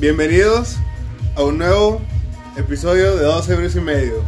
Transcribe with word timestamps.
Bienvenidos 0.00 0.76
a 1.36 1.44
un 1.44 1.58
nuevo 1.58 2.00
episodio 2.56 3.16
de 3.16 3.24
Dos 3.24 3.48
Euros 3.48 3.76
y 3.76 3.80
Medio. 3.80 4.22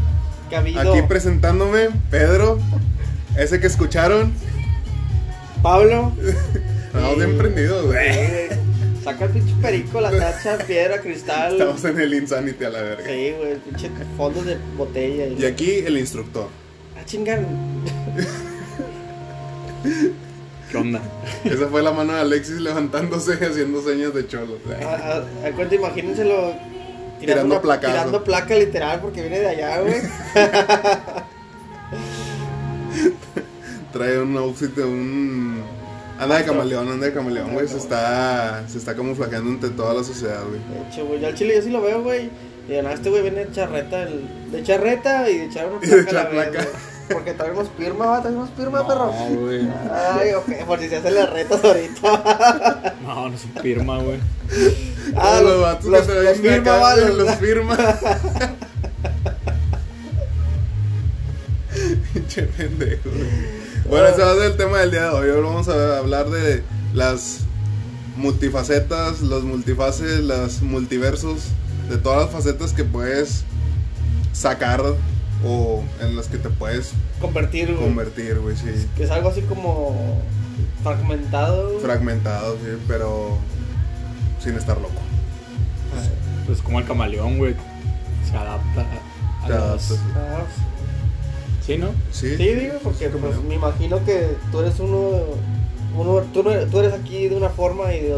Cabido. 0.51 0.81
Aquí 0.81 1.03
presentándome, 1.09 1.89
Pedro, 2.11 2.59
ese 3.39 3.59
que 3.61 3.67
escucharon. 3.67 4.33
Pablo. 5.63 6.13
Estamos 6.87 7.13
Y- 7.15 7.17
bien 7.17 7.39
prendidos, 7.39 7.87
güey. 7.87 8.49
Saca 9.03 9.25
el 9.25 9.31
pinche 9.31 9.55
perico, 9.61 10.01
la 10.01 10.11
tacha, 10.11 10.59
piedra, 10.67 11.01
cristal. 11.01 11.53
Estamos 11.55 11.85
en 11.85 12.01
el 12.01 12.15
Insanity 12.15 12.65
a 12.65 12.71
la 12.71 12.83
verga. 12.83 13.05
Sí, 13.07 13.33
güey, 13.39 13.53
el 13.53 13.59
pinche 13.59 13.91
fondo 14.17 14.43
de 14.45 14.59
botella. 14.77 15.27
Y 15.27 15.45
aquí 15.45 15.71
el 15.87 15.99
instructor. 15.99 16.49
Ah, 16.97 17.03
chingan. 17.05 17.47
¿Qué 20.73 20.79
onda? 20.79 21.01
Esa 21.45 21.69
fue 21.69 21.83
la 21.83 21.93
mano 21.93 22.15
de 22.15 22.21
Alexis 22.21 22.61
levantándose 22.61 23.39
y 23.41 23.45
haciendo 23.45 23.81
señas 23.83 24.13
de 24.15 24.27
cholo. 24.27 24.57
A, 24.83 25.45
a- 25.45 25.49
a 25.49 25.53
cuenta, 25.53 25.75
imagínenselo. 25.77 26.55
Tirando 27.21 27.63
placazo. 27.63 27.93
Tirando 27.93 28.25
placa 28.25 28.55
literal 28.57 29.01
porque 29.01 29.21
viene 29.21 29.39
de 29.39 29.49
allá, 29.49 29.81
güey. 29.81 29.95
Trae 33.93 34.19
un 34.19 34.37
outfit 34.37 34.75
de 34.75 34.85
un. 34.85 35.63
Anda 36.19 36.39
de 36.39 36.45
camaleón, 36.45 36.89
anda 36.89 37.07
de 37.07 37.13
camaleón, 37.13 37.53
güey. 37.53 37.69
Se 37.69 37.77
está, 37.77 38.65
se 38.69 38.79
está 38.79 38.95
camuflajeando 38.95 39.51
entre 39.51 39.71
toda 39.71 39.93
la 39.95 40.05
sociedad, 40.05 40.41
güey. 40.49 40.61
De 40.61 40.89
hecho, 40.89 41.05
güey, 41.07 41.21
yo 41.21 41.27
al 41.27 41.35
chile 41.35 41.57
yo 41.57 41.63
sí 41.63 41.71
lo 41.71 41.83
veo, 41.83 42.03
güey. 42.03 42.31
Y 42.69 42.73
de 42.73 42.83
nada, 42.83 42.95
este 42.95 43.11
güey 43.11 43.23
viene 43.23 43.45
de 43.45 43.53
charreta, 43.53 44.03
el- 44.05 44.51
de 44.53 44.63
charreta 44.63 45.29
y 45.29 45.39
de 45.39 45.45
echar 45.47 45.67
una 45.67 45.79
Y 45.85 45.89
de 45.89 46.03
placa. 46.05 46.11
a 46.11 46.13
la 46.13 46.23
echar 46.23 46.31
placa. 46.31 46.51
vez, 46.59 46.69
güey. 46.73 46.92
Porque 47.11 47.33
traemos 47.35 47.69
firma, 47.77 48.07
va, 48.07 48.23
traemos 48.23 48.51
firma, 48.57 48.87
perro. 48.87 49.07
No, 49.13 49.41
güey. 49.41 49.69
Ay, 50.19 50.33
ok, 50.35 50.65
por 50.67 50.79
si 50.81 50.89
se 50.89 50.97
hacen 50.97 51.15
las 51.15 51.31
retas 51.31 51.63
ahorita. 51.65 52.95
No, 53.03 53.29
no 53.29 53.37
se 53.39 53.49
firma, 53.61 53.99
güey. 53.99 54.19
Ah, 55.17 55.41
los, 55.43 55.53
los- 55.53 55.61
vatos 55.63 55.85
los- 55.87 56.07
que 56.07 56.15
los 56.15 56.37
firma, 56.39 56.77
acá, 56.77 56.97
los- 56.97 57.15
los 57.17 57.35
firma. 57.37 57.77
Pinche 62.13 62.43
pendejo. 62.45 63.11
güey. 63.11 63.27
Bueno, 63.89 64.07
ese 64.09 64.23
va 64.23 64.33
a 64.33 64.35
ser 64.35 64.45
el 64.45 64.57
tema 64.57 64.79
del 64.79 64.91
día 64.91 65.03
de 65.05 65.09
hoy. 65.11 65.29
Hoy 65.31 65.43
vamos 65.43 65.69
a 65.69 65.99
hablar 65.99 66.29
de 66.31 66.63
las 66.95 67.41
multifacetas, 68.17 69.21
los 69.23 69.43
multifaces, 69.45 70.21
los 70.21 70.63
multiversos, 70.63 71.45
de 71.89 71.97
todas 71.97 72.23
las 72.23 72.31
facetas 72.31 72.73
que 72.73 72.85
puedes 72.85 73.45
sacar 74.33 74.83
o 75.45 75.83
en 76.01 76.17
las 76.17 76.29
que 76.29 76.39
te 76.39 76.49
puedes 76.51 76.93
Convertir, 77.21 77.73
güey. 77.75 77.85
convertir, 77.85 78.39
güey, 78.39 78.57
sí. 78.57 78.87
Que 78.97 79.05
es 79.05 79.11
algo 79.11 79.29
así 79.31 79.43
como 79.43 79.95
fragmentado. 80.83 81.69
güey. 81.71 81.81
Fragmentado, 81.81 82.55
sí, 82.57 82.71
pero 82.89 83.37
sin 84.43 84.55
estar 84.57 84.77
loco. 84.81 84.95
Pues 86.47 86.61
como 86.61 86.79
el 86.81 86.87
camaleón, 86.87 87.39
güey. 87.39 87.55
Se 88.29 88.37
adapta 88.37 88.81
a, 88.81 89.45
a 89.45 89.47
Se 89.47 89.53
adapta, 89.55 89.95
Ah, 90.17 90.45
Sí, 91.65 91.79
¿no? 91.79 91.89
Sí, 92.11 92.37
sí, 92.37 92.43
digo, 92.55 92.75
porque 92.83 93.09
pues, 93.09 93.41
me 93.45 93.55
imagino 93.55 94.05
que 94.05 94.37
tú 94.51 94.59
eres 94.61 94.81
uno, 94.81 95.11
uno 95.97 96.21
tú, 96.33 96.41
eres, 96.51 96.69
tú 96.71 96.81
eres 96.81 96.93
aquí 96.93 97.29
de 97.29 97.37
una 97.37 97.51
forma 97.51 97.95
y 97.95 98.01
de, 98.01 98.17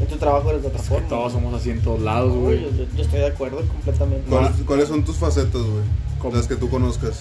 en 0.00 0.06
tu 0.06 0.16
trabajo 0.16 0.50
eres 0.50 0.60
de 0.62 0.68
otra 0.68 0.80
Es 0.80 0.88
que 0.88 0.94
forma. 0.94 1.08
todos 1.08 1.32
somos 1.32 1.54
así 1.54 1.70
en 1.70 1.80
todos 1.80 2.02
lados, 2.02 2.34
güey. 2.36 2.60
yo 2.94 3.02
estoy 3.02 3.20
de 3.20 3.26
acuerdo 3.28 3.62
completamente. 3.68 4.28
¿Cuáles, 4.28 4.50
cuáles 4.66 4.88
son 4.88 5.02
tus 5.02 5.16
facetas, 5.16 5.62
güey? 5.62 5.82
¿Cómo? 6.24 6.36
Las 6.36 6.46
que 6.46 6.56
tú 6.56 6.70
conozcas. 6.70 7.20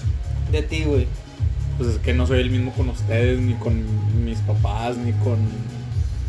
De 0.49 0.63
ti, 0.63 0.85
güey. 0.85 1.07
Pues 1.77 1.89
es 1.89 1.97
que 1.97 2.13
no 2.13 2.25
soy 2.25 2.39
el 2.39 2.49
mismo 2.49 2.71
con 2.71 2.87
ustedes, 2.87 3.37
ni 3.37 3.53
con 3.55 3.83
mis 4.23 4.39
papás, 4.39 4.95
ni 4.95 5.11
con. 5.11 5.37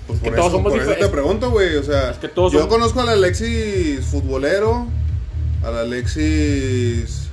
Pues 0.08 0.18
que 0.18 0.30
por 0.30 0.34
todos 0.34 0.48
eso, 0.48 0.56
somos 0.56 0.72
por 0.72 0.82
eso 0.82 0.92
te 0.98 1.08
pregunto, 1.08 1.50
güey. 1.52 1.76
O 1.76 1.84
sea, 1.84 2.10
Es 2.10 2.18
que 2.18 2.26
todos 2.26 2.52
yo 2.52 2.68
conozco 2.68 3.00
al 3.00 3.10
Alexis 3.10 4.04
futbolero, 4.04 4.88
al 5.62 5.76
Alexis. 5.76 7.28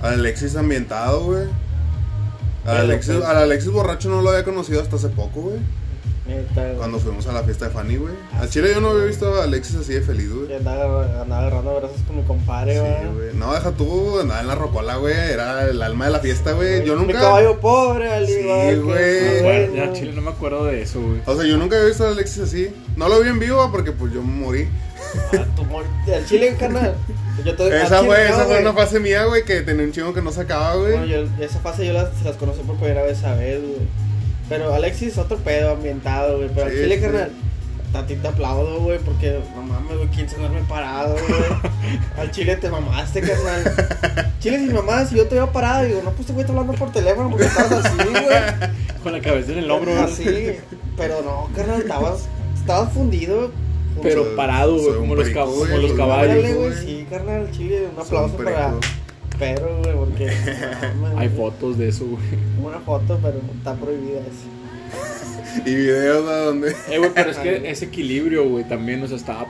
Al 0.00 0.14
Alexis 0.14 0.54
ambientado, 0.54 1.24
güey. 1.24 1.46
Al 2.64 2.76
Alexis, 2.76 3.16
al 3.16 3.36
Alexis 3.36 3.72
borracho 3.72 4.08
no 4.08 4.22
lo 4.22 4.30
había 4.30 4.44
conocido 4.44 4.80
hasta 4.80 4.94
hace 4.94 5.08
poco, 5.08 5.40
güey. 5.40 5.58
Neta, 6.26 6.62
güey. 6.64 6.76
Cuando 6.76 6.98
fuimos 6.98 7.26
a 7.26 7.32
la 7.32 7.42
fiesta 7.42 7.66
de 7.66 7.70
Fanny, 7.72 7.96
güey. 7.96 8.14
Al 8.40 8.48
Chile 8.48 8.70
yo 8.72 8.80
no 8.80 8.90
había 8.90 9.04
visto 9.04 9.34
a 9.34 9.44
Alexis 9.44 9.76
así 9.76 9.92
de 9.92 10.00
feliz, 10.00 10.32
güey. 10.32 10.54
Andaba, 10.54 11.20
andaba 11.22 11.42
agarrando 11.42 11.76
brazos 11.76 11.98
con 12.06 12.16
mi 12.16 12.22
compadre, 12.22 12.74
Sí, 12.74 12.80
güey. 12.80 13.14
güey. 13.14 13.34
No, 13.34 13.52
deja 13.52 13.72
tú, 13.72 14.18
andaba 14.20 14.40
en 14.40 14.46
la 14.46 14.54
rocola, 14.54 14.96
güey. 14.96 15.14
Era 15.14 15.68
el 15.68 15.82
alma 15.82 16.06
de 16.06 16.12
la 16.12 16.20
fiesta, 16.20 16.52
güey. 16.52 16.82
Yo 16.84 16.96
Mi 16.96 17.02
nunca. 17.08 17.20
caballo 17.20 17.60
pobre, 17.60 18.10
al 18.10 18.26
Sí, 18.26 18.42
güey. 18.42 18.80
Bueno, 18.80 19.42
dueño. 19.42 19.74
ya 19.74 19.92
Chile 19.92 20.12
no 20.14 20.22
me 20.22 20.30
acuerdo 20.30 20.64
de 20.64 20.80
eso, 20.82 20.98
güey. 21.02 21.20
O 21.26 21.36
sea, 21.36 21.44
yo 21.46 21.58
nunca 21.58 21.76
había 21.76 21.88
visto 21.88 22.06
a 22.06 22.08
Alexis 22.08 22.42
así. 22.42 22.68
No 22.96 23.08
lo 23.08 23.20
vi 23.20 23.28
en 23.28 23.38
vivo 23.38 23.68
porque 23.70 23.92
pues 23.92 24.12
yo 24.14 24.22
morí. 24.22 24.66
Ah, 25.32 25.44
tu 25.54 25.64
mor- 25.66 25.84
Al 26.12 26.26
chile, 26.26 26.56
carnal. 26.58 26.94
Yo 27.44 27.52
al 27.52 27.72
Esa 27.74 27.98
chile, 27.98 28.08
fue, 28.08 28.18
no, 28.18 28.24
esa 28.24 28.36
fue 28.36 28.46
güey. 28.46 28.60
una 28.62 28.72
fase 28.72 28.98
mía, 28.98 29.24
güey, 29.26 29.44
que 29.44 29.60
tenía 29.60 29.84
un 29.84 29.92
chingo 29.92 30.14
que 30.14 30.22
no 30.22 30.32
sacaba, 30.32 30.74
güey. 30.76 30.92
Bueno, 30.92 31.06
yo, 31.06 31.18
esa 31.44 31.60
fase 31.60 31.86
yo 31.86 31.92
las, 31.92 32.08
las 32.24 32.36
conocí 32.36 32.62
por 32.62 32.76
primera 32.76 33.02
vez 33.02 33.22
a 33.24 33.34
vez, 33.34 33.60
güey. 33.60 33.86
Pero 34.48 34.74
Alexis, 34.74 35.16
otro 35.18 35.36
pedo 35.38 35.72
ambientado, 35.72 36.36
güey. 36.38 36.50
Pero 36.54 36.70
Sí, 36.70 36.76
al 36.76 36.82
chile, 36.82 36.96
sí. 36.96 37.02
carnal, 37.02 37.32
a 37.94 38.06
ti 38.06 38.16
te 38.16 38.28
aplaudo, 38.28 38.80
güey, 38.80 38.98
porque 38.98 39.40
no 39.54 39.62
mames, 39.62 39.96
güey, 39.96 40.08
quién 40.08 40.28
se 40.28 40.36
duerme 40.36 40.60
parado, 40.68 41.14
güey. 41.14 41.40
al 42.18 42.30
chile 42.30 42.56
te 42.56 42.68
mamaste, 42.68 43.20
carnal. 43.20 44.32
Chile 44.40 44.58
sin 44.58 44.74
mamás, 44.74 45.08
si 45.08 45.16
yo 45.16 45.26
te 45.26 45.36
veo 45.36 45.50
parado, 45.52 45.84
digo, 45.84 46.00
no, 46.02 46.10
pues 46.10 46.20
este 46.20 46.32
güey 46.32 46.42
está 46.44 46.52
hablando 46.52 46.72
por 46.74 46.92
teléfono 46.92 47.30
porque 47.30 47.46
estabas 47.46 47.84
así, 47.84 47.96
güey. 47.96 48.70
Con 49.02 49.12
la 49.12 49.20
cabeza 49.20 49.52
en 49.52 49.58
el 49.58 49.70
hombro, 49.70 49.92
güey. 49.92 50.04
Así. 50.04 50.56
Pero 50.96 51.22
no, 51.22 51.48
carnal, 51.54 51.80
estabas, 51.82 52.28
estabas 52.58 52.92
fundido. 52.92 53.50
Pero 54.02 54.34
parado, 54.34 54.76
güey, 54.76 54.96
como 54.96 55.14
los 55.14 55.28
como 55.30 55.64
los 55.76 55.92
caballos. 55.92 56.32
Órale, 56.34 56.54
güey. 56.54 56.70
güey, 56.70 56.84
sí, 56.84 57.06
carnal, 57.08 57.48
chile, 57.52 57.88
un 57.94 58.02
aplauso 58.02 58.36
para 58.36 58.74
perico. 59.38 59.60
Pero, 59.60 59.78
güey, 59.82 59.94
porque. 59.96 60.26
mames, 61.00 61.18
Hay 61.18 61.28
güey. 61.28 61.38
fotos 61.38 61.78
de 61.78 61.88
eso, 61.88 62.04
güey. 62.06 62.22
Una 62.62 62.78
foto, 62.80 63.18
pero 63.22 63.40
está 63.56 63.74
prohibida 63.74 64.20
eso. 64.20 65.62
Y 65.66 65.74
videos 65.74 66.28
a 66.28 66.36
donde. 66.46 66.74
Eh, 66.90 66.98
güey, 66.98 67.10
pero 67.14 67.30
es 67.30 67.38
que 67.38 67.70
ese 67.70 67.84
equilibrio, 67.86 68.48
güey, 68.48 68.64
también, 68.68 69.02
o 69.02 69.06
sea. 69.08 69.46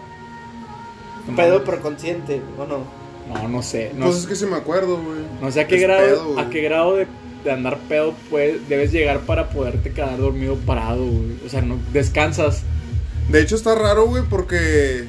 No 1.26 1.36
Pedo, 1.36 1.64
pero 1.64 1.80
consciente, 1.80 2.42
¿o 2.58 2.66
no? 2.66 2.84
No, 3.32 3.48
no 3.48 3.62
sé. 3.62 3.92
No, 3.94 4.06
Pues 4.06 4.18
es 4.18 4.26
que 4.26 4.34
sí 4.36 4.44
me 4.44 4.56
acuerdo, 4.56 4.96
güey. 5.02 5.20
no 5.40 5.50
sé 5.50 5.60
a 5.62 5.66
qué 5.66 5.76
Es 5.76 5.82
grado, 5.82 6.02
pedo, 6.06 6.24
güey. 6.34 6.44
a 6.44 6.50
qué 6.50 6.60
grado 6.62 6.96
de, 6.96 7.06
de 7.44 7.50
andar 7.50 7.78
pedo 7.88 8.12
puedes, 8.28 8.68
debes 8.68 8.92
llegar 8.92 9.20
para 9.20 9.48
poderte 9.48 9.90
quedar 9.92 10.18
dormido 10.18 10.56
parado, 10.56 11.04
güey. 11.06 11.36
O 11.46 11.48
sea, 11.48 11.62
no 11.62 11.78
descansas. 11.94 12.62
De 13.30 13.40
hecho 13.40 13.56
está 13.56 13.74
raro, 13.74 14.06
güey, 14.06 14.22
porque. 14.28 15.04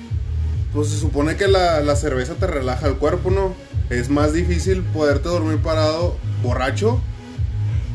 Pues 0.74 0.90
se 0.90 0.97
supone 0.97 1.36
que 1.38 1.47
la, 1.50 1.80
la 1.81 1.96
cerveza 1.97 2.34
te 2.36 2.47
relaja 2.47 2.88
el 2.88 2.96
cuerpo, 2.96 3.31
¿no? 3.31 3.53
Es 3.90 4.09
más 4.09 4.34
difícil 4.34 4.81
poderte 4.81 5.29
dormir 5.29 5.59
parado 5.59 6.18
borracho. 6.41 7.00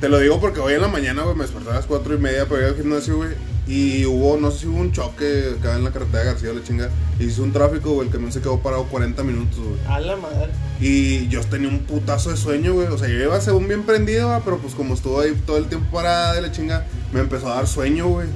Te 0.01 0.09
lo 0.09 0.19
digo 0.19 0.41
porque 0.41 0.61
hoy 0.61 0.75
en 0.75 0.81
la 0.81 0.89
mañana, 0.89 1.23
güey, 1.23 1.35
me 1.35 1.43
desperté 1.43 1.71
a 1.71 1.75
las 1.75 1.87
cuatro 1.87 2.15
y 2.15 2.19
media 2.19 2.47
para 2.47 2.63
ir 2.63 2.69
al 2.69 2.77
gimnasio, 2.77 3.17
güey. 3.17 3.31
Y 3.67 4.05
hubo, 4.07 4.37
no 4.37 4.51
sé 4.51 4.61
si 4.61 4.67
hubo 4.67 4.81
un 4.81 4.91
choque 4.93 5.55
acá 5.59 5.77
en 5.77 5.85
la 5.85 5.93
carretera 5.93 6.21
de 6.21 6.25
García, 6.27 6.53
la 6.53 6.63
chinga. 6.63 6.91
Hizo 7.21 7.43
un 7.43 7.53
tráfico, 7.53 7.93
güey, 7.93 8.09
el 8.09 8.13
camión 8.13 8.33
se 8.33 8.41
quedó 8.41 8.59
parado 8.61 8.85
40 8.85 9.23
minutos, 9.23 9.59
güey. 9.59 9.79
A 9.87 10.01
la 10.01 10.17
madre. 10.17 10.51
Y 10.81 11.29
yo 11.29 11.41
tenía 11.43 11.69
un 11.69 11.81
putazo 11.81 12.31
de 12.31 12.37
sueño, 12.37 12.73
güey. 12.75 12.89
O 12.89 12.99
sea, 12.99 13.09
yo 13.09 13.15
iba 13.15 13.41
según 13.41 13.69
bien 13.69 13.83
prendido, 13.83 14.29
va, 14.29 14.41
pero 14.41 14.59
pues 14.59 14.75
como 14.75 14.95
estuvo 14.95 15.21
ahí 15.21 15.41
todo 15.47 15.59
el 15.59 15.67
tiempo 15.67 15.89
parada 15.93 16.35
de 16.35 16.43
la 16.43 16.51
chinga, 16.51 16.87
me 17.13 17.21
empezó 17.21 17.49
a 17.49 17.57
dar 17.57 17.67
sueño, 17.67 18.09
güey. 18.09 18.29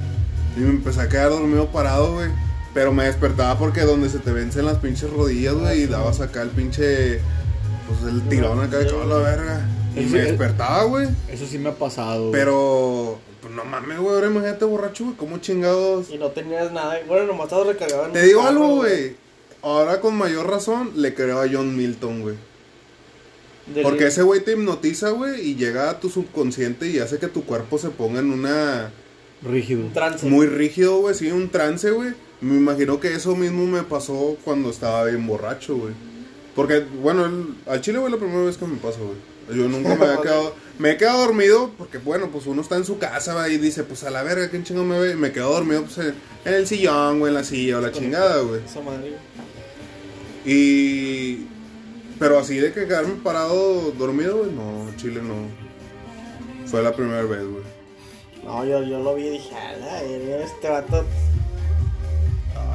Y 0.55 0.59
me 0.59 0.69
empecé 0.69 1.01
a 1.01 1.09
quedar 1.09 1.31
dormido 1.31 1.67
parado, 1.67 2.13
güey. 2.13 2.29
Pero 2.73 2.93
me 2.93 3.05
despertaba 3.05 3.57
porque 3.57 3.81
donde 3.81 4.09
se 4.09 4.19
te 4.19 4.31
vencen 4.31 4.65
las 4.65 4.77
pinches 4.77 5.09
rodillas, 5.09 5.55
güey, 5.55 5.83
y 5.83 5.87
dabas 5.87 6.21
acá 6.21 6.43
el 6.43 6.49
pinche. 6.49 7.19
Pues 7.87 8.13
el 8.13 8.21
tirón 8.29 8.59
acá 8.61 8.79
de 8.79 8.85
toda 8.85 9.05
la 9.05 9.17
verga. 9.17 9.69
Y 9.95 9.99
Eso 9.99 10.09
me 10.09 10.21
sí, 10.23 10.25
despertaba, 10.29 10.83
güey. 10.83 11.07
Eso 11.29 11.45
sí 11.45 11.57
me 11.57 11.69
ha 11.69 11.75
pasado. 11.75 12.29
güey. 12.29 12.31
Pero. 12.31 13.19
Pues 13.41 13.53
no 13.53 13.63
mames, 13.63 13.99
güey. 13.99 14.15
Ahora 14.15 14.27
imagínate 14.27 14.65
borracho, 14.65 15.03
güey. 15.05 15.15
¿Cómo 15.17 15.37
chingados? 15.37 16.09
Y 16.09 16.17
no 16.17 16.29
tenías 16.29 16.71
nada. 16.71 16.99
Bueno, 17.07 17.27
nomás 17.27 17.45
estabas 17.45 17.67
recargado 17.67 18.07
en 18.07 18.13
Te 18.13 18.23
digo 18.23 18.41
carro, 18.41 18.49
algo, 18.51 18.75
güey. 18.77 19.15
Ahora 19.61 19.99
con 20.01 20.15
mayor 20.15 20.49
razón 20.49 20.91
le 20.95 21.13
creo 21.13 21.41
a 21.41 21.47
John 21.51 21.75
Milton, 21.75 22.21
güey. 22.21 22.35
Porque 23.81 24.07
ese 24.07 24.21
güey 24.21 24.43
te 24.43 24.51
hipnotiza, 24.51 25.09
güey, 25.09 25.41
y 25.41 25.55
llega 25.55 25.89
a 25.89 25.99
tu 25.99 26.09
subconsciente 26.09 26.87
y 26.87 26.99
hace 26.99 27.17
que 27.17 27.27
tu 27.27 27.45
cuerpo 27.45 27.79
se 27.79 27.89
ponga 27.89 28.19
en 28.19 28.31
una... 28.31 28.91
Rígido. 29.41 29.81
Un 29.81 29.93
trance. 29.93 30.25
Muy 30.27 30.45
rígido, 30.45 30.99
güey, 30.99 31.15
sí, 31.15 31.31
un 31.31 31.49
trance, 31.49 31.89
güey. 31.89 32.13
Me 32.41 32.55
imagino 32.55 32.99
que 32.99 33.13
eso 33.13 33.35
mismo 33.35 33.65
me 33.65 33.81
pasó 33.81 34.37
cuando 34.43 34.69
estaba 34.69 35.05
bien 35.05 35.25
borracho, 35.25 35.77
güey. 35.77 35.93
Porque, 36.55 36.79
bueno, 37.01 37.25
el- 37.25 37.55
al 37.67 37.81
chile, 37.81 37.99
güey, 37.99 38.11
la 38.11 38.17
primera 38.17 38.43
vez 38.43 38.57
que 38.57 38.65
me 38.65 38.77
pasa, 38.77 38.99
güey. 38.99 39.57
Yo 39.59 39.67
nunca 39.67 39.95
me 39.95 40.05
había 40.05 40.21
quedado... 40.23 40.55
Me 40.79 40.91
he 40.91 40.97
quedado 40.97 41.21
dormido 41.21 41.71
porque, 41.77 41.97
bueno, 41.99 42.29
pues 42.31 42.47
uno 42.47 42.61
está 42.61 42.75
en 42.75 42.83
su 42.85 42.97
casa, 42.97 43.33
va, 43.33 43.47
y 43.47 43.57
dice, 43.57 43.83
pues 43.83 44.03
a 44.03 44.09
la 44.09 44.23
verga, 44.23 44.49
¿quién 44.49 44.63
chingo 44.65 44.83
me 44.83 44.99
ve? 44.99 45.15
Me 45.15 45.31
quedo 45.31 45.53
dormido, 45.53 45.83
pues, 45.83 45.97
en 45.99 46.15
en 46.45 46.53
el 46.53 46.67
sillón, 46.67 47.19
güey, 47.19 47.29
en 47.31 47.35
la 47.35 47.43
silla 47.43 47.77
o 47.77 47.81
la 47.81 47.91
chingada, 47.91 48.41
güey. 48.41 48.61
Esa 48.65 48.81
madre. 48.81 49.15
Y... 50.45 51.47
Pero 52.19 52.39
así 52.39 52.55
de 52.57 52.71
que 52.71 52.85
quedarme 52.87 53.15
parado 53.23 53.91
dormido, 53.97 54.37
güey, 54.37 54.51
no, 54.51 54.87
Chile 54.95 55.21
no. 55.21 55.33
Fue 56.67 56.81
la 56.81 56.95
primera 56.95 57.23
vez, 57.23 57.41
güey. 57.45 57.63
No, 58.43 58.63
yo, 58.63 58.83
yo 58.83 58.99
lo 58.99 59.15
vi 59.15 59.23
y 59.27 59.29
dije, 59.31 59.55
este 60.43 60.69
vato. 60.69 61.03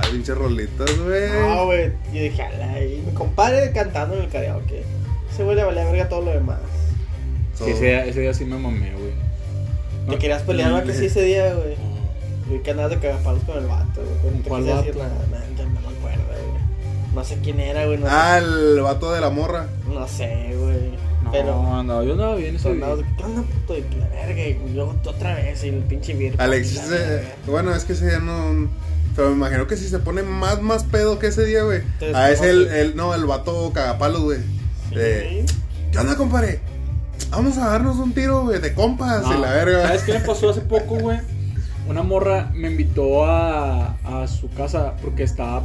Ay, 0.02 0.10
pinches 0.12 0.36
rolitas, 0.36 0.98
güey. 0.98 1.30
No, 1.30 1.66
güey. 1.66 1.92
Yo 2.12 2.22
dije, 2.22 2.42
ala, 2.42 2.80
y 2.82 3.02
mi 3.06 3.12
compadre 3.12 3.70
cantando 3.72 4.16
en 4.16 4.22
el 4.24 4.28
karaoke. 4.30 4.82
Ese 5.32 5.44
güey 5.44 5.56
le 5.56 5.64
valía 5.64 5.84
verga 5.84 6.08
todo 6.08 6.22
lo 6.22 6.30
demás. 6.32 6.58
So- 7.56 7.64
Sí, 7.66 7.72
ese, 7.72 7.84
día- 7.84 8.06
ese 8.06 8.20
día 8.20 8.34
sí 8.34 8.44
me 8.44 8.56
mamé, 8.58 8.92
güey. 8.92 9.12
Te 10.06 10.12
No. 10.12 10.18
querías 10.18 10.42
pelear, 10.42 10.72
¿verdad 10.72 10.86
que 10.86 10.98
sí 10.98 11.06
ese 11.06 11.22
día, 11.22 11.54
güey? 11.54 11.76
No. 11.76 12.52
Vi 12.54 12.58
que 12.62 12.70
andabas 12.70 12.90
de 12.92 12.98
cagapalos 12.98 13.42
con 13.44 13.58
el 13.58 13.66
vato, 13.66 14.00
güey. 14.22 14.34
No 14.34 14.42
te 14.42 14.48
¿Cuál 14.48 14.62
quise 14.64 14.74
decir 14.76 14.94
vato? 14.94 15.08
nada, 15.30 15.44
no 15.56 15.64
me 15.70 15.96
acuerdo, 15.96 16.24
güey. 16.26 16.62
No 17.14 17.24
sé 17.24 17.38
quién 17.42 17.60
era, 17.60 17.84
güey. 17.86 17.98
No, 17.98 18.06
Ah, 18.08 18.38
el 18.38 18.80
vato 18.80 19.12
de 19.12 19.20
la 19.20 19.30
morra. 19.30 19.66
no 19.92 20.08
sé, 20.08 20.54
güey. 20.56 20.90
No, 21.22 21.30
Pero. 21.32 21.82
no, 21.82 22.02
yo 22.02 22.12
andaba 22.12 22.34
bien 22.36 22.56
ese 22.56 22.70
de, 22.70 22.78
¿Qué 22.78 23.24
onda, 23.24 23.42
puto? 23.42 23.76
Y 23.78 23.82
que 23.82 23.96
la 23.98 24.08
verga, 24.08 24.42
y 24.42 24.74
yo 24.74 24.94
otra 25.04 25.34
vez, 25.34 25.62
y 25.64 25.68
el 25.68 25.74
pinche 25.80 26.14
vir. 26.14 26.34
Alexis, 26.38 26.90
eh, 26.92 27.22
bueno, 27.46 27.74
es 27.74 27.84
que 27.84 27.92
ese 27.92 28.08
día 28.08 28.18
no. 28.20 28.68
Pero 29.20 29.32
me 29.32 29.36
imagino 29.36 29.66
que 29.66 29.76
si 29.76 29.86
se 29.86 29.98
pone 29.98 30.22
más, 30.22 30.62
más 30.62 30.84
pedo 30.84 31.18
que 31.18 31.26
ese 31.26 31.44
día, 31.44 31.62
güey. 31.62 31.82
Ah, 32.14 32.30
es 32.30 32.40
el, 32.40 32.68
el, 32.68 32.96
no, 32.96 33.14
el 33.14 33.26
vato 33.26 33.70
cagapalos, 33.70 34.22
güey. 34.22 34.38
Sí. 34.38 34.94
Eh, 34.96 35.46
¿Qué 35.92 35.98
onda, 35.98 36.16
compadre? 36.16 36.60
Vamos 37.28 37.58
a 37.58 37.68
darnos 37.68 37.98
un 37.98 38.14
tiro, 38.14 38.44
güey, 38.44 38.62
de 38.62 38.72
compas 38.72 39.20
No, 39.20 39.36
y 39.36 39.40
la 39.42 39.52
verga. 39.52 39.82
¿Sabes 39.88 40.04
qué 40.04 40.14
me 40.14 40.20
pasó 40.20 40.48
hace 40.48 40.62
poco, 40.62 40.94
güey? 40.94 41.18
Una 41.86 42.02
morra 42.02 42.50
me 42.54 42.70
invitó 42.70 43.26
a, 43.26 43.98
a 44.04 44.26
su 44.26 44.48
casa 44.52 44.96
porque 45.02 45.24
estaba 45.24 45.64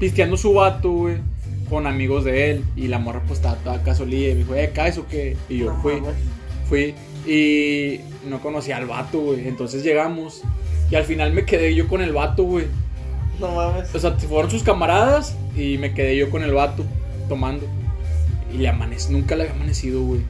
pisteando 0.00 0.36
su 0.36 0.52
vato, 0.52 0.90
güey, 0.90 1.18
con 1.70 1.86
amigos 1.86 2.24
de 2.24 2.50
él. 2.50 2.64
Y 2.74 2.88
la 2.88 2.98
morra, 2.98 3.22
pues, 3.24 3.38
estaba 3.38 3.54
toda 3.58 3.84
casolía. 3.84 4.30
Y 4.30 4.32
me 4.32 4.38
dijo, 4.40 4.56
eh, 4.56 4.72
¿caes 4.74 4.98
o 4.98 5.06
qué? 5.06 5.36
Y 5.48 5.58
yo 5.58 5.66
No 5.66 5.80
fui, 5.80 6.02
fui. 6.68 6.94
Y 7.24 8.00
no 8.28 8.40
conocía 8.40 8.78
al 8.78 8.86
vato, 8.86 9.20
güey. 9.20 9.46
Entonces 9.46 9.84
llegamos. 9.84 10.42
Y 10.92 10.94
al 10.94 11.04
final 11.04 11.32
me 11.32 11.44
quedé 11.44 11.74
yo 11.74 11.88
con 11.88 12.02
el 12.02 12.12
vato, 12.12 12.44
güey. 12.44 12.66
No 13.40 13.54
mames. 13.54 13.92
O 13.94 13.98
sea, 13.98 14.12
fueron 14.12 14.50
sus 14.50 14.62
camaradas 14.62 15.34
y 15.56 15.78
me 15.78 15.94
quedé 15.94 16.16
yo 16.16 16.28
con 16.30 16.42
el 16.42 16.52
vato 16.52 16.84
tomando. 17.28 17.66
Y 18.54 18.58
le 18.58 18.68
amanece, 18.68 19.10
nunca 19.10 19.34
le 19.34 19.44
había 19.44 19.54
amanecido, 19.54 20.02
güey. 20.02 20.20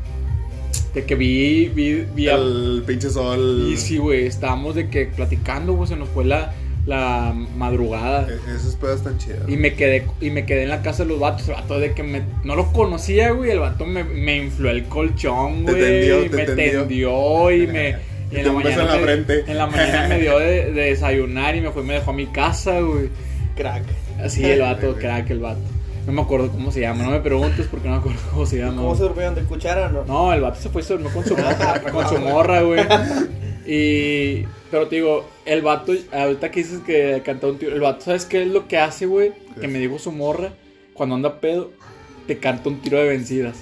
De 0.94 1.05
que 1.05 1.14
vi, 1.17 1.67
vi, 1.69 2.06
vi 2.14 2.29
a- 2.29 2.37
El 2.37 2.85
pinche 2.87 3.11
sol. 3.11 3.69
y 3.73 3.76
sí, 3.76 3.99
güey, 3.99 4.25
estábamos 4.26 4.75
de 4.76 4.88
que 4.88 5.06
platicando, 5.06 5.73
güey, 5.75 5.88
se 5.88 5.97
nos 5.97 6.09
fue 6.11 6.25
la, 6.25 6.53
la 6.87 7.35
madrugada. 7.56 8.29
E- 8.31 8.55
Esas 8.55 8.76
pedas 8.76 8.99
están 8.99 9.19
chidas. 9.19 9.41
Y 9.49 9.56
me 9.56 9.75
quedé 9.75 10.06
y 10.20 10.31
me 10.31 10.47
quedé 10.47 10.62
en 10.62 10.69
la 10.69 10.82
casa 10.82 11.03
de 11.03 11.08
los 11.08 11.19
vatos, 11.19 11.49
el 11.49 11.55
vato 11.55 11.81
de 11.81 11.93
que 11.93 12.03
me, 12.05 12.23
no 12.44 12.55
lo 12.55 12.73
conocía, 12.73 13.32
güey, 13.32 13.50
el 13.50 13.58
vato 13.58 13.85
me, 13.85 14.05
me 14.05 14.37
infló 14.37 14.70
el 14.70 14.85
colchón, 14.85 15.65
Te 15.65 15.73
güey, 15.73 15.82
tendió, 15.82 16.20
te 16.31 16.37
me 16.37 16.44
tendió. 16.44 16.81
tendió 16.82 17.50
y 17.50 17.67
me 17.67 17.97
Y 18.32 18.37
en 18.38 18.46
la 18.46 18.52
mañana 18.52 18.82
en 18.82 18.87
la 18.88 18.94
me- 18.96 19.02
frente. 19.02 19.44
en 19.46 19.58
la 19.58 19.67
mañana 19.67 20.08
me 20.08 20.19
dio 20.20 20.38
de, 20.38 20.73
de 20.73 20.82
desayunar 20.84 21.55
y 21.55 21.61
me 21.61 21.70
fue 21.70 21.82
y 21.82 21.87
me 21.87 21.94
dejó 21.94 22.11
a 22.11 22.14
mi 22.14 22.26
casa, 22.26 22.81
güey. 22.81 23.11
Crack. 23.56 23.82
Así 24.25 24.44
el 24.44 24.61
vato, 24.61 24.94
crack 24.94 25.31
el 25.31 25.40
vato. 25.40 25.61
No 26.06 26.12
me 26.12 26.23
acuerdo 26.23 26.50
cómo 26.50 26.73
se 26.73 26.81
llama, 26.81 27.05
no 27.05 27.11
me 27.11 27.20
preguntes 27.20 27.67
porque 27.70 27.87
no 27.88 27.94
me 27.94 28.00
acuerdo 28.00 28.20
cómo 28.32 28.46
se 28.46 28.58
llama. 28.58 28.76
¿Cómo 28.82 28.96
se 28.96 29.02
durmieron 29.05 29.34
de 29.34 29.43
cuchara 29.43 29.88
no? 29.88 30.05
No, 30.05 30.32
el 30.32 30.40
vato 30.40 30.61
se 30.61 30.69
fue, 30.69 30.82
se 30.82 30.94
durmió 30.94 31.12
con 31.12 31.25
su 31.25 31.37
morra, 31.37 31.81
con 31.93 32.08
su 32.08 32.19
morra, 32.19 32.62
güey. 32.62 32.81
Y. 33.67 34.44
Pero 34.70 34.88
te 34.88 34.96
digo, 34.96 35.29
el 35.44 35.61
vato, 35.62 35.93
ahorita 36.12 36.50
que 36.50 36.61
dices 36.62 36.81
que 36.81 37.20
canta 37.25 37.46
un 37.46 37.58
tiro, 37.58 37.75
el 37.75 37.81
vato, 37.81 38.00
¿sabes 38.00 38.25
qué 38.25 38.43
es 38.43 38.49
lo 38.49 38.67
que 38.69 38.79
hace, 38.79 39.05
güey? 39.06 39.32
Que 39.61 39.69
me 39.69 39.79
dijo 39.79 39.99
su 39.99 40.11
morra, 40.12 40.50
cuando 40.94 41.14
anda 41.14 41.40
pedo, 41.40 41.70
te 42.26 42.38
canta 42.38 42.70
un 42.70 42.81
tiro 42.81 42.96
de 42.99 43.08
vencidas. 43.08 43.58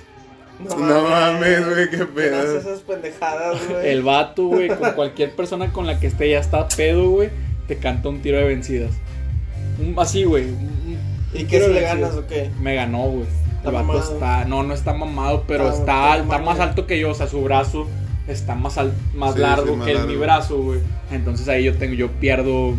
No 0.69 1.03
mames, 1.09 1.65
güey, 1.67 1.91
qué 1.91 1.97
¿Quién 1.97 2.09
pedo. 2.09 2.59
esas 2.59 2.81
pendejadas, 2.81 3.57
güey? 3.71 3.89
El 3.89 4.03
vato, 4.03 4.45
güey, 4.47 4.69
con 4.69 4.93
cualquier 4.93 5.35
persona 5.35 5.73
con 5.73 5.87
la 5.87 5.99
que 5.99 6.07
esté 6.07 6.31
ya 6.31 6.39
está 6.41 6.69
pedo, 6.69 7.09
güey, 7.11 7.31
te 7.67 7.77
canta 7.77 8.09
un 8.09 8.21
tiro 8.21 8.39
de 8.39 8.45
vencidas. 8.45 8.91
Un- 9.79 9.95
Así, 9.99 10.25
güey. 10.25 10.47
¿Y 11.33 11.45
qué 11.45 11.61
le 11.69 11.81
ganas 11.81 12.15
o 12.15 12.27
qué? 12.27 12.51
Me 12.61 12.75
ganó, 12.75 13.05
güey. 13.09 13.25
Está 13.57 13.69
El 13.69 13.75
vato 13.75 13.87
mamado. 13.87 14.15
está, 14.15 14.45
no, 14.47 14.63
no 14.63 14.75
está 14.75 14.93
mamado, 14.95 15.45
pero 15.47 15.69
Ah, 15.69 15.75
está, 15.75 16.17
está 16.19 16.39
más 16.39 16.61
alto 16.61 16.87
que 16.87 16.99
yo, 16.99 17.11
o 17.11 17.15
sea, 17.15 17.27
su 17.29 17.43
brazo 17.43 17.87
está 18.27 18.55
más 18.55 18.79
al- 18.79 18.93
más 19.15 19.35
Sí, 19.35 19.41
largo 19.41 19.67
sí, 19.67 19.77
más 19.77 19.87
que 19.87 19.93
el- 19.93 20.07
mi 20.07 20.17
brazo, 20.17 20.59
güey. 20.63 20.81
Entonces 21.11 21.49
ahí 21.49 21.65
yo 21.65 21.75
tengo, 21.77 21.95
yo 21.95 22.09
pierdo, 22.13 22.75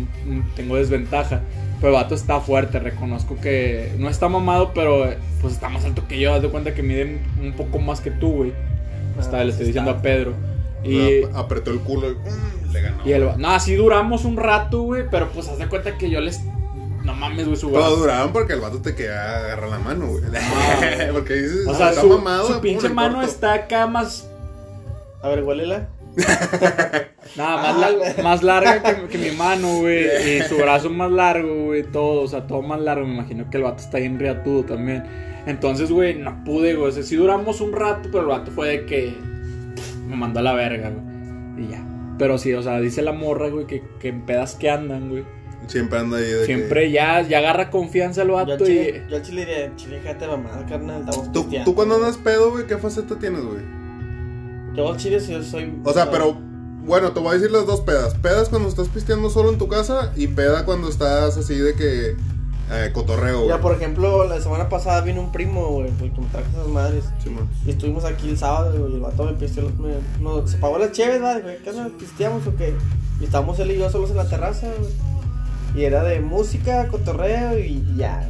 tengo 0.56 0.76
desventaja. 0.76 1.40
Pero 1.82 1.88
el 1.88 2.02
vato 2.02 2.14
está 2.14 2.40
fuerte, 2.40 2.78
reconozco 2.78 3.36
que 3.40 3.92
no 3.98 4.08
está 4.08 4.28
mamado, 4.28 4.72
pero 4.72 5.04
eh, 5.04 5.18
pues 5.42 5.52
está 5.52 5.68
más 5.68 5.84
alto 5.84 6.06
que 6.08 6.18
yo. 6.18 6.32
Haz 6.32 6.40
de 6.40 6.48
cuenta 6.48 6.72
que 6.74 6.82
mide 6.82 7.20
un 7.42 7.52
poco 7.52 7.78
más 7.80 8.00
que 8.00 8.10
tú, 8.12 8.32
güey. 8.32 8.52
Está, 9.20 9.40
Ah, 9.40 9.44
le 9.44 9.50
estoy 9.50 9.66
diciendo 9.66 9.90
está. 9.90 9.98
a 10.00 10.02
Pedro. 10.02 10.32
Y, 10.84 11.24
Ap- 11.24 11.36
Apretó 11.36 11.70
el 11.72 11.80
culo 11.80 12.10
y 12.10 12.14
mm, 12.14 12.72
le 12.72 12.80
ganó. 12.82 12.96
y 13.04 13.12
el, 13.12 13.28
no, 13.36 13.50
así 13.50 13.74
duramos 13.74 14.24
un 14.24 14.36
rato, 14.36 14.82
güey, 14.82 15.04
pero 15.10 15.28
pues 15.30 15.48
haz 15.48 15.58
de 15.58 15.66
cuenta 15.68 15.98
que 15.98 16.08
yo 16.08 16.20
les... 16.20 16.40
No 17.04 17.14
mames, 17.14 17.46
güey, 17.46 17.56
su 17.56 17.66
Pero 17.68 17.80
brazo. 17.80 17.96
duraban 17.96 18.32
porque 18.32 18.52
el 18.52 18.60
vato 18.60 18.80
te 18.80 18.94
queda 18.94 19.38
agarrar 19.38 19.68
la 19.68 19.78
mano, 19.80 20.06
güey. 20.06 20.22
porque 21.12 21.34
dices, 21.34 21.66
O 21.66 21.72
"Ah, 21.72 21.76
sea, 21.76 21.88
está 21.90 22.00
su, 22.02 22.08
mamado, 22.10 22.42
su 22.44 22.48
¿cómo 22.50 22.60
pinche 22.62 22.88
mano 22.90 23.16
corto?" 23.16 23.28
está 23.28 23.54
acá 23.54 23.88
más 23.88 24.28
A 25.20 25.28
ver, 25.28 25.42
huélela. 25.42 25.88
Nada, 27.36 27.56
más, 27.74 27.82
Ah, 27.82 27.90
güey. 27.96 28.22
más 28.22 28.42
larga 28.42 28.82
que, 28.82 29.08
que 29.08 29.18
mi 29.18 29.36
mano, 29.36 29.78
güey. 29.80 30.04
Y 30.38 30.42
su 30.42 30.56
brazo 30.56 30.90
más 30.90 31.10
largo, 31.10 31.66
güey. 31.66 31.82
Todo, 31.82 32.22
o 32.22 32.28
sea, 32.28 32.46
todo 32.46 32.62
más 32.62 32.80
largo. 32.80 33.06
Me 33.06 33.14
imagino 33.14 33.48
que 33.50 33.56
el 33.56 33.62
vato 33.62 33.82
está 33.82 33.98
bien 33.98 34.18
riatudo 34.18 34.64
también. 34.64 35.04
Entonces, 35.46 35.90
güey, 35.90 36.14
no 36.14 36.44
pude, 36.44 36.74
güey. 36.74 36.88
O 36.88 36.92
sea, 36.92 37.02
sí 37.02 37.16
duramos 37.16 37.60
un 37.60 37.72
rato, 37.72 38.08
pero 38.12 38.20
el 38.22 38.28
vato 38.28 38.50
fue 38.50 38.68
de 38.68 38.86
que 38.86 39.14
me 40.06 40.16
mandó 40.16 40.40
a 40.40 40.42
la 40.42 40.52
verga, 40.52 40.90
güey. 40.90 41.64
Y 41.66 41.70
ya. 41.70 41.82
Pero 42.18 42.36
sí, 42.38 42.52
o 42.52 42.62
sea, 42.62 42.78
dice 42.80 43.02
la 43.02 43.12
morra, 43.12 43.48
güey, 43.48 43.66
que, 43.66 43.82
que 43.98 44.08
en 44.08 44.26
pedas 44.26 44.54
que 44.54 44.70
andan, 44.70 45.08
güey. 45.08 45.24
Siempre 45.68 46.00
anda 46.00 46.18
ahí 46.18 46.24
de 46.24 46.44
Siempre 46.44 46.90
ya, 46.90 47.22
ya 47.22 47.38
agarra 47.38 47.70
confianza 47.70 48.22
el 48.22 48.28
Yo 48.28 48.38
al 48.38 48.46
vato 48.46 48.66
chile, 48.66 49.04
y. 49.06 49.10
yo 49.10 49.16
al 49.16 49.22
chile 49.22 49.46
diría, 49.46 49.76
chile, 49.76 50.00
déjate 50.00 50.26
mamada, 50.26 50.66
carnal. 50.66 51.00
Estamos 51.08 51.28
que... 51.28 51.58
¿Tú, 51.58 51.64
tú 51.64 51.74
cuando 51.74 51.94
andas 51.96 52.18
pedo, 52.18 52.50
güey, 52.50 52.66
¿qué 52.66 52.76
faceta 52.76 53.16
tienes, 53.18 53.42
güey? 53.42 53.62
Yo 54.74 54.90
al 54.90 54.96
chile 54.96 55.20
sí 55.20 55.36
soy. 55.42 55.80
O 55.84 55.92
sea, 55.92 56.10
pero... 56.10 56.36
Bueno, 56.84 57.12
te 57.12 57.20
voy 57.20 57.30
a 57.30 57.34
decir 57.34 57.50
las 57.52 57.64
dos 57.64 57.80
pedas. 57.82 58.14
Pedas 58.14 58.48
cuando 58.48 58.68
estás 58.68 58.88
pisteando 58.88 59.30
solo 59.30 59.50
en 59.50 59.58
tu 59.58 59.68
casa 59.68 60.12
y 60.16 60.26
peda 60.26 60.64
cuando 60.64 60.88
estás 60.88 61.36
así 61.36 61.54
de 61.56 61.74
que... 61.74 62.16
eh, 62.72 62.90
cotorreo, 62.92 63.38
güey. 63.38 63.48
Ya, 63.50 63.60
por 63.60 63.74
ejemplo, 63.76 64.24
la 64.26 64.40
semana 64.40 64.68
pasada 64.68 65.00
vino 65.02 65.20
un 65.20 65.30
primo, 65.30 65.68
güey, 65.68 65.90
porque 65.90 66.20
me 66.20 66.26
trajo 66.26 66.46
esas 66.52 66.66
madres. 66.66 67.04
Simón. 67.22 67.48
Y 67.64 67.70
estuvimos 67.70 68.04
aquí 68.04 68.30
el 68.30 68.36
sábado, 68.38 68.76
güey, 68.76 68.92
y 68.92 68.94
el 68.96 69.00
vato 69.00 69.24
me 69.24 69.34
pisteó. 69.34 69.70
Me, 69.78 69.94
no, 70.20 70.44
se 70.46 70.56
pagó 70.56 70.78
las 70.78 70.90
chéves, 70.90 71.20
¿vale? 71.22 71.42
Güey, 71.42 71.58
¿Qué 71.62 71.70
onda? 71.70 71.88
¿Pisteamos 71.96 72.44
o 72.48 72.56
qué? 72.56 72.74
Y 73.20 73.24
estábamos 73.24 73.58
él 73.60 73.70
y 73.70 73.78
yo 73.78 73.88
solos 73.88 74.10
en 74.10 74.16
la 74.16 74.28
terraza, 74.28 74.66
güey. 74.78 74.90
Y 75.76 75.84
era 75.84 76.02
de 76.02 76.20
música, 76.20 76.88
cotorreo 76.88 77.58
y 77.58 77.84
ya, 77.96 78.28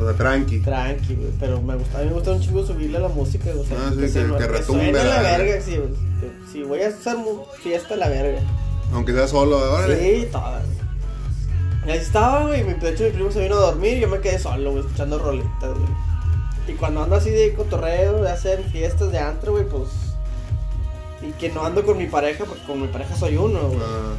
O 0.00 0.04
sea, 0.04 0.14
tranqui. 0.14 0.60
tranqui, 0.60 1.14
güey. 1.14 1.30
Pero 1.38 1.60
me 1.62 1.76
gusta, 1.76 1.98
a 1.98 2.02
mí 2.02 2.08
me 2.08 2.14
gusta 2.14 2.32
un 2.32 2.40
chingo 2.40 2.64
subirle 2.66 2.96
a 2.98 3.00
la 3.02 3.08
música. 3.08 3.50
O 3.58 3.64
sea, 3.64 3.76
Ah, 3.78 3.90
sí, 3.90 3.96
que- 4.00 4.12
que 4.12 4.46
retumbe 4.48 4.64
suene 4.64 4.92
la 5.04 5.22
verga, 5.22 5.60
sí. 5.60 5.72
Que- 6.20 6.32
Si 6.52 6.62
voy 6.62 6.82
a 6.82 6.88
hacer 6.88 7.16
fiesta, 7.62 7.96
la 7.96 8.08
verga. 8.08 8.40
Aunque 8.92 9.12
sea 9.12 9.26
solo, 9.28 9.56
órale. 9.72 9.98
Sí, 10.22 10.28
todas. 10.30 10.64
Y 11.86 11.90
ahí 11.90 11.98
estaba, 11.98 12.46
güey. 12.46 12.62
mi- 12.64 12.74
De 12.74 12.90
hecho, 12.90 13.04
mi 13.04 13.10
primo 13.10 13.30
se 13.30 13.40
vino 13.42 13.56
a 13.56 13.60
dormir 13.60 13.96
y 13.96 14.00
yo 14.00 14.08
me 14.08 14.20
quedé 14.20 14.38
solo, 14.38 14.70
güey, 14.72 14.84
escuchando 14.84 15.18
rolitas, 15.18 15.70
güey. 15.70 15.88
Y 16.68 16.72
cuando 16.74 17.02
ando 17.02 17.16
así 17.16 17.30
de 17.30 17.54
cotorreo, 17.54 18.22
de 18.22 18.30
hacer 18.30 18.62
fiestas 18.70 19.10
de 19.10 19.18
antro, 19.18 19.52
güey, 19.52 19.68
pues. 19.68 19.88
Y 21.22 21.32
que 21.32 21.48
no 21.50 21.64
ando 21.64 21.84
con 21.84 21.98
mi 21.98 22.06
pareja, 22.06 22.44
porque 22.44 22.62
con 22.64 22.80
mi 22.80 22.88
pareja 22.88 23.16
soy 23.16 23.36
uno, 23.36 23.60
güey. 23.68 23.80
Ah, 23.82 24.14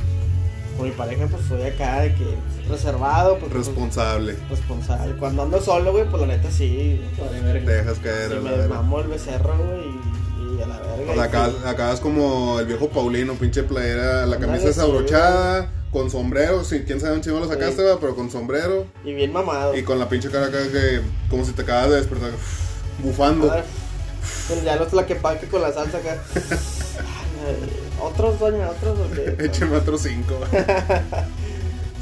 Con 0.77 0.86
mi 0.88 0.92
pareja, 0.92 1.27
pues 1.27 1.44
soy 1.48 1.62
acá 1.63 2.01
de 2.01 2.15
que 2.15 2.36
reservado, 2.68 3.38
porque. 3.38 3.53
pues, 3.56 3.68
responsable. 3.68 4.36
responsable. 4.50 5.15
Cuando 5.18 5.44
ando 5.44 5.62
solo, 5.62 5.92
güey, 5.92 6.10
pues 6.10 6.22
la 6.22 6.27
neta 6.27 6.50
sí. 6.51 7.00
Te 7.15 7.60
dejas 7.72 8.00
caer 8.00 8.30
Sí, 8.32 8.34
a 8.34 8.39
la 8.39 8.42
me 8.51 8.58
verga. 8.58 8.75
mamo 8.75 9.00
el 9.00 9.08
becerro, 9.08 9.56
güey, 9.58 9.82
y, 9.82 10.58
y 10.58 10.62
a 10.63 10.68
la 10.68 10.80
verga. 10.80 11.12
O 11.12 11.13
sea, 11.13 11.15
y 11.15 11.20
acá, 11.20 11.50
sí. 11.50 11.56
acá 11.68 11.94
es 11.94 12.00
como 12.00 12.60
el 12.60 12.65
viejo 12.65 12.89
Paulino, 12.89 13.34
pinche 13.36 13.62
playera, 13.63 14.25
la 14.25 14.38
camisa 14.39 14.62
sí, 14.62 14.65
desabrochada, 14.68 15.70
con 15.92 16.10
sombrero, 16.10 16.63
sí, 16.63 16.84
quién 16.88 17.00
sabe 17.00 17.13
un 17.15 17.22
chingo 17.22 17.39
lo 17.39 17.48
sacaste, 17.48 17.84
pero 18.01 18.15
con 18.15 18.32
sombrero 18.32 18.88
Y 19.06 19.13
bien 19.13 19.32
mamado. 19.32 19.77
y 19.77 19.84
con 19.84 20.00
la 20.00 20.10
pinche 20.10 20.30
cara 20.32 20.48
acá 20.48 20.58
que 20.72 21.01
como 21.30 21.46
si 21.46 21.51
te 21.51 21.62
acabas 21.62 21.92
de 21.92 21.96
despertar, 21.98 22.32
bufando. 23.03 23.53
Pero 24.48 24.63
ya 24.63 24.75
no 24.77 24.86
es 24.86 24.94
la 24.94 25.06
que 25.06 25.15
paque 25.15 25.48
con 25.48 25.62
la 25.62 25.72
salsa 25.72 26.00
acá. 26.00 26.18
Otros, 28.03 28.39
doña, 28.39 28.69
otros, 28.69 28.98
¿o 29.00 29.12
qué? 29.13 29.36
Écheme 29.45 29.77
otro 29.77 29.98
cinco. 29.98 30.39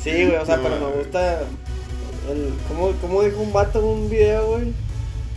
Sí, 0.03 0.10
güey, 0.10 0.36
o 0.36 0.46
sea, 0.46 0.58
No, 0.58 0.63
pero 0.63 0.79
me 0.79 0.96
gusta. 0.98 1.41
El, 2.31 2.53
¿cómo, 2.67 2.91
¿Cómo 3.01 3.22
dijo 3.22 3.39
un 3.39 3.53
vato 3.53 3.77
en 3.79 3.86
un 3.86 4.10
video, 4.10 4.48
güey? 4.48 4.74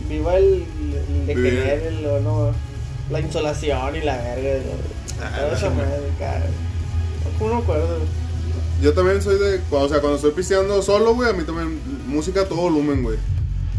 Viva 0.09 0.37
el, 0.37 0.65
el 0.81 1.27
de 1.27 1.35
Vive- 1.35 1.49
querer, 1.51 1.83
el, 1.93 2.05
o 2.07 2.19
no, 2.19 2.51
la 3.11 3.19
insolación 3.19 3.95
y 3.95 4.01
la 4.01 4.17
verga. 4.17 4.59
Ah, 5.21 5.51
esa 5.53 5.69
madre, 5.69 6.01
cara. 6.17 6.45
¿Cómo 7.37 7.49
no 7.51 7.55
me 7.57 7.61
acuerdo? 7.61 7.99
Yo 8.81 8.93
también 8.93 9.21
soy 9.21 9.37
de, 9.37 9.61
o 9.69 9.87
sea, 9.87 9.99
cuando 9.99 10.15
estoy 10.15 10.31
pisteando 10.31 10.81
solo, 10.81 11.13
güey, 11.13 11.29
a 11.29 11.33
mí 11.33 11.43
también 11.43 11.79
música 12.07 12.41
a 12.41 12.45
todo 12.45 12.61
volumen, 12.61 13.03
güey. 13.03 13.17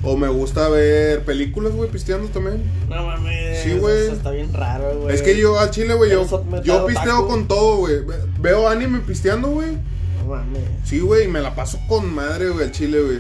O 0.09 0.17
me 0.17 0.29
gusta 0.29 0.69
ver 0.69 1.25
películas, 1.25 1.73
güey, 1.73 1.91
pisteando 1.91 2.29
también. 2.29 2.63
No 2.89 3.07
mames. 3.07 3.63
Sí, 3.65 3.73
güey. 3.79 4.09
Está 4.13 4.31
bien 4.31 4.53
raro, 4.55 5.01
güey. 5.01 5.15
Es 5.15 5.21
que 5.23 5.37
yo 5.37 5.59
al 5.59 5.71
chile, 5.71 5.95
güey, 5.95 6.11
yo, 6.13 6.25
yo 6.63 6.87
pisteo 6.87 7.27
con 7.27 7.49
todo, 7.49 7.79
güey. 7.79 8.05
Ve- 8.05 8.15
Veo 8.39 8.69
anime 8.69 9.01
pisteando, 9.01 9.49
güey. 9.49 9.73
mames. 10.29 10.63
Sí, 10.85 11.01
güey, 11.01 11.25
y 11.25 11.29
me 11.29 11.41
la 11.41 11.55
paso 11.57 11.79
con 11.89 12.13
madre, 12.15 12.49
güey, 12.51 12.65
al 12.67 12.73
chile, 12.73 13.01
güey. 13.01 13.19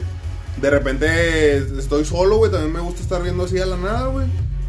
De 0.60 0.70
repente 0.70 1.56
estoy 1.78 2.04
solo, 2.04 2.36
güey, 2.38 2.50
también 2.52 2.72
me 2.72 2.80
gusta 2.80 3.02
estar 3.02 3.22
viendo 3.22 3.44
así 3.44 3.58
a 3.58 3.66
la 3.66 3.76
nada, 3.76 4.06
güey. 4.06 4.26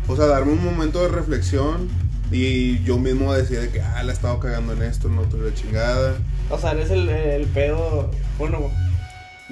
O 0.07 0.15
sea, 0.15 0.25
darme 0.25 0.53
un 0.53 0.63
momento 0.65 1.01
de 1.03 1.09
reflexión 1.09 1.87
y 2.31 2.81
yo 2.83 2.97
mismo 2.97 3.33
decir 3.33 3.59
de 3.61 3.69
que, 3.69 3.81
ah, 3.81 4.01
la 4.03 4.11
he 4.11 4.15
estado 4.15 4.39
cagando 4.39 4.73
en 4.73 4.81
esto, 4.81 5.07
no 5.07 5.21
tuve 5.23 5.49
la 5.51 5.55
chingada. 5.55 6.15
O 6.49 6.57
sea, 6.57 6.71
eres 6.71 6.89
el, 6.91 7.07
el 7.09 7.45
pedo. 7.47 8.09
Bueno, 8.37 8.69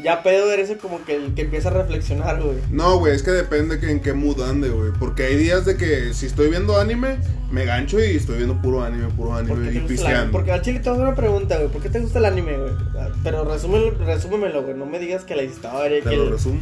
ya 0.03 0.23
pedo 0.23 0.51
eres 0.51 0.69
el 0.69 0.77
como 0.77 1.03
que 1.05 1.15
el 1.15 1.33
que 1.35 1.43
empieza 1.43 1.69
a 1.69 1.73
reflexionar, 1.73 2.41
güey. 2.41 2.57
No, 2.69 2.99
güey, 2.99 3.15
es 3.15 3.23
que 3.23 3.31
depende 3.31 3.79
que 3.79 3.89
en 3.91 4.01
qué 4.01 4.13
mood 4.13 4.41
ande, 4.41 4.69
güey. 4.69 4.91
Porque 4.99 5.23
hay 5.23 5.35
días 5.37 5.65
de 5.65 5.77
que 5.77 6.13
si 6.13 6.25
estoy 6.25 6.49
viendo 6.49 6.77
anime, 6.79 7.17
me 7.51 7.63
gancho 7.65 7.99
y 7.99 8.15
estoy 8.17 8.37
viendo 8.37 8.61
puro 8.61 8.83
anime, 8.83 9.07
puro 9.15 9.29
¿Por 9.31 9.45
qué 9.45 9.51
anime 9.53 9.69
te 9.71 9.77
y 9.93 9.95
gusta. 9.97 10.27
Porque 10.31 10.51
al 10.51 10.61
chile 10.61 10.79
te 10.79 10.89
voy 10.89 10.97
a 10.99 11.01
hacer 11.01 11.07
una 11.07 11.15
pregunta, 11.15 11.57
güey. 11.57 11.69
¿Por 11.69 11.81
qué 11.81 11.89
te 11.89 11.99
gusta 11.99 12.19
el 12.19 12.25
anime, 12.25 12.57
güey? 12.57 12.71
Pero 13.23 13.45
resúmelo, 13.45 13.91
resúmemelo, 13.91 14.63
güey. 14.63 14.75
No 14.75 14.85
me 14.85 14.99
digas 14.99 15.23
que 15.23 15.35
la 15.35 15.43
historia, 15.43 16.03
Te 16.03 16.09
que 16.09 16.15
lo 16.17 16.23
el- 16.23 16.31
resumo. 16.31 16.59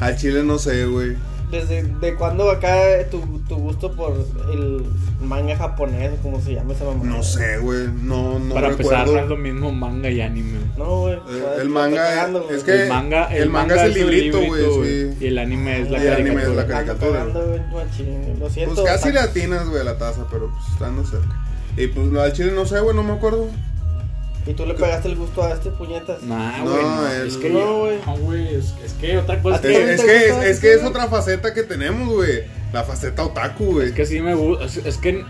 Al 0.00 0.16
chile 0.16 0.42
no 0.44 0.58
sé, 0.58 0.86
güey. 0.86 1.16
desde 1.50 1.82
de 1.82 2.14
cuándo 2.14 2.50
acá 2.50 2.76
tu, 3.10 3.20
tu 3.48 3.56
gusto 3.56 3.90
por 3.92 4.14
el 4.52 4.84
manga 5.20 5.56
japonés 5.56 6.12
o 6.12 6.22
como 6.22 6.40
se 6.40 6.54
llama 6.54 6.72
esa 6.74 6.84
mamá. 6.84 7.04
No 7.04 7.22
sé, 7.22 7.58
güey. 7.58 7.88
No, 8.02 8.38
no 8.38 8.54
Para 8.54 8.68
empezar, 8.68 9.06
no 9.08 9.18
es 9.18 9.26
lo 9.28 9.36
mismo 9.36 9.72
manga 9.72 10.08
y 10.10 10.20
anime. 10.20 10.58
No, 10.76 11.00
güey. 11.00 11.14
Eh, 11.14 11.44
el 11.60 11.68
manga 11.68 11.96
cagando, 11.96 12.48
es 12.50 12.62
que- 12.62 12.82
el 12.84 12.88
manga, 12.88 13.24
el 13.34 13.42
el 13.42 13.50
manga 13.50 13.74
manga 13.74 13.86
es 13.86 13.96
el 13.96 14.00
librito, 14.00 14.40
güey, 14.40 14.62
sí. 15.10 15.16
Y 15.20 15.26
el 15.26 15.38
anime 15.38 15.80
es 15.82 15.90
la 15.90 15.98
Y 15.98 16.06
el 16.06 16.12
anime 16.14 16.42
caricatura. 16.42 16.50
es 16.50 16.56
la 16.56 16.66
caricatura. 16.66 17.24
Lo 18.38 18.50
siento. 18.50 18.74
Pues 18.74 18.86
casi 18.86 19.10
le 19.12 19.18
otaku. 19.18 19.30
atinas, 19.30 19.68
güey, 19.68 19.80
a 19.80 19.84
la 19.84 19.98
taza, 19.98 20.26
pero 20.30 20.50
pues 20.50 20.72
estando 20.72 21.04
cerca. 21.04 21.44
Y 21.76 21.86
pues 21.88 22.06
no, 22.08 22.20
al 22.20 22.32
chile 22.32 22.52
no 22.52 22.64
sé, 22.66 22.80
güey, 22.80 22.94
no 22.94 23.02
me 23.02 23.12
acuerdo. 23.12 23.48
¿Y 24.46 24.54
tú 24.54 24.64
le 24.64 24.72
pegaste 24.74 25.08
el 25.08 25.16
gusto 25.16 25.42
a 25.42 25.50
este 25.52 25.70
puñetas? 25.70 26.22
Nah, 26.22 26.58
No, 26.64 26.70
güey, 26.70 26.82
no, 26.82 27.08
el- 27.10 27.28
es 27.28 27.36
que 27.36 27.50
No, 27.50 27.78
güey. 27.80 27.98
no, 28.06 28.34
es, 28.34 28.72
es 28.84 28.92
que 28.98 29.18
otra 29.18 29.42
cosa 29.42 29.56
¿A 29.56 29.58
es 29.58 29.62
que, 30.02 30.48
es 30.50 30.60
que, 30.60 30.72
es, 30.74 30.84
otra 30.84 31.06
faceta 31.08 31.52
que 31.52 31.64
tenemos, 31.64 32.08
güey. 32.08 32.44
La 32.72 32.84
faceta 32.84 33.24
otaku, 33.24 33.72
güey. 33.74 33.88
es 33.88 33.92
que 33.92 34.04
sí 34.06 34.20
me 34.20 34.34
gusta, 34.34 34.64
es, 34.66 34.76
es 34.78 34.96
que 34.98 35.24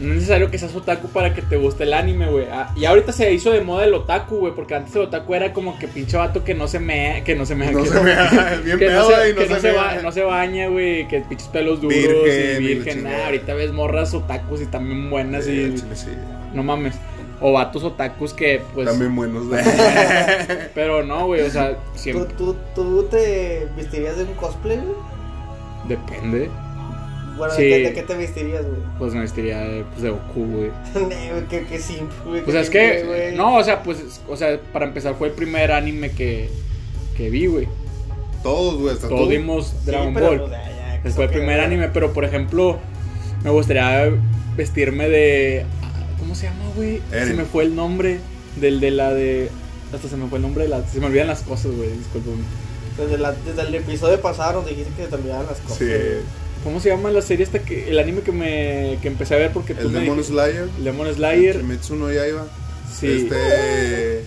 no 0.00 0.08
es 0.10 0.14
necesario 0.16 0.50
que 0.50 0.58
seas 0.58 0.74
otaku 0.74 1.08
para 1.08 1.34
que 1.34 1.42
te 1.42 1.56
guste 1.56 1.84
el 1.84 1.92
anime, 1.94 2.28
güey. 2.28 2.46
Ah, 2.50 2.72
y 2.76 2.84
ahorita 2.84 3.12
se 3.12 3.32
hizo 3.32 3.52
de 3.52 3.60
moda 3.60 3.84
el 3.84 3.94
otaku, 3.94 4.38
güey, 4.38 4.52
porque 4.52 4.74
antes 4.74 4.94
el 4.96 5.02
otaku 5.02 5.34
era 5.34 5.52
como 5.52 5.78
que 5.78 5.86
pinche 5.86 6.16
vato 6.16 6.42
que 6.42 6.52
no 6.54 6.66
se 6.66 6.80
me 6.80 7.22
que 7.24 7.36
no 7.36 7.46
se 7.46 7.54
me 7.54 7.70
No 7.70 7.84
que, 7.84 7.88
se 7.90 8.00
mea, 8.00 8.60
bien 8.64 8.78
que 8.78 8.86
no 8.90 9.06
pedo, 9.06 9.10
se, 9.10 9.32
no 9.34 9.38
que 9.38 9.46
se 9.46 9.54
no 9.54 9.60
se, 9.60 9.72
mea. 9.72 9.82
ba- 9.82 10.02
no 10.02 10.10
se 10.12 10.22
baña, 10.24 10.66
güey, 10.68 11.06
que 11.06 11.20
pinches 11.20 11.46
pelos 11.48 11.80
duros 11.80 11.94
Virgen, 11.98 12.62
y 12.62 12.66
virgen, 12.66 13.04
nah, 13.04 13.26
ahorita 13.26 13.54
ves 13.54 13.72
morras 13.72 14.12
otakus 14.14 14.62
y 14.62 14.66
también 14.66 15.10
buenas 15.10 15.44
Sí, 15.44 15.52
y 15.52 15.64
al 15.64 15.74
chile 15.76 15.94
sí. 15.96 16.08
no 16.54 16.62
mames. 16.64 16.94
O 17.40 17.52
vatos 17.52 17.84
otakus 17.84 18.32
que 18.32 18.62
pues 18.74 18.88
También 18.88 19.14
buenos, 19.14 19.46
güey. 19.48 19.62
pero 20.74 21.04
no, 21.04 21.26
güey, 21.26 21.42
o 21.42 21.50
sea, 21.50 21.70
¿Tú, 21.74 21.76
siempre 21.94 22.34
tú, 22.36 22.56
¿Tú 22.74 23.04
te 23.10 23.68
vestirías 23.76 24.16
de 24.16 24.24
un 24.24 24.34
cosplay, 24.34 24.78
güey? 24.78 24.96
Depende. 25.88 26.50
Bueno, 27.36 27.52
Sí. 27.54 27.62
¿de, 27.64 27.68
qué, 27.68 27.78
de 27.88 27.92
qué 27.94 28.02
te 28.02 28.14
vestirías, 28.14 28.62
güey? 28.64 28.76
Pues 28.98 29.12
me 29.14 29.20
vestiría 29.20 29.58
de, 29.60 29.82
pues, 29.84 30.02
de 30.02 30.10
Goku, 30.10 30.44
güey. 30.46 30.70
Güey, 30.94 31.44
qué, 31.50 31.66
qué 31.68 31.78
simple, 31.80 32.14
güey. 32.26 32.44
Pues 32.44 32.56
es 32.56 32.70
que, 32.70 33.02
güey. 33.04 33.34
no, 33.36 33.56
o 33.56 33.64
sea, 33.64 33.82
pues, 33.82 33.98
es- 34.00 34.20
o 34.28 34.36
sea, 34.36 34.60
para 34.72 34.86
empezar 34.86 35.16
fue 35.16 35.28
el 35.28 35.34
primer 35.34 35.72
anime 35.72 36.10
que, 36.12 36.48
que 37.16 37.30
vi, 37.30 37.46
güey. 37.46 37.66
Todos, 38.44 38.76
güey, 38.80 38.94
hasta 38.94 39.08
Todos 39.08 39.22
tú. 39.24 39.28
vimos 39.30 39.66
Sí, 39.68 39.76
Dragon 39.86 40.14
pero, 40.14 40.26
Ball. 40.28 40.38
pues, 40.40 40.50
ya, 40.52 41.10
fue 41.10 41.24
el 41.24 41.30
que- 41.30 41.36
primer 41.38 41.60
anime, 41.60 41.88
pero 41.88 42.12
por 42.12 42.24
ejemplo, 42.24 42.78
me 43.42 43.50
gustaría 43.50 44.10
vestirme 44.56 45.08
de. 45.08 45.64
¿Cómo 46.20 46.34
se 46.36 46.46
llama, 46.46 46.64
güey? 46.76 47.00
Se 47.10 47.34
me 47.34 47.44
fue 47.44 47.64
el 47.64 47.74
nombre 47.74 48.20
del 48.60 48.78
de 48.80 48.90
la 48.92 49.12
de. 49.12 49.50
Hasta 49.92 50.08
se 50.08 50.16
me 50.16 50.28
fue 50.28 50.38
el 50.38 50.42
nombre 50.42 50.64
de 50.64 50.70
la. 50.70 50.82
Se 50.86 51.00
me 51.00 51.06
olvidan 51.06 51.26
las 51.26 51.42
cosas, 51.42 51.72
güey, 51.72 51.90
disculpen. 51.90 52.34
Desde, 52.96 53.18
la- 53.18 53.32
desde 53.32 53.62
el 53.62 53.74
episodio 53.74 54.20
pasado 54.20 54.60
nos 54.60 54.68
dijiste 54.70 54.92
que 54.96 55.02
se 55.04 55.08
te 55.08 55.14
olvidaban 55.16 55.46
las 55.46 55.58
cosas. 55.58 55.78
Sí. 55.78 55.86
¿Cómo 56.62 56.80
se 56.80 56.88
llama 56.90 57.10
la 57.10 57.20
serie 57.22 57.44
esta 57.44 57.58
que. 57.58 57.90
El 57.90 57.98
anime 57.98 58.22
que 58.22 58.32
me. 58.32 58.98
que 59.02 59.08
empecé 59.08 59.34
a 59.34 59.38
ver 59.38 59.52
porque 59.52 59.74
tú 59.74 59.88
El 59.88 59.92
me 59.92 60.00
Demon 60.00 60.16
dijiste- 60.18 60.32
Slayer. 60.32 60.68
el 60.78 60.84
Demon 60.84 61.14
Slayer. 61.14 61.56
Kimetsu 61.58 61.96
no 61.96 62.10
Yaiba. 62.12 62.46
Sí. 62.98 63.08
Este. 63.30 64.24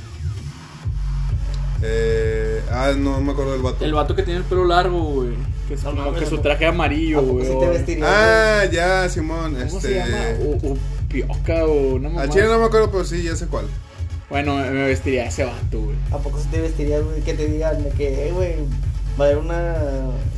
Eh, 1.84 2.62
ah, 2.72 2.92
no 2.98 3.22
me 3.22 3.32
acuerdo 3.32 3.54
del 3.54 3.62
vato. 3.62 3.86
El 3.86 3.94
vato 3.94 4.16
que 4.16 4.24
tiene 4.24 4.40
el 4.40 4.46
pelo 4.46 4.66
largo, 4.66 5.00
güey. 5.00 5.30
Que 5.68 5.76
es 5.76 5.84
No 5.84 5.92
como 5.92 6.06
mames, 6.06 6.20
que 6.22 6.26
su 6.28 6.36
¿a 6.38 6.42
traje 6.42 6.66
amarillo. 6.66 7.24
Ah, 8.04 8.64
ya, 8.72 9.08
Simón. 9.10 9.54
¿Cómo 9.54 9.64
este. 9.66 9.80
se 9.82 9.96
llama? 9.96 10.18
O, 10.44 10.72
o 10.74 10.78
Pioca 11.10 11.66
o 11.66 11.96
una 11.96 12.10
mamá. 12.10 12.22
Al 12.24 12.30
chile 12.30 12.46
no 12.46 12.60
me 12.60 12.66
acuerdo, 12.66 12.90
pero 12.92 13.06
sí, 13.06 13.24
ya 13.24 13.36
sé 13.36 13.48
cuál. 13.48 13.66
Bueno, 14.30 14.58
me 14.58 14.86
vestiría 14.86 15.26
ese 15.28 15.46
vato, 15.46 15.82
güey. 15.82 15.96
¿A 16.12 16.18
poco 16.18 16.40
sí 16.40 16.48
te 16.52 16.60
vestirías, 16.60 17.04
güey? 17.04 17.22
Que 17.22 17.34
te 17.34 17.48
digan 17.48 17.82
de 17.84 17.90
que, 17.92 18.28
eh, 18.28 18.32
güey, 18.34 18.56
va 19.20 19.26
a 19.26 19.28
haber 19.28 19.38
una. 19.38 19.76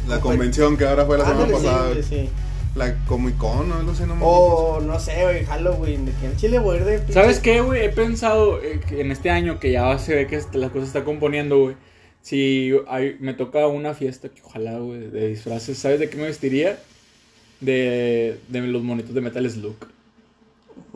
La 0.07 0.19
convención 0.19 0.77
que 0.77 0.85
ahora 0.85 1.05
fue 1.05 1.17
la 1.17 1.25
semana 1.25 1.47
sí, 1.47 1.51
pasada. 1.53 1.87
güey, 1.89 2.03
sí. 2.03 2.29
La 2.75 2.95
Comic 3.05 3.35
Con 3.37 3.71
o 3.71 3.75
algo 3.75 3.91
así, 3.91 4.03
no 4.03 4.15
me 4.15 4.21
acuerdo. 4.23 4.27
O 4.27 4.81
no 4.81 4.99
sé, 4.99 5.23
güey, 5.23 5.43
Halloween, 5.43 6.05
de 6.05 6.11
que 6.13 6.27
en 6.27 6.37
Chile 6.37 6.59
voy 6.59 6.77
a 6.77 6.79
ir 6.81 6.85
de 6.85 6.99
pinche- 6.99 7.13
¿Sabes 7.13 7.39
qué, 7.39 7.61
güey? 7.61 7.83
He 7.83 7.89
pensado 7.89 8.61
eh, 8.61 8.79
que 8.87 9.01
en 9.01 9.11
este 9.11 9.31
año 9.31 9.59
que 9.59 9.71
ya 9.71 9.97
se 9.97 10.13
ve 10.13 10.27
que 10.27 10.39
la 10.53 10.69
cosa 10.69 10.85
está 10.85 11.03
componiendo, 11.03 11.57
güey. 11.59 11.75
Si 12.21 12.71
hay- 12.87 13.17
me 13.19 13.33
toca 13.33 13.65
una 13.67 13.95
fiesta, 13.95 14.29
que 14.29 14.41
ojalá, 14.43 14.77
güey, 14.77 15.09
de 15.09 15.29
disfraces, 15.29 15.79
¿sabes 15.79 15.99
de 15.99 16.09
qué 16.11 16.17
me 16.17 16.23
vestiría? 16.27 16.77
De, 17.59 18.39
de 18.49 18.61
los 18.61 18.83
monitos 18.83 19.15
de 19.15 19.21
Metal 19.21 19.49
Slug. 19.49 19.75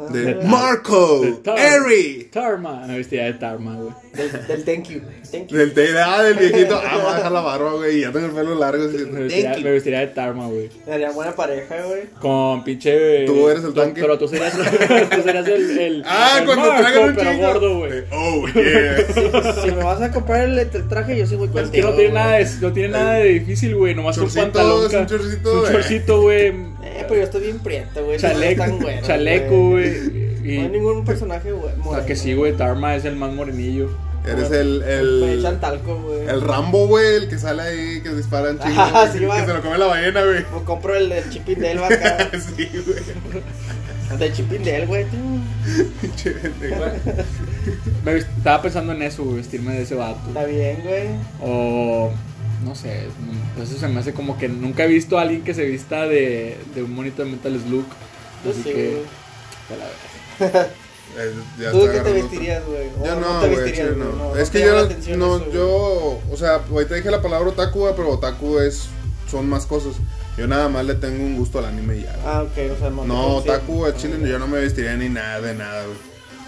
De. 0.09 0.35
Marco, 0.45 1.21
De 1.21 1.31
Tar- 1.33 1.57
Eri. 1.59 2.29
Tarma, 2.31 2.85
me 2.87 2.97
vestiría 2.97 3.25
de 3.25 3.33
Tarma, 3.33 3.75
güey. 3.75 3.93
Del, 4.13 4.47
del 4.47 4.63
thank 4.65 4.89
you. 4.89 5.01
Thank 5.31 5.47
you. 5.47 5.57
Del 5.57 5.73
té, 5.73 5.87
ah, 5.97 6.21
del 6.23 6.37
viejito. 6.39 6.75
Ah, 6.83 6.97
va 6.97 7.13
a 7.13 7.17
dejar 7.17 7.31
la 7.31 7.41
barba, 7.41 7.73
güey. 7.73 7.97
y 7.97 8.01
Ya 8.01 8.11
tengo 8.11 8.27
el 8.27 8.31
pelo 8.31 8.55
largo. 8.55 8.83
así. 8.85 8.97
Me 9.05 9.21
vestiría, 9.21 9.55
me 9.57 9.71
de 9.71 10.07
Tarma, 10.07 10.47
güey. 10.47 10.69
Sería 10.85 11.11
buena 11.11 11.35
pareja, 11.35 11.75
güey. 11.87 12.03
Con 12.19 12.63
pinche. 12.63 13.25
Tú 13.25 13.49
eres 13.49 13.63
el 13.63 13.73
tú- 13.73 13.79
tanque. 13.81 14.01
Pero 14.01 14.17
tú 14.19 14.27
serías, 14.27 14.53
tú 15.15 15.21
serías 15.23 15.47
el, 15.47 15.79
el. 15.79 16.03
Ah, 16.05 16.37
el 16.39 16.45
cuando 16.45 16.65
Marco, 16.67 16.81
traigan 16.83 17.09
un 17.09 17.15
pero 17.15 17.31
chingo. 17.31 17.47
gordo, 17.47 17.77
güey. 17.79 17.91
Eh, 17.99 18.03
Oh, 18.11 18.45
yeah. 18.47 19.61
Si 19.63 19.71
me 19.71 19.83
vas 19.83 20.01
a 20.01 20.11
comprar 20.11 20.41
el, 20.49 20.59
el 20.59 20.87
traje, 20.87 21.17
yo 21.17 21.25
sí 21.25 21.35
voy 21.35 21.47
Pues 21.49 21.65
contigo. 21.65 21.87
que 21.87 21.91
no 21.91 21.97
tiene 21.97 22.13
nada 22.13 22.31
de, 22.37 22.47
no 22.61 22.73
tiene 22.73 22.89
nada 22.89 23.13
de 23.15 23.23
difícil, 23.29 23.75
güey. 23.75 23.95
Nomás 23.95 24.17
un 24.17 24.23
Chorcito, 24.25 24.43
pantalón. 24.43 24.85
es 24.87 24.93
un 24.93 25.05
chorcito, 25.07 25.53
Un 25.61 25.67
eh. 25.67 25.71
chorcito, 25.71 26.21
güey. 26.21 26.72
Eh, 26.95 27.05
pero 27.07 27.15
yo 27.15 27.23
estoy 27.23 27.41
bien 27.41 27.59
prieto, 27.59 28.03
güey. 28.05 28.17
Chaleco, 28.17 28.67
no 28.67 28.77
güero, 28.77 29.05
chaleco, 29.05 29.69
güey. 29.71 30.33
Y, 30.43 30.57
No 30.57 30.63
hay 30.63 30.69
ningún 30.69 31.05
personaje, 31.05 31.51
güey. 31.51 31.73
o 31.83 31.93
sea 31.95 32.05
que 32.05 32.15
sí, 32.15 32.33
güey. 32.33 32.53
Tarma 32.53 32.95
es 32.95 33.05
el 33.05 33.15
más 33.15 33.33
morenillo. 33.33 33.89
Eres 34.25 34.51
el. 34.51 34.79
Me 34.85 34.93
el 35.33 35.39
echan 35.39 35.59
talco, 35.59 36.01
güey. 36.01 36.27
El 36.27 36.41
Rambo, 36.41 36.87
güey, 36.87 37.15
el 37.15 37.27
que 37.29 37.37
sale 37.37 37.61
ahí, 37.61 38.01
que 38.01 38.09
dispara 38.09 38.51
en 38.51 38.59
chingo, 38.63 38.75
Ah, 38.81 39.07
güey, 39.09 39.11
sí, 39.11 39.19
que 39.19 39.45
se 39.45 39.53
lo 39.53 39.61
come 39.61 39.77
la 39.77 39.85
ballena, 39.85 40.23
güey. 40.23 40.45
O 40.55 40.63
compro 40.63 40.95
el 40.95 41.09
del 41.09 41.29
Chipindel 41.29 41.83
acá. 41.83 42.29
sí, 42.55 42.69
güey. 42.85 43.43
El 44.11 44.19
del 44.19 44.33
Chipindel, 44.33 44.87
güey. 44.87 45.05
Pinche 46.01 46.31
pendejo. 46.31 46.85
Me 48.05 48.17
estaba 48.17 48.61
pensando 48.61 48.93
en 48.93 49.01
eso, 49.01 49.23
güey. 49.23 49.37
Vestirme 49.37 49.73
de 49.73 49.81
ese 49.83 49.95
vato. 49.95 50.19
Está 50.27 50.45
bien, 50.45 50.81
güey. 50.83 51.07
O. 51.41 52.11
No 52.63 52.75
sé. 52.75 53.07
mm, 53.57 53.61
Eso 53.61 53.77
se 53.77 53.87
me 53.87 53.99
hace 53.99 54.13
como 54.13 54.37
que 54.37 54.47
nunca 54.49 54.85
he 54.85 54.87
visto 54.87 55.17
a 55.17 55.21
alguien 55.23 55.43
que 55.43 55.53
se 55.53 55.65
vista 55.65 56.03
de, 56.07 56.57
de 56.75 56.83
un 56.83 56.93
monito 56.95 57.23
de 57.23 57.31
Metal 57.31 57.59
Slug. 57.59 57.85
Yo 58.45 58.51
Así 58.51 58.63
sí, 58.63 58.69
que. 58.69 59.03
güey. 59.69 59.79
a 59.79 59.83
la 59.83 60.49
verga. 60.51 60.67
Eh, 61.15 61.31
ya 61.59 61.71
¿Tú 61.71 61.81
qué 61.91 61.99
te 61.99 62.11
vestirías, 62.11 62.63
güey? 62.65 62.87
Yo 63.05 63.15
no 63.19 63.33
no, 63.35 63.39
te 63.41 63.47
güey, 63.49 63.59
vestirías, 63.59 63.89
chile, 63.93 64.03
güey, 64.03 64.15
no. 64.17 64.29
no, 64.29 64.35
Es 64.35 64.47
no 64.47 64.51
que 64.51 64.59
te 64.95 65.11
yo, 65.11 65.17
no, 65.17 65.35
eso, 65.35 65.39
güey. 65.45 65.53
yo, 65.53 66.21
o 66.31 66.37
sea, 66.37 66.61
ahorita 66.71 66.95
dije 66.95 67.11
la 67.11 67.21
palabra 67.21 67.49
otaku, 67.49 67.79
güey, 67.81 67.93
pero 67.95 68.09
otaku 68.09 68.57
es, 68.57 68.87
son 69.29 69.47
más 69.47 69.67
cosas. 69.67 69.93
Yo 70.39 70.47
nada 70.47 70.69
más 70.69 70.85
le 70.85 70.95
tengo 70.95 71.23
un 71.23 71.37
gusto 71.37 71.59
al 71.59 71.65
anime 71.65 71.97
y 71.97 72.01
ya. 72.03 72.13
güey. 72.13 72.25
Ah, 72.25 72.41
ok, 72.41 72.75
o 72.75 72.79
sea, 72.79 72.89
no. 72.89 73.05
No, 73.05 73.27
otaku 73.35 73.85
a 73.85 73.95
chile 73.95 74.17
yo 74.27 74.39
no 74.39 74.47
me 74.47 74.59
vestiría 74.59 74.95
ni 74.95 75.07
nada 75.09 75.39
de 75.41 75.53
nada, 75.53 75.83
güey. 75.85 75.97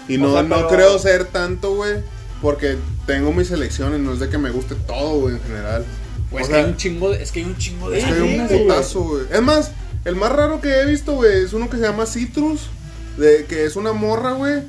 Y 0.08 0.16
O 0.20 0.26
no, 0.26 0.32
sea, 0.32 0.42
no 0.42 0.56
pero- 0.56 0.68
creo 0.68 0.98
ser 0.98 1.26
tanto, 1.26 1.76
güey, 1.76 2.00
porque 2.42 2.76
tengo 3.06 3.32
mis 3.32 3.46
selecciones, 3.46 4.00
no 4.00 4.14
es 4.14 4.18
de 4.18 4.28
que 4.28 4.38
me 4.38 4.50
guste 4.50 4.74
todo, 4.74 5.20
güey, 5.20 5.36
en 5.36 5.42
general. 5.42 5.84
Pues 6.30 6.42
O 6.42 6.44
es 6.44 6.46
sea, 6.46 6.56
que 6.56 6.64
hay 6.64 6.70
un 6.70 6.76
chingo 6.76 7.10
de. 7.10 7.22
Es 7.22 7.32
que 7.32 7.40
hay 7.40 7.44
un 7.46 7.56
chingo 7.56 7.90
de. 7.90 7.98
Es 7.98 8.04
que 8.04 8.12
hay 8.12 8.38
un 8.38 8.48
putazo, 8.48 9.00
güey. 9.02 9.24
Es 9.30 9.42
más, 9.42 9.72
el 10.04 10.16
más 10.16 10.32
raro 10.32 10.60
que 10.60 10.80
he 10.80 10.86
visto, 10.86 11.14
güey, 11.14 11.44
es 11.44 11.52
uno 11.52 11.70
que 11.70 11.76
se 11.76 11.82
llama 11.82 12.06
Citrus. 12.06 12.68
De, 13.16 13.44
que 13.46 13.64
es 13.64 13.76
una 13.76 13.92
morra, 13.92 14.32
güey. 14.32 14.62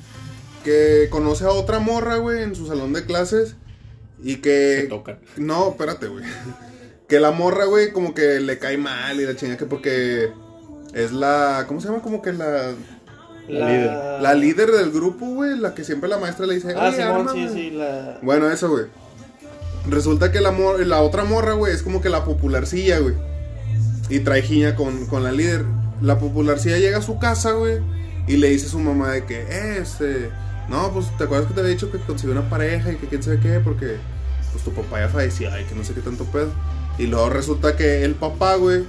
Que 0.63 1.07
conoce 1.09 1.45
a 1.45 1.49
otra 1.49 1.79
morra, 1.79 2.17
güey, 2.17 2.43
en 2.43 2.55
su 2.55 2.67
salón 2.67 2.93
de 2.93 3.05
clases. 3.05 3.55
Y 4.23 4.37
que. 4.37 4.81
Se 4.81 4.87
tocan. 4.87 5.19
No, 5.37 5.69
espérate, 5.69 6.07
güey. 6.07 6.23
Que 7.07 7.19
la 7.19 7.31
morra, 7.31 7.65
güey, 7.65 7.91
como 7.91 8.13
que 8.13 8.39
le 8.39 8.59
cae 8.59 8.77
mal 8.77 9.19
y 9.19 9.25
la 9.25 9.35
chingada 9.35 9.57
que 9.57 9.65
porque 9.65 10.31
es 10.93 11.11
la. 11.11 11.65
¿Cómo 11.67 11.81
se 11.81 11.87
llama? 11.87 12.01
Como 12.01 12.21
que 12.21 12.33
la. 12.33 12.73
La 13.47 13.69
líder. 13.69 14.21
La 14.21 14.33
líder 14.33 14.71
del 14.71 14.91
grupo, 14.91 15.25
güey. 15.25 15.57
La 15.57 15.73
que 15.73 15.83
siempre 15.83 16.09
la 16.09 16.17
maestra 16.17 16.45
le 16.45 16.55
dice. 16.55 16.73
Ah, 16.75 16.91
sí, 17.33 17.47
sí, 17.53 17.71
la. 17.71 18.19
Bueno, 18.21 18.49
eso, 18.49 18.69
güey. 18.69 18.85
Resulta 19.89 20.31
que 20.31 20.41
la, 20.41 20.51
mor- 20.51 20.85
la 20.85 21.01
otra 21.01 21.23
morra, 21.23 21.53
güey, 21.53 21.73
es 21.73 21.81
como 21.83 22.01
que 22.01 22.09
la 22.09 22.23
popularcilla, 22.25 22.99
güey. 22.99 23.15
Y 24.09 24.19
trae 24.19 24.41
jiña 24.41 24.75
con, 24.75 25.05
con 25.07 25.23
la 25.23 25.31
líder. 25.31 25.65
La 26.01 26.19
popularcilla 26.19 26.77
llega 26.77 26.97
a 26.99 27.01
su 27.01 27.19
casa, 27.19 27.51
güey. 27.53 27.79
Y 28.27 28.37
le 28.37 28.49
dice 28.49 28.67
a 28.67 28.69
su 28.69 28.79
mamá 28.79 29.11
de 29.11 29.23
que, 29.25 29.39
eh, 29.41 29.79
este, 29.81 30.29
no, 30.69 30.91
pues 30.91 31.05
te 31.17 31.23
acuerdas 31.23 31.47
que 31.47 31.53
te 31.53 31.61
había 31.61 31.71
dicho 31.71 31.89
que 31.91 31.97
consiguió 31.99 32.33
una 32.37 32.49
pareja 32.49 32.91
y 32.91 32.97
que 32.97 33.07
quién 33.07 33.23
sabe 33.23 33.39
qué, 33.39 33.59
porque 33.61 33.95
pues 34.51 34.63
tu 34.65 34.71
papá 34.73 34.99
ya 34.99 35.07
falleció 35.07 35.49
y 35.59 35.63
que 35.63 35.75
no 35.75 35.83
sé 35.85 35.93
qué 35.93 36.01
tanto 36.01 36.25
pedo. 36.25 36.49
Y 36.97 37.07
luego 37.07 37.29
resulta 37.29 37.77
que 37.77 38.03
el 38.03 38.15
papá, 38.15 38.55
güey, 38.55 38.83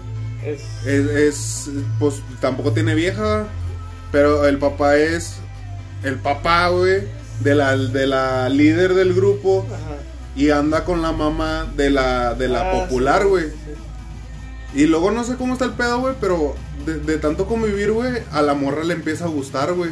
Es. 0.45 0.61
es, 0.87 1.07
es, 1.11 1.71
pues 2.01 2.17
tampoco 2.41 2.73
tiene 2.73 2.97
vieja, 2.97 3.47
pero 4.11 4.45
el 4.47 4.59
papá 4.59 4.97
es 4.97 5.37
el 6.03 6.17
papá, 6.17 6.69
güey, 6.71 7.03
de 7.41 7.55
la, 7.55 7.77
de 7.77 8.07
la 8.09 8.49
líder 8.49 8.95
del 8.95 9.15
grupo 9.15 9.65
Ajá. 9.69 9.97
Y 10.39 10.51
anda 10.51 10.85
con 10.85 11.03
la 11.03 11.13
mamá 11.13 11.67
de 11.77 11.91
la, 11.91 12.35
de 12.35 12.49
la 12.49 12.71
Ah, 12.71 12.73
popular, 12.73 13.27
güey. 13.27 13.47
sí, 13.47 13.53
sí. 13.67 14.81
Y 14.81 14.87
luego 14.87 15.11
no 15.11 15.25
sé 15.25 15.37
cómo 15.37 15.55
está 15.55 15.65
el 15.65 15.73
pedo, 15.73 15.99
güey, 16.01 16.15
pero 16.21 16.55
de, 16.87 16.99
de 16.99 17.19
tanto 17.19 17.47
convivir, 17.47 17.91
güey, 17.93 18.23
a 18.33 18.43
la 18.43 18.55
morra 18.55 18.85
le 18.85 18.95
empieza 18.95 19.25
a 19.25 19.29
gustar, 19.29 19.73
güey. 19.75 19.91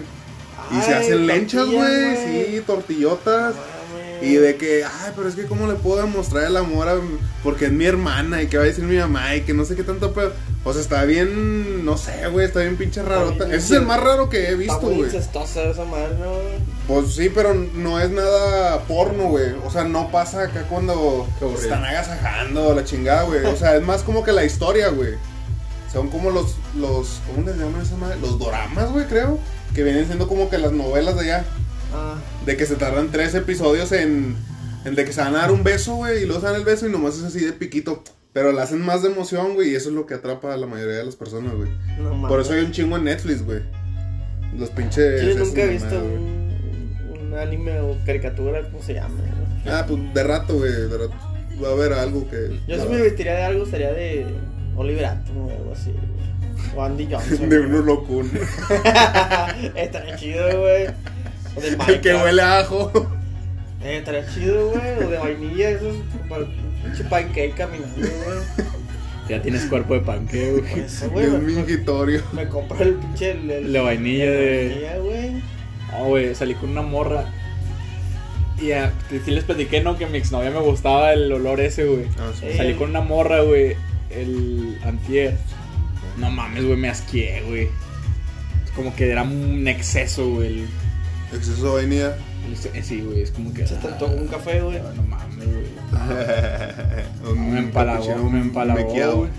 Y 0.70 0.80
se 0.82 0.94
hacen 0.94 1.26
lenchas, 1.26 1.66
güey, 1.66 2.16
sí, 2.16 2.60
tortillotas. 2.66 3.54
Mames. 3.54 4.22
Y 4.22 4.34
de 4.36 4.56
que, 4.56 4.82
ay, 4.84 5.12
pero 5.14 5.28
es 5.28 5.34
que 5.34 5.44
cómo 5.46 5.66
le 5.66 5.74
puedo 5.74 6.00
demostrar 6.02 6.44
el 6.44 6.56
amor 6.56 6.88
a, 6.88 6.96
porque 7.42 7.66
es 7.66 7.72
mi 7.72 7.84
hermana 7.84 8.42
y 8.42 8.46
que 8.48 8.56
va 8.56 8.64
a 8.64 8.66
decir 8.66 8.84
mi 8.84 8.96
mamá 8.96 9.34
y 9.36 9.42
que 9.42 9.52
no 9.54 9.64
sé 9.64 9.76
qué 9.76 9.82
tanto 9.82 10.12
pedo. 10.12 10.32
O 10.64 10.72
sea, 10.72 10.82
está 10.82 11.04
bien, 11.04 11.84
no 11.84 11.96
sé, 11.96 12.26
güey, 12.28 12.46
está 12.46 12.60
bien 12.60 12.76
pinche 12.76 13.02
rarota. 13.02 13.44
Ese 13.46 13.56
es 13.56 13.70
el 13.72 13.82
más 13.82 14.00
raro 14.00 14.28
que 14.28 14.48
he 14.48 14.56
visto, 14.56 14.80
güey. 14.80 15.04
esa 15.14 15.84
madre, 15.84 16.16
¿no? 16.18 16.75
Pues 16.86 17.14
sí, 17.14 17.30
pero 17.34 17.52
no 17.52 17.98
es 17.98 18.10
nada 18.10 18.84
porno, 18.84 19.24
güey. 19.28 19.52
O 19.64 19.70
sea, 19.70 19.84
no 19.84 20.10
pasa 20.12 20.44
acá 20.44 20.62
cuando 20.68 21.26
están 21.60 21.84
agasajando 21.84 22.74
la 22.74 22.84
chingada, 22.84 23.24
güey. 23.24 23.44
O 23.44 23.56
sea, 23.56 23.74
es 23.76 23.82
más 23.82 24.02
como 24.02 24.22
que 24.22 24.32
la 24.32 24.44
historia, 24.44 24.88
güey. 24.90 25.14
Son 25.92 26.08
como 26.10 26.30
los, 26.30 26.54
los, 26.76 27.20
¿cómo 27.26 27.46
les 27.46 27.56
llaman 27.56 27.80
esa 27.80 27.96
madre? 27.96 28.18
Los 28.20 28.38
doramas, 28.38 28.90
güey, 28.92 29.06
creo. 29.06 29.38
Que 29.74 29.82
vienen 29.82 30.06
siendo 30.06 30.28
como 30.28 30.48
que 30.48 30.58
las 30.58 30.72
novelas 30.72 31.16
de 31.16 31.22
allá. 31.22 31.44
Ah, 31.92 32.16
De 32.44 32.56
que 32.56 32.66
se 32.66 32.76
tardan 32.76 33.10
tres 33.10 33.34
episodios 33.34 33.90
en, 33.92 34.36
en 34.84 34.94
de 34.94 35.04
que 35.04 35.12
se 35.12 35.20
van 35.22 35.34
a 35.34 35.38
dar 35.38 35.52
un 35.52 35.64
beso, 35.64 35.96
güey, 35.96 36.22
y 36.22 36.26
luego 36.26 36.40
se 36.40 36.46
dan 36.48 36.56
el 36.56 36.64
beso 36.64 36.86
y 36.86 36.90
nomás 36.92 37.16
es 37.16 37.24
así 37.24 37.40
de 37.44 37.52
piquito. 37.52 38.04
Pero 38.32 38.52
le 38.52 38.60
hacen 38.60 38.80
más 38.80 39.02
de 39.02 39.08
emoción, 39.08 39.54
güey, 39.54 39.70
y 39.70 39.74
eso 39.74 39.88
es 39.88 39.94
lo 39.94 40.06
que 40.06 40.14
atrapa 40.14 40.52
a 40.52 40.56
la 40.56 40.66
mayoría 40.66 40.96
de 40.96 41.04
las 41.04 41.16
personas, 41.16 41.54
güey. 41.54 41.70
no. 41.98 42.28
Por 42.28 42.40
eso 42.40 42.52
hay 42.52 42.60
un 42.60 42.70
chingo 42.72 42.96
en 42.96 43.04
Netflix, 43.04 43.42
güey. 43.42 43.60
Los 44.56 44.70
pinches... 44.70 45.22
Yo 45.22 45.34
nunca 45.44 45.62
he 45.62 45.68
visto 45.68 45.98
güey. 45.98 46.35
Un, 47.36 47.42
un 47.42 47.48
anime 47.48 47.80
o 47.80 47.96
caricatura, 48.04 48.62
¿cómo 48.62 48.82
se 48.82 48.94
llama? 48.94 49.14
¿no? 49.64 49.72
Ah, 49.72 49.84
pues 49.86 50.00
de 50.14 50.22
rato, 50.22 50.54
güey, 50.56 50.72
de 50.72 50.88
rato. 50.98 51.14
Va 51.62 51.68
a 51.68 51.72
haber 51.72 51.92
algo 51.94 52.28
que... 52.28 52.58
Yo 52.68 52.82
si 52.82 52.88
me 52.88 53.00
vestiría 53.00 53.34
de 53.34 53.42
algo 53.44 53.64
sería 53.66 53.92
de 53.92 54.26
Oliver 54.76 55.06
Atom 55.06 55.38
o 55.46 55.50
algo 55.50 55.72
así. 55.72 55.90
güey. 55.90 56.76
O 56.76 56.82
Andy 56.84 57.06
Johnson. 57.10 57.48
De 57.48 57.60
uno 57.60 57.78
locún. 57.80 58.30
Estaría 59.74 60.16
chido, 60.16 60.60
güey. 60.60 60.86
O 61.56 61.60
de 61.60 61.68
El 61.68 61.76
que 61.76 61.84
Minecraft. 61.86 62.24
huele 62.24 62.42
a 62.42 62.58
ajo. 62.58 62.92
Eh, 63.82 63.98
estaría 63.98 64.26
chido, 64.34 64.70
güey. 64.70 65.04
O 65.04 65.08
de 65.10 65.18
vainilla, 65.18 65.70
eso 65.70 65.88
es 65.88 65.96
para 66.28 66.42
el 66.42 66.48
pinche 66.84 67.04
pancake 67.04 67.54
caminando, 67.56 67.96
güey. 67.96 68.66
Ya 69.28 69.42
tienes 69.42 69.64
cuerpo 69.64 69.94
de 69.94 70.00
panque, 70.00 70.52
Por 70.52 70.60
güey. 70.70 70.80
eso, 70.84 71.04
De 71.06 71.10
güey. 71.10 71.26
un 71.26 71.46
Me, 71.46 71.52
mingitorio. 71.54 72.22
me 72.32 72.46
compré 72.48 72.84
el 72.84 72.94
pinche. 72.94 73.30
El, 73.32 73.50
el- 73.50 73.72
La 73.72 73.82
vainilla 73.82 74.30
de- 74.30 74.68
vainilla, 74.68 74.98
güey. 74.98 75.15
No, 75.98 76.04
güey, 76.06 76.34
salí 76.34 76.54
con 76.54 76.70
una 76.70 76.82
morra. 76.82 77.24
Y 78.60 78.68
ya, 78.68 78.92
sí 79.10 79.30
les 79.30 79.44
platiqué, 79.44 79.82
¿no? 79.82 79.98
Que 79.98 80.06
a 80.06 80.08
mi 80.08 80.18
exnovia 80.18 80.50
me 80.50 80.60
gustaba 80.60 81.12
el 81.12 81.30
olor 81.32 81.60
ese, 81.60 81.84
güey. 81.84 82.06
Ah, 82.18 82.30
sí. 82.38 82.46
Eh. 82.46 82.56
Salí 82.56 82.74
con 82.74 82.90
una 82.90 83.00
morra, 83.02 83.40
güey, 83.42 83.76
el 84.10 84.78
antier. 84.84 85.36
No 86.16 86.30
mames, 86.30 86.64
güey, 86.64 86.76
me 86.76 86.88
asqué, 86.88 87.42
güey. 87.46 87.64
Es 88.64 88.70
Como 88.74 88.94
que 88.96 89.10
era 89.10 89.22
un 89.24 89.66
exceso, 89.68 90.28
güey. 90.30 90.46
el- 90.60 90.68
Exceso 91.34 91.64
de 91.76 91.82
vainilla. 91.82 92.16
el- 92.74 92.82
sí, 92.84 93.00
güey, 93.02 93.20
es 93.22 93.30
como 93.30 93.52
que... 93.52 93.66
Se 93.66 93.74
te 93.76 93.88
antojó 93.88 94.14
un 94.14 94.28
café, 94.28 94.62
güey. 94.62 94.78
No 94.94 95.02
mames, 95.02 95.46
güey. 95.46 95.66
Un 97.30 97.52
Me 97.52 97.58
empalagó, 97.58 98.30
me 98.30 98.40
empalagó, 98.40 98.82
güey. 99.16 99.30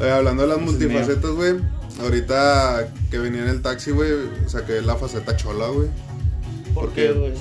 Oye, 0.00 0.10
hablando 0.10 0.42
de 0.42 0.48
las 0.48 0.58
multifacetas, 0.60 1.30
güey. 1.30 1.54
Ahorita 2.00 2.88
que 3.10 3.18
venía 3.18 3.42
en 3.42 3.48
el 3.48 3.62
taxi, 3.62 3.90
güey, 3.90 4.10
saqué 4.46 4.80
la 4.82 4.96
faceta 4.96 5.36
chola, 5.36 5.68
güey. 5.68 5.88
¿Por 6.74 6.84
¿Por 6.86 6.92
qué, 6.94 7.08
qué? 7.08 7.12
güey? 7.12 7.32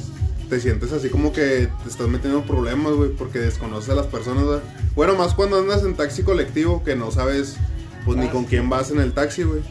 Te 0.49 0.59
sientes 0.59 0.91
así 0.91 1.09
como 1.09 1.31
que 1.31 1.69
te 1.83 1.89
estás 1.89 2.07
metiendo 2.07 2.39
en 2.39 2.45
problemas, 2.45 2.93
güey, 2.93 3.11
porque 3.11 3.39
desconoces 3.39 3.89
a 3.91 3.95
las 3.95 4.07
personas, 4.07 4.43
güey. 4.45 4.59
Bueno, 4.95 5.15
más 5.15 5.33
cuando 5.35 5.59
andas 5.59 5.83
en 5.83 5.95
taxi 5.95 6.23
colectivo, 6.23 6.83
que 6.83 6.95
no 6.95 7.11
sabes, 7.11 7.57
pues, 8.05 8.17
ni 8.17 8.27
Ah. 8.27 8.31
con 8.31 8.45
quién 8.45 8.67
vas 8.69 8.89
en 8.91 8.99
el 8.99 9.13
taxi, 9.13 9.43
güey. 9.43 9.61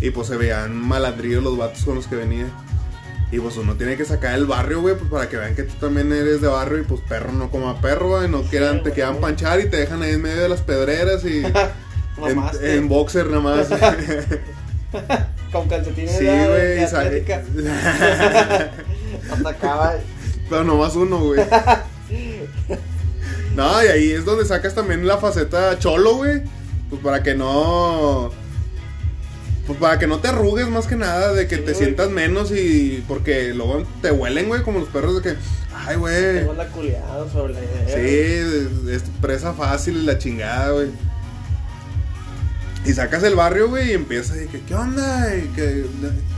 Y 0.00 0.10
pues 0.10 0.28
se 0.28 0.36
veían 0.36 0.74
malandrillos 0.76 1.42
los 1.42 1.58
vatos 1.58 1.84
con 1.84 1.96
los 1.96 2.06
que 2.06 2.16
venía. 2.16 2.46
Y 3.30 3.40
pues 3.40 3.58
uno 3.58 3.74
tiene 3.74 3.96
que 3.98 4.06
sacar 4.06 4.34
el 4.36 4.46
barrio, 4.46 4.80
güey, 4.80 4.96
pues 4.96 5.10
para 5.10 5.28
que 5.28 5.36
vean 5.36 5.54
que 5.54 5.64
tú 5.64 5.74
también 5.78 6.10
eres 6.12 6.40
de 6.40 6.48
barrio 6.48 6.78
y 6.78 6.84
pues 6.84 7.02
perro 7.02 7.30
no 7.32 7.50
como 7.50 7.78
perro, 7.80 8.08
güey. 8.16 8.28
No 8.30 8.40
quieran, 8.42 8.82
te 8.82 8.92
quieran 8.92 9.18
panchar 9.18 9.60
y 9.60 9.68
te 9.68 9.76
dejan 9.76 10.00
ahí 10.02 10.12
en 10.14 10.22
medio 10.22 10.40
de 10.40 10.48
las 10.48 10.62
pedreras 10.62 11.22
y 11.26 11.42
en, 12.26 12.42
en 12.62 12.88
boxer 12.88 13.26
nada 13.26 13.40
más. 13.40 13.68
Con 15.52 15.68
calcetines 15.68 16.16
sí, 16.16 16.24
güey. 16.24 16.78
güey. 19.42 19.96
Pero 20.48 20.64
nomás 20.64 20.96
uno, 20.96 21.18
güey. 21.20 21.40
No, 23.54 23.82
y 23.82 23.88
ahí 23.88 24.12
es 24.12 24.24
donde 24.24 24.44
sacas 24.44 24.74
también 24.76 25.04
la 25.04 25.18
faceta 25.18 25.76
cholo, 25.80 26.14
güey. 26.16 26.42
Pues 26.90 27.02
para 27.02 27.24
que 27.24 27.34
no. 27.34 28.30
Pues 29.66 29.78
para 29.80 29.98
que 29.98 30.06
no 30.06 30.20
te 30.20 30.28
arrugues 30.28 30.68
más 30.68 30.86
que 30.86 30.94
nada, 30.94 31.32
de 31.32 31.48
que 31.48 31.56
Sí, 31.56 31.62
te 31.62 31.72
güey. 31.72 31.84
sientas 31.84 32.08
menos 32.08 32.52
y. 32.52 33.04
Porque 33.08 33.52
luego 33.54 33.84
te 34.00 34.12
huelen, 34.12 34.46
güey, 34.46 34.62
como 34.62 34.78
los 34.78 34.88
perros 34.90 35.16
de 35.16 35.22
que. 35.32 35.36
Ay, 35.74 35.96
güey. 35.96 36.38
Tengo 36.38 36.54
la 36.54 36.68
culiada 36.68 37.28
sobre 37.32 37.54
la 37.54 37.60
idea. 37.60 37.86
Sí, 37.88 38.48
güey. 38.76 38.94
es, 38.94 39.02
es 39.02 39.10
presa 39.20 39.52
fácil 39.52 39.96
y 39.96 40.02
la 40.04 40.18
chingada, 40.18 40.70
güey. 40.70 40.90
Y 42.88 42.94
sacas 42.94 43.22
el 43.22 43.34
barrio, 43.36 43.68
güey, 43.68 43.90
y 43.90 43.92
empiezas 43.92 44.38
y 44.42 44.46
que, 44.46 44.62
¿qué 44.62 44.74
onda? 44.74 45.36
Y 45.36 45.42
que, 45.48 45.84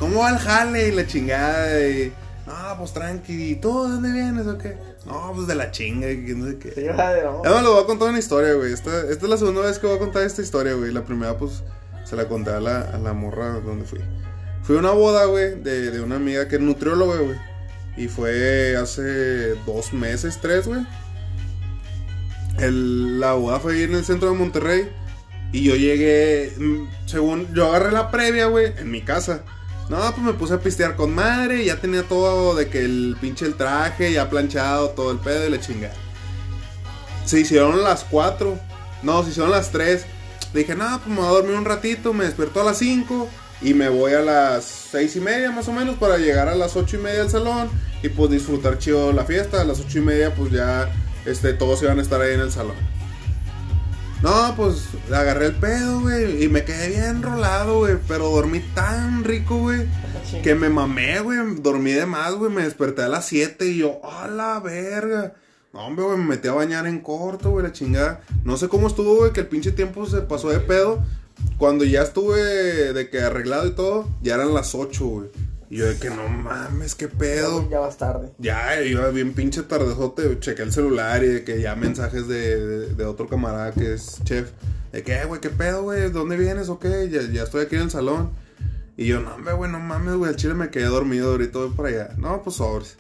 ¿Cómo 0.00 0.20
va 0.20 0.30
el 0.30 0.38
jale? 0.38 0.88
Y 0.88 0.92
la 0.92 1.06
chingada, 1.06 1.80
y... 1.88 2.12
No, 2.46 2.76
pues 2.78 2.92
tranqui, 2.92 3.50
¿y 3.52 3.54
tú 3.54 3.84
de 3.84 3.90
dónde 3.92 4.10
vienes 4.12 4.46
o 4.48 4.58
qué? 4.58 4.76
No, 5.06 5.30
pues 5.32 5.46
de 5.46 5.54
la 5.54 5.70
chinga, 5.70 6.10
y 6.10 6.26
que 6.26 6.34
no 6.34 6.46
sé 6.50 6.58
qué. 6.58 6.72
Sí, 6.72 6.82
güey, 6.82 6.96
no. 7.22 7.42
Ya 7.44 7.50
me 7.54 7.62
lo 7.62 7.74
voy 7.74 7.84
a 7.84 7.86
contar 7.86 8.08
una 8.08 8.18
historia, 8.18 8.54
güey. 8.54 8.72
Esta, 8.72 9.02
esta 9.08 9.24
es 9.26 9.30
la 9.30 9.36
segunda 9.36 9.60
vez 9.60 9.78
que 9.78 9.86
voy 9.86 9.94
a 9.94 9.98
contar 10.00 10.24
esta 10.24 10.42
historia, 10.42 10.74
güey. 10.74 10.92
La 10.92 11.04
primera, 11.04 11.38
pues, 11.38 11.62
se 12.04 12.16
la 12.16 12.26
conté 12.26 12.50
a 12.50 12.58
la, 12.60 12.80
a 12.80 12.98
la 12.98 13.12
morra 13.12 13.60
donde 13.60 13.84
fui. 13.84 14.00
Fui 14.64 14.74
a 14.76 14.80
una 14.80 14.90
boda, 14.90 15.26
güey, 15.26 15.54
de, 15.62 15.92
de 15.92 16.00
una 16.00 16.16
amiga 16.16 16.48
que 16.48 16.56
es 16.56 16.60
nutrióloga, 16.60 17.20
güey. 17.20 17.36
Y 17.96 18.08
fue 18.08 18.76
hace 18.76 19.54
dos 19.66 19.92
meses, 19.92 20.38
tres, 20.42 20.66
güey. 20.66 20.84
El- 22.58 23.20
La 23.20 23.34
boda 23.34 23.60
fue 23.60 23.74
ahí 23.74 23.82
en 23.84 23.94
el 23.94 24.04
centro 24.04 24.30
de 24.32 24.36
Monterrey. 24.36 24.88
Y 25.52 25.64
yo 25.64 25.74
llegué, 25.74 26.52
mm, 26.56 27.06
según, 27.06 27.52
yo 27.54 27.68
agarré 27.68 27.92
la 27.92 28.10
previa, 28.10 28.46
güey, 28.46 28.72
en 28.78 28.90
mi 28.90 29.02
casa. 29.02 29.42
No, 29.90 29.98
pues 29.98 30.18
me 30.18 30.32
puse 30.34 30.54
a 30.54 30.60
pistear 30.60 30.94
con 30.94 31.12
madre. 31.12 31.64
Ya 31.64 31.76
tenía 31.76 32.04
todo 32.04 32.54
de 32.54 32.68
que 32.68 32.84
el 32.84 33.16
pinche 33.20 33.44
el 33.44 33.54
traje, 33.54 34.12
ya 34.12 34.30
planchado, 34.30 34.90
todo 34.90 35.10
el 35.10 35.18
pedo 35.18 35.48
y 35.48 35.50
la 35.50 35.60
chingada. 35.60 35.94
Se 37.24 37.40
hicieron 37.40 37.82
las 37.82 38.04
4. 38.04 38.56
No, 39.02 39.24
se 39.24 39.30
hicieron 39.30 39.50
las 39.50 39.72
3. 39.72 40.06
Dije, 40.54 40.76
no, 40.76 41.00
pues 41.04 41.08
me 41.08 41.16
voy 41.16 41.26
a 41.26 41.30
dormir 41.30 41.56
un 41.56 41.64
ratito. 41.64 42.12
Me 42.12 42.24
despertó 42.24 42.60
a 42.60 42.64
las 42.64 42.78
5. 42.78 43.28
Y 43.62 43.74
me 43.74 43.88
voy 43.88 44.12
a 44.12 44.20
las 44.20 44.64
6 44.92 45.16
y 45.16 45.20
media 45.20 45.50
más 45.50 45.66
o 45.66 45.72
menos 45.72 45.96
para 45.96 46.18
llegar 46.18 46.48
a 46.48 46.54
las 46.54 46.76
8 46.76 46.96
y 46.96 47.00
media 47.00 47.22
al 47.22 47.30
salón. 47.30 47.68
Y 48.00 48.10
pues 48.10 48.30
disfrutar 48.30 48.78
chido 48.78 49.12
la 49.12 49.24
fiesta. 49.24 49.60
A 49.60 49.64
las 49.64 49.80
8 49.80 49.98
y 49.98 50.02
media 50.02 50.32
pues 50.32 50.52
ya 50.52 50.88
este, 51.26 51.52
todos 51.52 51.82
iban 51.82 51.98
a 51.98 52.02
estar 52.02 52.20
ahí 52.20 52.34
en 52.34 52.40
el 52.40 52.52
salón. 52.52 52.76
No, 54.22 54.54
pues 54.54 54.88
agarré 55.12 55.46
el 55.46 55.54
pedo, 55.54 56.00
güey. 56.00 56.44
Y 56.44 56.48
me 56.48 56.64
quedé 56.64 56.90
bien 56.90 57.04
enrolado, 57.04 57.78
güey. 57.78 57.96
Pero 58.06 58.30
dormí 58.30 58.60
tan 58.74 59.24
rico, 59.24 59.56
güey. 59.56 59.86
Que 60.42 60.54
me 60.54 60.68
mamé, 60.68 61.20
güey. 61.20 61.38
Dormí 61.60 61.92
de 61.92 62.06
más, 62.06 62.34
güey. 62.34 62.52
Me 62.52 62.62
desperté 62.62 63.02
a 63.02 63.08
las 63.08 63.26
7 63.26 63.66
y 63.66 63.78
yo, 63.78 64.00
¡a 64.04 64.28
la 64.28 64.60
verga! 64.60 65.34
No, 65.72 65.86
hombre, 65.86 66.04
güey, 66.04 66.18
me 66.18 66.24
metí 66.24 66.48
a 66.48 66.52
bañar 66.52 66.86
en 66.86 66.98
corto, 67.00 67.50
güey, 67.50 67.64
la 67.64 67.72
chingada. 67.72 68.22
No 68.44 68.56
sé 68.56 68.68
cómo 68.68 68.88
estuvo, 68.88 69.16
güey, 69.16 69.32
que 69.32 69.40
el 69.40 69.46
pinche 69.46 69.70
tiempo 69.70 70.04
se 70.04 70.20
pasó 70.20 70.50
de 70.50 70.58
pedo. 70.58 71.02
Cuando 71.58 71.84
ya 71.84 72.02
estuve 72.02 72.92
de 72.92 73.08
que 73.08 73.20
arreglado 73.20 73.66
y 73.66 73.70
todo, 73.70 74.08
ya 74.20 74.34
eran 74.34 74.52
las 74.52 74.74
8, 74.74 75.06
güey. 75.06 75.30
Y 75.70 75.76
yo 75.76 75.86
de 75.86 75.96
que 75.98 76.10
no 76.10 76.28
mames, 76.28 76.96
qué 76.96 77.06
pedo. 77.06 77.68
Ya 77.70 77.78
vas 77.78 77.96
tarde. 77.96 78.30
Ya, 78.38 78.82
iba 78.82 79.08
bien 79.10 79.32
pinche 79.34 79.62
tardezote, 79.62 80.38
chequé 80.40 80.62
el 80.62 80.72
celular 80.72 81.22
y 81.22 81.28
de 81.28 81.44
que 81.44 81.62
ya 81.62 81.76
mensajes 81.76 82.26
de, 82.26 82.56
de, 82.66 82.94
de 82.94 83.04
otro 83.04 83.28
camarada 83.28 83.72
que 83.72 83.94
es 83.94 84.20
chef. 84.24 84.50
De 84.92 85.04
que, 85.04 85.14
"Eh, 85.14 85.24
güey, 85.26 85.40
¿qué 85.40 85.48
pedo, 85.50 85.84
güey? 85.84 86.10
¿Dónde 86.10 86.36
vienes 86.36 86.68
o 86.68 86.80
qué? 86.80 87.08
Ya, 87.08 87.22
ya 87.32 87.44
estoy 87.44 87.62
aquí 87.66 87.76
en 87.76 87.82
el 87.82 87.90
salón. 87.90 88.30
Y 88.96 89.06
yo, 89.06 89.20
no, 89.20 89.34
hombre, 89.36 89.54
güey, 89.54 89.70
no 89.70 89.78
mames, 89.78 90.14
güey, 90.16 90.28
al 90.30 90.36
chile 90.36 90.54
me 90.54 90.70
quedé 90.70 90.86
dormido, 90.86 91.30
ahorita 91.30 91.58
voy 91.60 91.70
para 91.70 91.88
allá. 91.88 92.08
No, 92.18 92.42
pues 92.42 92.56
sobres. 92.56 92.96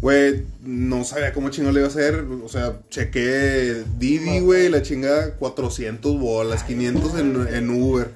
Güey, 0.00 0.44
no 0.62 1.04
sabía 1.04 1.34
cómo 1.34 1.50
chingón 1.50 1.74
le 1.74 1.80
iba 1.80 1.88
a 1.88 1.90
hacer. 1.90 2.24
O 2.42 2.48
sea, 2.48 2.80
chequé 2.88 3.84
Didi, 3.98 4.40
güey, 4.40 4.70
la 4.70 4.80
chingada 4.80 5.34
400 5.34 6.18
bolas, 6.18 6.64
500 6.64 7.14
en, 7.18 7.48
en 7.54 7.70
Uber. 7.70 8.10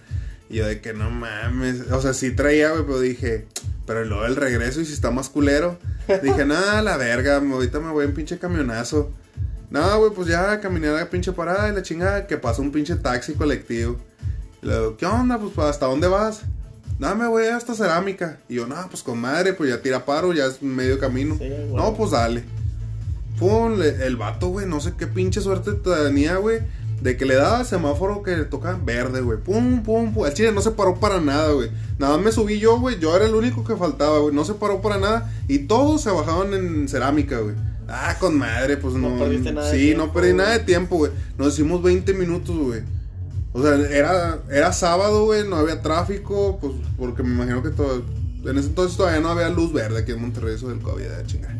Y 0.54 0.58
yo 0.58 0.66
de 0.68 0.80
que 0.80 0.92
no 0.92 1.10
mames. 1.10 1.90
O 1.90 2.00
sea, 2.00 2.14
sí 2.14 2.30
traía, 2.30 2.70
güey, 2.70 2.84
pero 2.84 3.00
dije, 3.00 3.48
Pero 3.86 4.04
luego 4.04 4.24
el 4.24 4.36
regreso 4.36 4.80
y 4.80 4.84
si 4.84 4.92
está 4.92 5.10
más 5.10 5.28
culero. 5.28 5.80
Dije, 6.22 6.44
nada, 6.44 6.80
la 6.80 6.96
verga, 6.96 7.38
ahorita 7.38 7.80
me 7.80 7.90
voy 7.90 8.04
en 8.04 8.14
pinche 8.14 8.38
camionazo. 8.38 9.10
No, 9.70 9.98
güey, 9.98 10.12
pues 10.12 10.28
ya 10.28 10.60
caminé 10.60 10.86
a 10.88 10.92
la 10.92 11.10
pinche 11.10 11.32
parada 11.32 11.68
y 11.68 11.74
la 11.74 11.82
chingada 11.82 12.28
que 12.28 12.36
pasa 12.36 12.62
un 12.62 12.70
pinche 12.70 12.94
taxi 12.94 13.32
colectivo. 13.32 13.96
Y 14.62 14.66
le 14.66 14.74
digo, 14.74 14.96
¿qué 14.96 15.06
onda? 15.06 15.38
Pues 15.38 15.58
¿hasta 15.58 15.86
dónde 15.86 16.06
vas? 16.06 16.42
No, 17.00 17.12
me 17.16 17.26
voy 17.26 17.46
hasta 17.46 17.74
cerámica. 17.74 18.38
Y 18.48 18.54
yo, 18.54 18.68
no, 18.68 18.76
pues 18.88 19.02
con 19.02 19.18
madre, 19.18 19.54
pues 19.54 19.70
ya 19.70 19.82
tira 19.82 20.04
paro, 20.04 20.32
ya 20.32 20.46
es 20.46 20.62
medio 20.62 21.00
camino. 21.00 21.36
Sí, 21.36 21.48
güey. 21.48 21.74
No, 21.74 21.94
pues 21.94 22.12
dale. 22.12 22.44
Pum, 23.40 23.82
el 23.82 24.16
vato, 24.16 24.50
güey, 24.50 24.68
no 24.68 24.78
sé 24.78 24.92
qué 24.96 25.08
pinche 25.08 25.40
suerte 25.40 25.72
tenía, 25.72 26.36
güey. 26.36 26.60
De 27.04 27.18
que 27.18 27.26
le 27.26 27.34
daba 27.34 27.64
semáforo 27.64 28.22
que 28.22 28.34
le 28.34 28.44
tocaba 28.44 28.80
verde, 28.82 29.20
güey. 29.20 29.36
Pum, 29.36 29.82
pum, 29.82 30.14
pum. 30.14 30.24
El 30.24 30.32
chile 30.32 30.52
no 30.52 30.62
se 30.62 30.70
paró 30.70 30.98
para 30.98 31.20
nada, 31.20 31.52
güey. 31.52 31.68
Nada 31.98 32.14
más 32.16 32.24
me 32.24 32.32
subí 32.32 32.58
yo, 32.58 32.80
güey. 32.80 32.98
Yo 32.98 33.14
era 33.14 33.26
el 33.26 33.34
único 33.34 33.62
que 33.62 33.76
faltaba, 33.76 34.20
güey. 34.20 34.34
No 34.34 34.42
se 34.46 34.54
paró 34.54 34.80
para 34.80 34.96
nada. 34.96 35.30
Y 35.46 35.58
todos 35.58 36.00
se 36.00 36.10
bajaban 36.10 36.54
en 36.54 36.88
cerámica, 36.88 37.40
güey. 37.40 37.56
Ah, 37.88 38.16
con 38.18 38.38
madre, 38.38 38.78
pues 38.78 38.94
no. 38.94 39.10
No 39.10 39.18
perdiste 39.18 39.52
nada 39.52 39.70
de 39.70 39.78
sí, 39.78 39.84
tiempo, 39.88 40.06
no 40.06 40.12
perdí 40.14 40.28
güey. 40.28 40.38
nada 40.38 40.52
de 40.52 40.64
tiempo, 40.64 40.96
güey. 40.96 41.12
Nos 41.36 41.52
hicimos 41.52 41.82
20 41.82 42.14
minutos, 42.14 42.56
güey. 42.56 42.80
O 43.52 43.60
sea, 43.60 43.74
era, 43.74 44.38
era 44.50 44.72
sábado, 44.72 45.26
güey. 45.26 45.46
No 45.46 45.56
había 45.56 45.82
tráfico. 45.82 46.56
Pues 46.58 46.72
porque 46.96 47.22
me 47.22 47.34
imagino 47.34 47.62
que 47.62 47.68
todo. 47.68 48.02
En 48.46 48.56
ese 48.56 48.68
entonces 48.68 48.96
todavía 48.96 49.20
no 49.20 49.28
había 49.28 49.50
luz 49.50 49.74
verde 49.74 49.98
aquí 50.00 50.12
en 50.12 50.22
Monterrey, 50.22 50.54
eso 50.54 50.70
del 50.70 50.78
COVID, 50.80 51.04
de 51.04 51.26
chingada. 51.26 51.54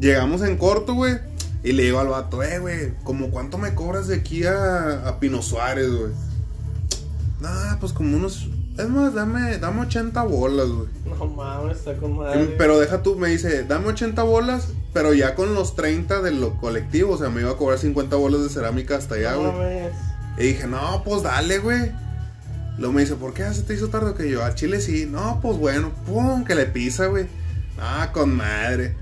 Llegamos 0.00 0.40
en 0.40 0.56
corto, 0.56 0.94
güey. 0.94 1.27
Y 1.62 1.72
le 1.72 1.82
digo 1.84 1.98
al 1.98 2.08
vato, 2.08 2.42
eh, 2.42 2.58
güey, 2.58 2.94
¿como 3.04 3.30
cuánto 3.30 3.58
me 3.58 3.74
cobras 3.74 4.06
de 4.08 4.16
aquí 4.16 4.44
a, 4.44 5.08
a 5.08 5.18
Pino 5.18 5.42
Suárez, 5.42 5.90
güey? 5.90 6.12
Nah, 7.40 7.76
pues 7.80 7.92
como 7.92 8.16
unos. 8.16 8.48
Es 8.76 8.88
más, 8.88 9.12
dame, 9.12 9.58
dame 9.58 9.80
80 9.82 10.22
bolas, 10.22 10.68
güey. 10.68 10.88
No 11.04 11.26
mames, 11.26 11.78
está 11.78 11.96
con 11.96 12.16
madre. 12.16 12.54
Pero 12.56 12.78
deja 12.78 13.02
tú, 13.02 13.16
me 13.16 13.28
dice, 13.28 13.64
dame 13.64 13.88
80 13.88 14.22
bolas, 14.22 14.68
pero 14.92 15.14
ya 15.14 15.34
con 15.34 15.54
los 15.54 15.74
30 15.74 16.22
de 16.22 16.30
lo 16.30 16.54
colectivo, 16.60 17.14
o 17.14 17.18
sea, 17.18 17.28
me 17.28 17.40
iba 17.40 17.50
a 17.50 17.56
cobrar 17.56 17.78
50 17.78 18.14
bolas 18.14 18.42
de 18.42 18.48
cerámica 18.50 18.96
hasta 18.96 19.16
allá, 19.16 19.32
no 19.32 19.40
güey. 19.40 19.52
mames. 19.52 19.92
Y 20.38 20.42
dije, 20.44 20.66
no, 20.68 21.02
pues 21.04 21.22
dale, 21.24 21.58
güey. 21.58 21.90
Luego 22.78 22.92
me 22.92 23.00
dice, 23.00 23.16
¿por 23.16 23.34
qué 23.34 23.52
se 23.52 23.64
te 23.64 23.74
hizo 23.74 23.88
tarde 23.88 24.14
que 24.14 24.30
yo? 24.30 24.44
A 24.44 24.54
Chile 24.54 24.80
sí. 24.80 25.06
No, 25.10 25.40
pues 25.42 25.58
bueno, 25.58 25.90
pum, 26.06 26.44
que 26.44 26.54
le 26.54 26.66
pisa, 26.66 27.06
güey. 27.06 27.26
Ah, 27.80 28.10
con 28.12 28.36
madre. 28.36 28.94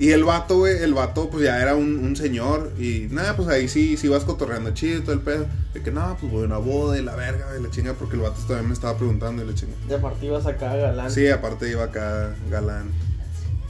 Y 0.00 0.12
el 0.12 0.24
vato, 0.24 0.56
güey, 0.56 0.82
el 0.82 0.94
vato, 0.94 1.28
pues 1.28 1.44
ya 1.44 1.60
era 1.60 1.74
un, 1.74 1.98
un 1.98 2.16
señor. 2.16 2.72
Y 2.78 3.06
nada, 3.10 3.36
pues 3.36 3.48
ahí 3.48 3.68
sí, 3.68 3.96
sí 3.98 4.08
vas 4.08 4.24
cotorreando 4.24 4.70
chido 4.72 4.98
y 4.98 5.02
todo 5.02 5.12
el 5.12 5.20
pedo. 5.20 5.46
De 5.74 5.82
que 5.82 5.90
no, 5.90 6.16
pues 6.18 6.32
voy 6.32 6.42
a 6.42 6.46
una 6.46 6.56
boda 6.56 6.98
y 6.98 7.02
la 7.02 7.14
verga, 7.14 7.46
y 7.58 7.62
la 7.62 7.68
chinga, 7.70 7.92
porque 7.92 8.16
el 8.16 8.22
vato 8.22 8.40
también 8.48 8.66
me 8.68 8.72
estaba 8.74 8.96
preguntando 8.96 9.44
y 9.44 9.46
la 9.46 9.54
chinga. 9.54 9.74
De 9.88 9.98
partidas 9.98 10.46
acá, 10.46 10.74
galán. 10.74 11.10
Sí, 11.10 11.28
aparte 11.28 11.70
iba 11.70 11.84
acá, 11.84 12.34
galán. 12.50 12.90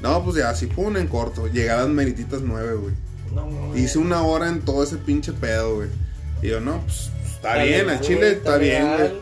No, 0.00 0.22
pues 0.24 0.36
ya, 0.36 0.50
así, 0.50 0.66
pum, 0.66 0.96
en 0.96 1.08
corto. 1.08 1.48
Llegué 1.48 1.68
a 1.70 1.78
las 1.78 1.88
merititas 1.88 2.40
nueve, 2.42 2.74
güey. 2.74 2.94
No 3.34 3.46
mames. 3.46 3.80
Hice 3.80 3.98
una 3.98 4.22
hora 4.22 4.48
en 4.48 4.60
todo 4.62 4.84
ese 4.84 4.96
pinche 4.98 5.32
pedo, 5.32 5.74
güey. 5.76 5.88
Y 6.42 6.48
yo, 6.48 6.60
no, 6.60 6.80
pues 6.86 7.10
está 7.34 7.62
bien, 7.62 7.90
al 7.90 8.00
chile 8.00 8.30
está 8.30 8.56
bien, 8.56 8.86
güey. 8.96 9.12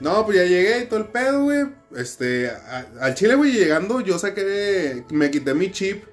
No, 0.00 0.24
pues 0.26 0.36
ya 0.36 0.44
llegué 0.44 0.82
y 0.82 0.86
todo 0.86 0.98
el 1.00 1.06
pedo, 1.06 1.44
güey. 1.44 1.64
Este, 1.96 2.50
a- 2.50 2.86
al 3.00 3.14
chile, 3.14 3.34
güey, 3.36 3.52
llegando, 3.52 4.00
yo 4.02 4.18
saqué, 4.18 5.02
me 5.10 5.30
quité 5.30 5.54
mi 5.54 5.72
chip, 5.72 6.04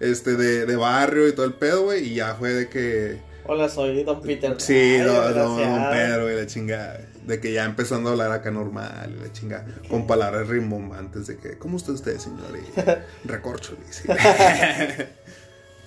este, 0.00 0.36
de, 0.36 0.66
de 0.66 0.76
barrio 0.76 1.28
y 1.28 1.32
todo 1.32 1.46
el 1.46 1.54
pedo, 1.54 1.84
güey. 1.84 2.04
Y 2.08 2.14
ya 2.16 2.34
fue 2.34 2.50
de 2.52 2.68
que, 2.68 3.18
Hola, 3.46 3.68
soy 3.68 4.04
Don 4.04 4.20
Peter. 4.20 4.54
sí, 4.60 4.74
Ay, 4.74 5.00
no, 5.00 5.30
no, 5.30 5.56
don 5.58 5.90
Pedro, 5.90 6.24
güey, 6.24 6.36
la 6.36 6.46
chingada. 6.46 7.00
De 7.26 7.40
que 7.40 7.52
ya 7.52 7.64
empezando 7.66 8.08
a 8.08 8.12
hablar 8.12 8.32
acá 8.32 8.50
normal, 8.50 9.14
y 9.18 9.22
la 9.22 9.32
chingada. 9.32 9.66
Con 9.90 10.06
palabras 10.06 10.48
rimbombantes 10.48 11.26
de 11.26 11.36
que, 11.36 11.58
¿cómo 11.58 11.76
está 11.76 11.92
usted, 11.92 12.18
señor? 12.18 12.50
Y. 12.56 13.28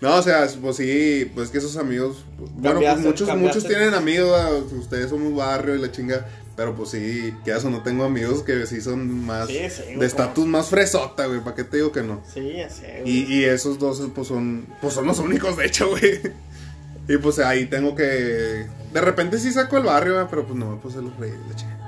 No, 0.01 0.15
o 0.15 0.21
sea, 0.23 0.47
pues 0.59 0.77
sí, 0.77 1.31
pues 1.35 1.51
que 1.51 1.59
esos 1.59 1.77
amigos, 1.77 2.25
bueno, 2.55 2.79
pues 2.79 2.97
muchos, 2.97 3.27
cambiaste. 3.27 3.59
muchos 3.59 3.67
tienen 3.67 3.93
amigos, 3.93 4.71
ustedes 4.71 5.11
somos 5.11 5.35
barrio 5.35 5.75
y 5.75 5.77
la 5.77 5.91
chinga, 5.91 6.25
pero 6.55 6.75
pues 6.75 6.89
sí, 6.89 7.33
que 7.43 7.51
eso 7.51 7.69
no 7.69 7.81
tengo 7.81 8.03
amigos 8.03 8.43
que 8.43 8.65
sí 8.65 8.81
son 8.81 9.25
más, 9.25 9.47
Sí, 9.47 9.69
sí, 9.69 9.83
güey, 9.85 9.99
de 9.99 10.05
estatus 10.05 10.45
más 10.45 10.69
fresota, 10.69 11.25
güey, 11.25 11.39
¿para 11.39 11.55
qué 11.55 11.63
te 11.63 11.77
digo 11.77 11.91
que 11.91 12.03
no? 12.03 12.21
Sí, 12.31 12.53
ya 12.57 12.69
sé, 12.69 13.01
güey. 13.01 13.11
Y, 13.11 13.33
y 13.33 13.43
esos 13.45 13.79
dos, 13.79 14.01
pues 14.13 14.27
son, 14.27 14.67
pues 14.81 14.93
son 14.93 15.07
los 15.07 15.19
únicos, 15.19 15.57
de 15.57 15.65
hecho, 15.65 15.89
güey. 15.89 16.21
Y 17.07 17.17
pues 17.17 17.39
ahí 17.39 17.65
tengo 17.65 17.95
que, 17.95 18.03
de 18.93 19.01
repente 19.01 19.39
sí 19.39 19.51
saco 19.51 19.77
el 19.77 19.83
barrio, 19.83 20.13
¿verdad? 20.13 20.27
pero 20.29 20.45
pues 20.45 20.57
no, 20.57 20.79
pues 20.81 20.93
se 20.93 21.01
los 21.01 21.15
reí, 21.17 21.33
la 21.49 21.55
chingada. 21.55 21.81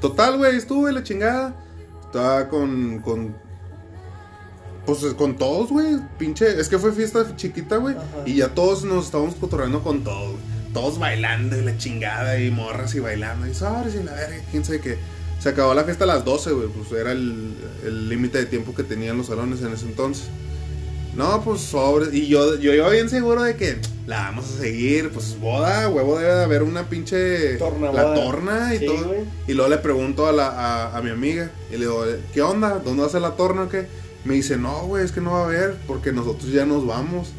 Total, 0.00 0.36
güey, 0.38 0.56
estuve 0.56 0.92
la 0.92 1.02
chingada, 1.02 1.54
estaba 2.06 2.48
con, 2.48 3.00
con 3.00 3.34
pues 4.86 5.14
con 5.14 5.36
todos, 5.36 5.70
güey. 5.70 5.98
Pinche. 6.18 6.58
Es 6.58 6.68
que 6.68 6.78
fue 6.78 6.92
fiesta 6.92 7.36
chiquita, 7.36 7.76
güey. 7.76 7.94
Y 8.26 8.36
ya 8.36 8.48
todos 8.48 8.84
nos 8.84 9.06
estábamos 9.06 9.34
cotorreando 9.34 9.82
con 9.82 10.02
todo, 10.02 10.32
güey. 10.32 10.49
Todos 10.72 10.98
bailando 10.98 11.56
y 11.58 11.62
la 11.64 11.76
chingada 11.78 12.38
y 12.40 12.50
morras 12.50 12.94
y 12.94 13.00
bailando. 13.00 13.46
Y 13.48 13.54
sabes 13.54 13.94
y 13.94 14.02
la 14.02 14.12
verga, 14.12 14.36
quién 14.50 14.64
sabe 14.64 14.80
qué. 14.80 14.98
Se 15.40 15.48
acabó 15.48 15.72
la 15.74 15.84
fiesta 15.84 16.04
a 16.04 16.06
las 16.06 16.24
12, 16.24 16.52
güey. 16.52 16.68
Pues 16.68 16.92
era 17.00 17.12
el 17.12 17.54
el 17.84 18.08
límite 18.08 18.38
de 18.38 18.46
tiempo 18.46 18.74
que 18.74 18.82
tenían 18.84 19.16
los 19.16 19.26
salones 19.28 19.62
en 19.62 19.72
ese 19.72 19.86
entonces. 19.86 20.26
No, 21.16 21.42
pues 21.42 21.60
sobres. 21.62 22.14
Y 22.14 22.28
yo, 22.28 22.56
yo 22.58 22.72
iba 22.72 22.88
bien 22.88 23.08
seguro 23.08 23.42
de 23.42 23.56
que 23.56 23.78
la 24.06 24.18
vamos 24.24 24.44
a 24.54 24.60
seguir. 24.60 25.10
Pues 25.10 25.36
boda, 25.40 25.88
huevo, 25.88 26.18
debe 26.18 26.32
de 26.34 26.44
haber 26.44 26.62
una 26.62 26.88
pinche. 26.88 27.54
Torna 27.56 27.90
la 27.90 28.04
boda. 28.04 28.14
torna 28.14 28.74
y 28.74 28.78
Sí, 28.78 28.86
todo. 28.86 29.08
güey. 29.08 29.20
Y 29.48 29.54
luego 29.54 29.70
le 29.70 29.78
pregunto 29.78 30.28
a, 30.28 30.32
la, 30.32 30.46
a, 30.48 30.96
a 30.96 31.02
mi 31.02 31.10
amiga. 31.10 31.50
Y 31.70 31.72
le 31.72 31.78
digo, 31.80 32.04
¿qué 32.32 32.42
onda? 32.42 32.78
¿Dónde 32.78 33.00
va 33.02 33.08
a 33.08 33.10
ser 33.10 33.22
la 33.22 33.32
torna 33.32 33.62
o 33.62 33.68
qué? 33.68 33.86
Me 34.24 34.34
dice, 34.34 34.56
no, 34.56 34.86
güey, 34.86 35.04
es 35.04 35.10
que 35.10 35.20
no 35.20 35.32
va 35.32 35.40
a 35.40 35.44
haber. 35.46 35.76
Porque 35.88 36.12
nosotros 36.12 36.52
ya 36.52 36.64
nos 36.64 36.86
vamos. 36.86 37.30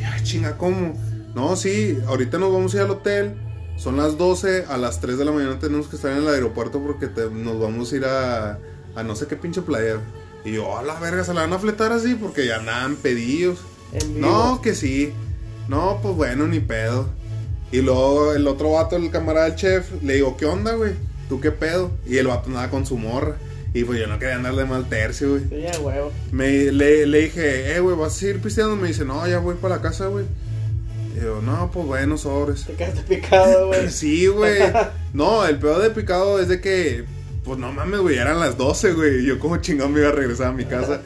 Y 0.00 0.04
ay, 0.04 0.22
chinga, 0.22 0.56
¿cómo? 0.56 0.94
No, 1.34 1.56
sí, 1.56 1.98
ahorita 2.06 2.38
nos 2.38 2.52
vamos 2.52 2.74
a 2.74 2.78
ir 2.78 2.82
al 2.84 2.90
hotel. 2.90 3.34
Son 3.76 3.96
las 3.96 4.18
12, 4.18 4.66
a 4.68 4.76
las 4.76 5.00
3 5.00 5.16
de 5.16 5.24
la 5.24 5.32
mañana 5.32 5.58
tenemos 5.58 5.88
que 5.88 5.96
estar 5.96 6.12
en 6.12 6.18
el 6.18 6.28
aeropuerto 6.28 6.80
porque 6.80 7.06
te- 7.06 7.30
nos 7.30 7.58
vamos 7.60 7.92
a 7.92 7.96
ir 7.96 8.04
a, 8.04 8.58
a 8.94 9.02
no 9.02 9.14
sé 9.16 9.26
qué 9.26 9.36
pinche 9.36 9.62
playa. 9.62 9.96
Y 10.44 10.52
yo, 10.52 10.76
a 10.76 10.82
la 10.82 10.98
verga, 11.00 11.24
se 11.24 11.32
la 11.34 11.42
van 11.42 11.52
a 11.52 11.58
fletar 11.58 11.92
así 11.92 12.14
porque 12.14 12.46
ya 12.46 12.56
andaban 12.56 12.96
pedidos. 12.96 13.58
No, 14.16 14.60
que 14.62 14.74
sí. 14.74 15.12
No, 15.68 15.98
pues 16.02 16.14
bueno, 16.14 16.46
ni 16.46 16.60
pedo. 16.60 17.08
Y 17.72 17.80
luego 17.82 18.34
el 18.34 18.46
otro 18.48 18.72
vato, 18.72 18.96
el 18.96 19.10
camarada 19.10 19.46
del 19.46 19.54
chef, 19.56 20.02
le 20.02 20.14
digo, 20.14 20.36
¿qué 20.36 20.44
onda, 20.46 20.74
güey? 20.74 20.92
¿Tú 21.28 21.40
qué 21.40 21.52
pedo? 21.52 21.90
Y 22.06 22.16
el 22.18 22.26
vato 22.26 22.48
andaba 22.48 22.68
con 22.70 22.84
su 22.84 22.98
morra. 22.98 23.36
Y 23.72 23.84
pues 23.84 24.00
yo 24.00 24.08
no 24.08 24.18
quería 24.18 24.34
andar 24.34 24.56
de 24.56 24.64
mal 24.64 24.88
tercio, 24.88 25.30
güey. 25.30 25.42
Sí, 25.48 25.60
ya, 25.62 25.78
huevo. 25.78 26.10
Me, 26.32 26.72
le, 26.72 27.06
le 27.06 27.18
dije, 27.20 27.76
eh, 27.76 27.80
güey, 27.80 27.96
¿vas 27.96 28.14
a 28.16 28.18
seguir 28.18 28.40
pisteando? 28.42 28.74
Me 28.76 28.88
dice, 28.88 29.04
no, 29.04 29.26
ya 29.28 29.38
voy 29.38 29.54
para 29.54 29.76
la 29.76 29.82
casa, 29.82 30.06
güey. 30.08 30.24
Y 31.14 31.20
yo, 31.20 31.40
no, 31.42 31.70
pues 31.72 31.86
bueno, 31.86 32.16
sobres. 32.16 32.64
Te 32.64 32.74
quedaste 32.74 33.02
picado, 33.02 33.66
güey. 33.68 33.90
Sí, 33.90 34.26
güey. 34.26 34.60
No, 35.12 35.44
el 35.44 35.58
peor 35.58 35.82
de 35.82 35.90
picado 35.90 36.40
es 36.40 36.48
de 36.48 36.60
que, 36.60 37.04
pues 37.44 37.58
no 37.58 37.72
mames, 37.72 38.00
güey, 38.00 38.18
eran 38.18 38.40
las 38.40 38.56
12, 38.56 38.92
güey. 38.92 39.24
Yo 39.24 39.38
como 39.38 39.56
chingón 39.58 39.92
me 39.92 40.00
iba 40.00 40.10
a 40.10 40.12
regresar 40.12 40.48
a 40.48 40.52
mi 40.52 40.64
casa. 40.64 41.00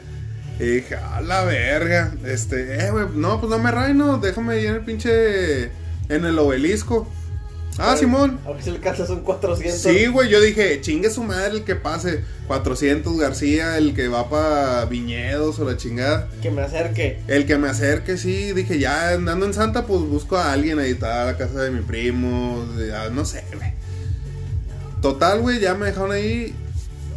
Y 0.59 0.63
dije, 0.63 0.95
a 0.95 1.21
la 1.21 1.43
verga. 1.43 2.13
Este, 2.25 2.85
eh, 2.85 2.91
güey, 2.91 3.05
no, 3.15 3.39
pues 3.39 3.49
no 3.49 3.59
me 3.59 3.93
no, 3.93 4.17
déjame 4.17 4.59
ir 4.59 4.67
en 4.67 4.75
el 4.75 4.81
pinche, 4.85 5.63
en 6.09 6.25
el 6.25 6.37
obelisco. 6.39 7.07
Ah, 7.77 7.97
Simón. 7.97 8.39
A 8.45 8.51
ver 8.51 8.63
si 8.63 8.69
le 8.69 8.77
alcanzas 8.77 9.09
un 9.09 9.19
400. 9.21 9.81
Sí, 9.81 10.07
güey, 10.07 10.29
yo 10.29 10.39
dije, 10.39 10.79
chingue 10.79 11.09
su 11.09 11.23
madre 11.23 11.51
el 11.57 11.63
que 11.65 11.75
pase. 11.75 12.23
400 12.47 13.17
García, 13.17 13.77
el 13.77 13.93
que 13.93 14.07
va 14.07 14.29
para 14.29 14.85
Viñedos 14.85 15.59
o 15.59 15.65
la 15.69 15.75
chingada. 15.75 16.29
Que 16.41 16.51
me 16.51 16.61
acerque. 16.61 17.19
El 17.27 17.45
que 17.45 17.57
me 17.57 17.67
acerque, 17.67 18.17
sí, 18.17 18.53
dije, 18.53 18.79
ya 18.79 19.09
andando 19.09 19.45
en 19.45 19.53
Santa, 19.53 19.85
pues 19.85 20.01
busco 20.01 20.37
a 20.37 20.53
alguien 20.53 20.79
ahí, 20.79 20.91
está 20.91 21.23
a 21.23 21.25
la 21.25 21.37
casa 21.37 21.61
de 21.63 21.71
mi 21.71 21.81
primo, 21.81 22.65
de- 22.77 22.95
ah, 22.95 23.09
no 23.11 23.25
sé, 23.25 23.43
güey. 23.53 23.73
Total, 25.01 25.41
güey, 25.41 25.59
ya 25.59 25.73
me 25.75 25.87
dejaron 25.87 26.11
ahí. 26.11 26.53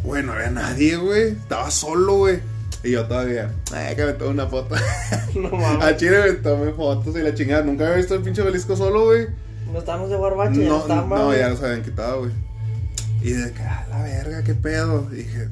Güey, 0.03 0.23
no 0.23 0.33
había 0.33 0.49
nadie, 0.51 0.95
güey. 0.97 1.29
Estaba 1.29 1.71
solo, 1.71 2.15
güey. 2.17 2.39
Y 2.83 2.91
yo 2.91 3.05
todavía, 3.05 3.53
ay, 3.73 3.95
que 3.95 4.05
me 4.05 4.13
tomé 4.13 4.31
una 4.31 4.47
foto. 4.47 4.75
No 5.35 5.49
a 5.65 5.73
mames. 5.77 5.97
Chile 5.97 6.19
me 6.21 6.31
tomé 6.33 6.71
fotos 6.73 7.15
y 7.15 7.19
la 7.19 7.33
chingada. 7.33 7.63
Nunca 7.63 7.85
había 7.85 7.97
visto 7.97 8.15
el 8.15 8.21
pinche 8.21 8.41
obelisco 8.41 8.75
solo, 8.75 9.05
güey. 9.05 9.27
No 9.71 9.79
estamos 9.79 10.09
de 10.09 10.17
barbache, 10.17 10.61
ya 10.63 10.69
No, 10.69 10.79
estamos. 10.79 11.19
no, 11.19 11.35
ya 11.35 11.49
los 11.49 11.61
habían 11.61 11.83
quitado, 11.83 12.19
güey. 12.21 12.31
Y 13.21 13.31
de 13.31 13.51
que, 13.51 13.61
a 13.61 13.85
la 13.89 14.03
verga, 14.03 14.43
qué 14.43 14.55
pedo. 14.55 15.07
Y 15.11 15.17
dije, 15.17 15.49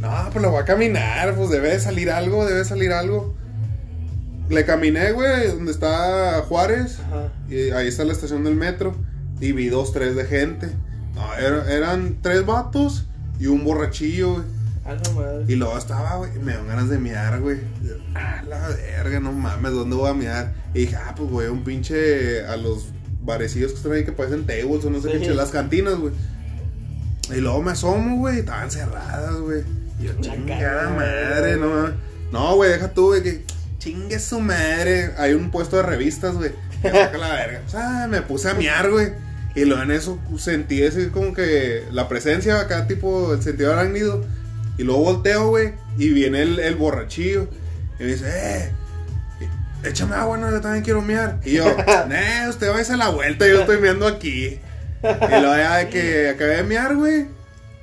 no, 0.00 0.10
pues 0.32 0.42
lo 0.42 0.50
voy 0.50 0.62
a 0.62 0.64
caminar, 0.64 1.34
pues 1.34 1.50
debe 1.50 1.70
de 1.70 1.80
salir 1.80 2.10
algo, 2.10 2.44
debe 2.46 2.58
de 2.60 2.64
salir 2.64 2.92
algo. 2.92 3.34
Le 4.48 4.64
caminé, 4.64 5.12
güey, 5.12 5.48
donde 5.48 5.72
está 5.72 6.42
Juárez. 6.48 6.98
Ajá. 7.00 7.32
Y 7.48 7.70
ahí 7.70 7.88
está 7.88 8.04
la 8.04 8.12
estación 8.12 8.44
del 8.44 8.54
metro. 8.54 8.94
Y 9.40 9.52
vi 9.52 9.68
dos, 9.68 9.92
tres 9.92 10.14
de 10.14 10.24
gente. 10.24 10.68
No, 11.14 11.34
era- 11.34 11.70
eran 11.72 12.18
tres 12.22 12.44
vatos 12.46 13.06
y 13.38 13.46
un 13.46 13.64
borrachillo, 13.64 14.34
güey. 14.34 14.44
A 14.84 14.94
la 14.94 15.10
madre. 15.14 15.44
Y 15.48 15.54
luego 15.56 15.78
estaba, 15.78 16.16
güey, 16.16 16.32
me 16.40 16.54
dan 16.54 16.66
ganas 16.66 16.88
de 16.88 16.98
miar, 16.98 17.40
güey. 17.40 17.58
Ah, 18.14 18.42
la 18.48 18.68
verga, 18.68 19.20
no 19.20 19.32
mames, 19.32 19.72
¿dónde 19.72 19.94
voy 19.96 20.10
a 20.10 20.14
miar? 20.14 20.52
Y 20.74 20.80
dije, 20.80 20.96
ah, 20.96 21.14
pues 21.16 21.48
a 21.48 21.52
un 21.52 21.62
pinche, 21.64 22.44
a 22.46 22.56
los 22.56 22.86
barecillos 23.22 23.70
que 23.72 23.76
están 23.78 23.92
ahí 23.92 24.04
que 24.04 24.12
parecen 24.12 24.44
tables 24.46 24.84
o 24.84 24.90
no 24.90 25.00
sé, 25.00 25.08
Sí. 25.10 25.14
pinche, 25.18 25.34
las 25.34 25.50
cantinas, 25.50 25.94
güey. 25.96 26.12
Y 27.34 27.40
luego 27.40 27.62
me 27.62 27.72
asomo, 27.72 28.16
güey, 28.18 28.40
estaban 28.40 28.70
cerradas, 28.70 29.36
güey. 29.36 29.62
Y 30.00 30.04
yo, 30.04 30.12
chingada 30.20 30.90
madre, 30.90 31.56
no. 31.56 31.90
No, 32.32 32.56
güey, 32.56 32.70
deja 32.70 32.92
tú, 32.92 33.08
güey, 33.08 33.22
que 33.22 33.44
chingue 33.78 34.18
su 34.18 34.40
madre. 34.40 35.12
Hay 35.18 35.34
un 35.34 35.50
puesto 35.50 35.76
de 35.76 35.82
revistas, 35.84 36.34
güey. 36.34 36.50
Que 36.82 36.90
saca 36.90 37.16
la 37.18 37.32
verga. 37.34 37.62
O 37.66 37.70
sea, 37.70 38.06
me 38.08 38.22
puse 38.22 38.48
a 38.50 38.54
miar, 38.54 38.90
güey. 38.90 39.12
Y 39.54 39.64
luego 39.66 39.82
en 39.82 39.90
eso 39.92 40.18
sentí 40.38 40.82
ese 40.82 41.10
como 41.10 41.32
que 41.34 41.84
la 41.92 42.08
presencia 42.08 42.58
acá, 42.58 42.86
tipo 42.88 43.34
el 43.34 43.42
sentido 43.42 43.72
arácnido. 43.72 44.24
Y 44.78 44.82
luego 44.82 45.02
volteo, 45.04 45.48
güey. 45.48 45.74
Y 45.98 46.08
viene 46.12 46.42
el, 46.42 46.58
el 46.58 46.74
borrachillo. 46.74 47.46
Y 48.00 48.02
me 48.02 48.08
dice, 48.08 48.24
eh, 48.28 48.70
échame 49.84 50.14
agua, 50.16 50.38
no, 50.38 50.50
yo 50.50 50.60
también 50.60 50.84
quiero 50.84 51.02
miar. 51.02 51.38
Y 51.44 51.52
yo, 51.52 51.64
nah, 52.08 52.48
usted 52.48 52.70
va 52.70 52.76
a 52.78 52.80
hacer 52.80 52.98
la 52.98 53.08
vuelta, 53.10 53.46
yo 53.46 53.60
estoy 53.60 53.78
miando 53.80 54.06
aquí. 54.06 54.58
Y 55.02 55.40
luego 55.40 55.56
ya 55.56 55.76
de 55.78 55.88
que 55.88 56.28
acabé 56.30 56.56
de 56.56 56.62
miar, 56.62 56.94
güey. 56.96 57.26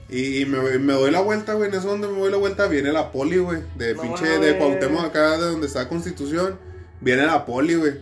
Y, 0.09 0.41
y 0.41 0.45
me, 0.45 0.79
me 0.79 0.93
doy 0.93 1.12
la 1.12 1.19
vuelta, 1.19 1.53
güey. 1.53 1.69
En 1.69 1.75
eso 1.75 1.88
donde 1.89 2.07
me 2.07 2.17
doy 2.17 2.31
la 2.31 2.38
vuelta 2.38 2.67
viene 2.67 2.91
la 2.91 3.12
poli, 3.12 3.38
güey. 3.38 3.62
De 3.75 3.93
No 3.93 4.01
pinche, 4.01 4.25
de 4.25 4.38
mames. 4.38 4.55
Cuauhtémoc 4.55 5.05
acá, 5.05 5.31
de 5.38 5.45
donde 5.51 5.67
está 5.67 5.88
Constitución. 5.88 6.57
Viene 7.01 7.25
la 7.25 7.45
poli, 7.45 7.75
güey. 7.75 7.93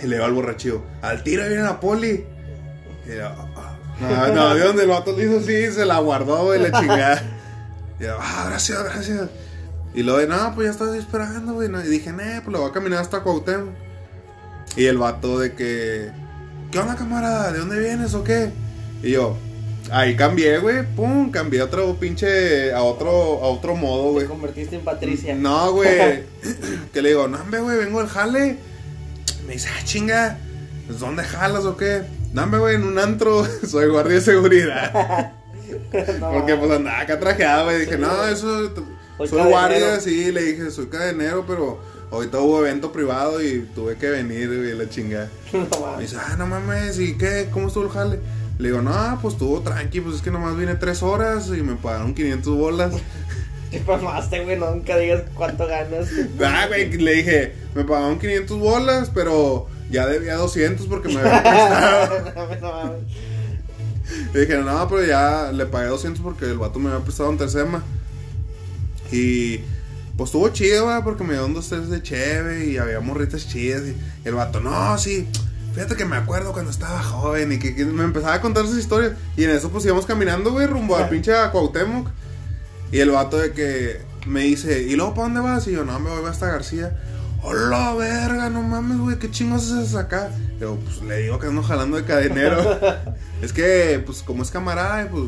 Y 0.00 0.06
le 0.06 0.16
digo 0.16 0.24
al 0.24 0.32
borrachillo, 0.32 0.82
al 1.02 1.22
tiro 1.22 1.46
viene 1.46 1.62
la 1.62 1.78
poli. 1.80 2.24
Y 3.06 3.16
yo, 3.16 3.26
"Ah". 3.56 3.76
no, 4.00 4.34
no, 4.34 4.54
de 4.54 4.60
donde 4.64 4.82
el 4.84 4.88
vato 4.88 5.16
le 5.16 5.24
hizo 5.24 5.38
así, 5.38 5.70
se 5.72 5.84
la 5.84 5.98
guardó, 5.98 6.44
güey, 6.44 6.60
la 6.60 6.72
chingada. 6.80 7.22
Y 8.00 8.04
yo, 8.04 8.16
ah, 8.20 8.46
gracias, 8.48 8.82
gracias. 8.82 9.28
Y 9.94 10.02
luego, 10.02 10.20
de, 10.20 10.26
no, 10.26 10.54
pues 10.54 10.66
ya 10.66 10.70
estaba 10.72 10.96
esperando, 10.96 11.52
güey. 11.54 11.68
no". 11.68 11.82
Y 11.84 11.88
dije, 11.88 12.12
nah, 12.12 12.40
pues 12.42 12.52
lo 12.52 12.60
voy 12.60 12.70
a 12.70 12.72
caminar 12.72 13.00
hasta 13.00 13.20
Cuauhtémoc. 13.22 13.74
Y 14.76 14.86
el 14.86 14.96
vato 14.98 15.38
de 15.38 15.52
que, 15.54 16.10
¿qué 16.70 16.78
onda, 16.78 16.96
camarada? 16.96 17.52
¿De 17.52 17.58
dónde 17.58 17.78
vienes 17.78 18.14
o 18.14 18.24
qué? 18.24 18.50
Y 19.02 19.10
yo, 19.10 19.36
ahí 19.90 20.16
cambié, 20.16 20.58
güey, 20.58 20.82
pum, 20.94 21.30
cambié 21.30 21.60
a 21.60 21.64
otro 21.64 21.94
pinche, 21.96 22.72
a 22.72 22.82
otro, 22.82 23.10
a 23.10 23.48
otro 23.48 23.74
modo, 23.76 24.06
Te 24.06 24.12
güey. 24.12 24.26
convertiste 24.26 24.76
en 24.76 24.82
Patricia. 24.82 25.34
No, 25.34 25.72
güey. 25.72 26.22
que 26.92 27.02
le 27.02 27.10
digo, 27.10 27.28
no, 27.28 27.38
hombre, 27.38 27.60
güey, 27.60 27.76
vengo 27.76 27.98
del 27.98 28.08
jale. 28.08 28.56
Me 29.46 29.54
dice, 29.54 29.68
ah, 29.76 29.82
chinga, 29.84 30.38
pues, 30.86 31.00
¿dónde 31.00 31.22
jalas 31.24 31.64
o 31.66 31.76
qué? 31.76 32.02
No, 32.32 32.44
hombre, 32.44 32.60
güey, 32.60 32.74
en 32.76 32.84
un 32.84 32.98
antro, 32.98 33.44
soy 33.68 33.88
guardia 33.90 34.14
de 34.14 34.20
seguridad. 34.22 35.32
No, 36.18 36.30
Porque 36.32 36.54
pues 36.56 36.70
andaba 36.70 37.00
acá 37.00 37.20
trajeado, 37.20 37.64
güey. 37.64 37.80
Dije, 37.80 37.96
Sí, 37.96 38.00
no, 38.00 38.26
eso, 38.26 38.72
Soy 39.18 39.28
cadenero. 39.28 39.50
guardia, 39.50 40.00
sí. 40.00 40.32
Le 40.32 40.42
dije, 40.42 40.70
soy 40.70 40.86
cadenero, 40.86 41.44
pero 41.46 41.78
ahorita 42.10 42.40
hubo 42.40 42.60
evento 42.60 42.92
privado 42.92 43.42
y 43.42 43.68
tuve 43.74 43.96
que 43.96 44.10
venir, 44.10 44.48
güey, 44.48 44.76
la 44.76 44.88
chingada. 44.88 45.28
no 45.52 45.96
Me 45.96 46.02
dice, 46.02 46.16
ah, 46.18 46.36
no 46.36 46.46
mames, 46.46 46.98
¿y 46.98 47.16
qué? 47.16 47.48
¿Cómo 47.52 47.68
estuvo 47.68 47.84
el 47.84 47.90
jale? 47.90 48.20
Le 48.58 48.68
digo, 48.68 48.82
no, 48.82 49.18
pues 49.20 49.34
estuvo 49.34 49.60
tranqui, 49.60 50.00
pues 50.00 50.16
es 50.16 50.22
que 50.22 50.30
nomás 50.30 50.56
vine 50.56 50.74
tres 50.74 51.02
horas 51.02 51.48
y 51.48 51.62
me 51.62 51.74
pagaron 51.74 52.14
500 52.14 52.56
bolas. 52.56 52.94
Te 53.70 53.80
mamaste, 53.80 54.44
güey. 54.44 54.58
Nunca 54.58 54.98
digas 54.98 55.22
cuánto 55.34 55.66
ganas. 55.66 56.08
Ah, 56.44 56.66
güey, 56.68 56.92
le 56.92 57.12
dije, 57.14 57.54
me 57.74 57.84
pagaron 57.84 58.18
500 58.18 58.58
bolas, 58.58 59.10
pero 59.14 59.66
ya 59.90 60.06
debía 60.06 60.34
200 60.34 60.86
porque 60.86 61.08
me 61.08 61.20
habían 61.20 61.42
prestado. 61.42 62.60
no 62.60 62.86
no. 62.86 62.94
Le 64.34 64.40
dije, 64.40 64.58
no, 64.58 64.88
pero 64.88 65.04
ya 65.04 65.50
le 65.52 65.64
pagué 65.66 65.86
200 65.88 66.22
porque 66.22 66.44
el 66.44 66.58
vato 66.58 66.78
me 66.78 66.90
había 66.90 67.02
prestado 67.02 67.30
un 67.30 67.38
tercema. 67.38 67.82
Y 69.12 69.58
pues 70.16 70.28
estuvo 70.28 70.48
chido, 70.48 70.86
va, 70.86 71.04
porque 71.04 71.24
me 71.24 71.30
dieron 71.30 71.54
dos 71.54 71.68
tres 71.68 71.88
de 71.88 72.02
cheve 72.02 72.66
y 72.66 72.78
había 72.78 73.00
morritas 73.00 73.48
chidas. 73.48 73.82
Y 73.86 74.28
el 74.28 74.34
vato, 74.34 74.60
no, 74.60 74.96
sí. 74.98 75.28
Fíjate 75.74 75.96
que 75.96 76.04
me 76.04 76.16
acuerdo 76.16 76.52
cuando 76.52 76.70
estaba 76.70 77.02
joven 77.02 77.52
y 77.52 77.58
que, 77.58 77.74
que 77.74 77.84
me 77.84 78.04
empezaba 78.04 78.34
a 78.34 78.40
contar 78.40 78.66
sus 78.66 78.78
historias. 78.78 79.12
Y 79.36 79.44
en 79.44 79.50
eso 79.50 79.70
pues 79.70 79.84
íbamos 79.84 80.04
caminando, 80.06 80.52
güey, 80.52 80.66
rumbo 80.66 80.96
al 80.96 81.08
pinche 81.08 81.34
a 81.34 81.50
Cuauhtémoc. 81.50 82.08
Y 82.90 82.98
el 82.98 83.10
vato 83.10 83.38
de 83.38 83.52
que 83.52 84.02
me 84.26 84.42
dice, 84.42 84.82
¿y 84.82 84.96
luego 84.96 85.14
para 85.14 85.28
dónde 85.28 85.40
vas? 85.40 85.66
Y 85.66 85.72
yo, 85.72 85.84
no, 85.84 85.98
me 85.98 86.10
voy 86.10 86.28
hasta 86.28 86.46
García. 86.46 86.94
¡Hola, 87.42 87.94
verga! 87.94 88.50
No 88.50 88.62
mames, 88.62 88.98
güey, 88.98 89.18
¿qué 89.18 89.30
chingos 89.30 89.72
haces 89.72 89.96
acá? 89.96 90.30
Yo, 90.60 90.76
pues 90.76 91.02
le 91.02 91.22
digo 91.22 91.38
que 91.38 91.48
ando 91.48 91.62
jalando 91.62 91.96
de 91.96 92.04
cadenero. 92.04 92.78
es 93.42 93.52
que, 93.52 94.00
pues, 94.04 94.22
como 94.22 94.42
es 94.42 94.50
camarada, 94.50 95.08
pues 95.10 95.24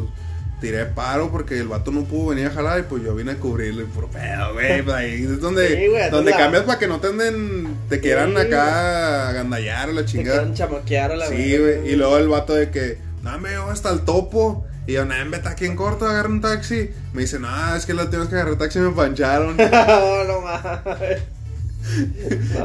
tiré 0.65 0.87
paro 0.87 1.31
porque 1.31 1.59
el 1.59 1.69
vato 1.69 1.91
no 1.91 2.05
pudo 2.05 2.31
venir 2.31 2.47
a 2.47 2.51
jalar 2.51 2.79
y 2.81 2.83
pues 2.85 3.03
yo 3.03 3.15
vine 3.15 3.33
a 3.33 3.37
cubrirle 3.37 3.85
por 3.85 4.09
pedo, 4.09 4.55
güey. 4.55 4.81
Ahí 4.93 5.25
es 5.25 5.39
donde, 5.39 5.69
Sí, 5.69 5.89
güey, 5.89 6.11
donde 6.11 6.31
cambias 6.33 6.63
para 6.63 6.79
que 6.79 6.89
no 6.89 7.01
te 7.01 7.09
anden, 7.09 7.77
te 7.91 8.01
quieran 8.01 8.31
Sí, 8.31 8.39
acá 8.39 9.29
agandallar 9.29 9.91
o 9.91 9.93
la 9.93 10.01
Te 10.01 10.07
chingada. 10.07 10.39
quieren 10.39 10.55
chamaquear 10.55 11.13
a 11.13 11.17
la 11.17 11.27
Sí, 11.27 11.59
güey. 11.59 11.87
Y 11.87 11.97
luego 11.97 12.17
el 12.17 12.29
vato 12.29 12.55
de 12.55 12.71
que, 12.71 12.97
no, 13.23 13.39
me 13.41 13.51
hasta 13.51 13.91
el 13.91 14.07
topo. 14.07 14.65
Y 14.87 14.95
yo, 14.95 15.05
no, 15.05 15.15
vete 15.29 15.49
aquí 15.51 15.67
en 15.67 15.77
corto, 15.77 16.07
agarra 16.07 16.31
un 16.31 16.41
taxi. 16.41 16.89
Me 17.13 17.21
dice, 17.21 17.39
no, 17.39 17.77
es 17.77 17.85
que 17.85 17.93
la 17.93 18.09
tienes 18.09 18.29
que 18.29 18.37
agarrar 18.37 18.57
taxi 18.57 18.79
y 18.79 18.83
me 18.83 18.93
pancharon. 18.93 19.57
y 19.61 19.63
no, 19.71 20.25
no 20.25 20.41
mames. 20.41 21.21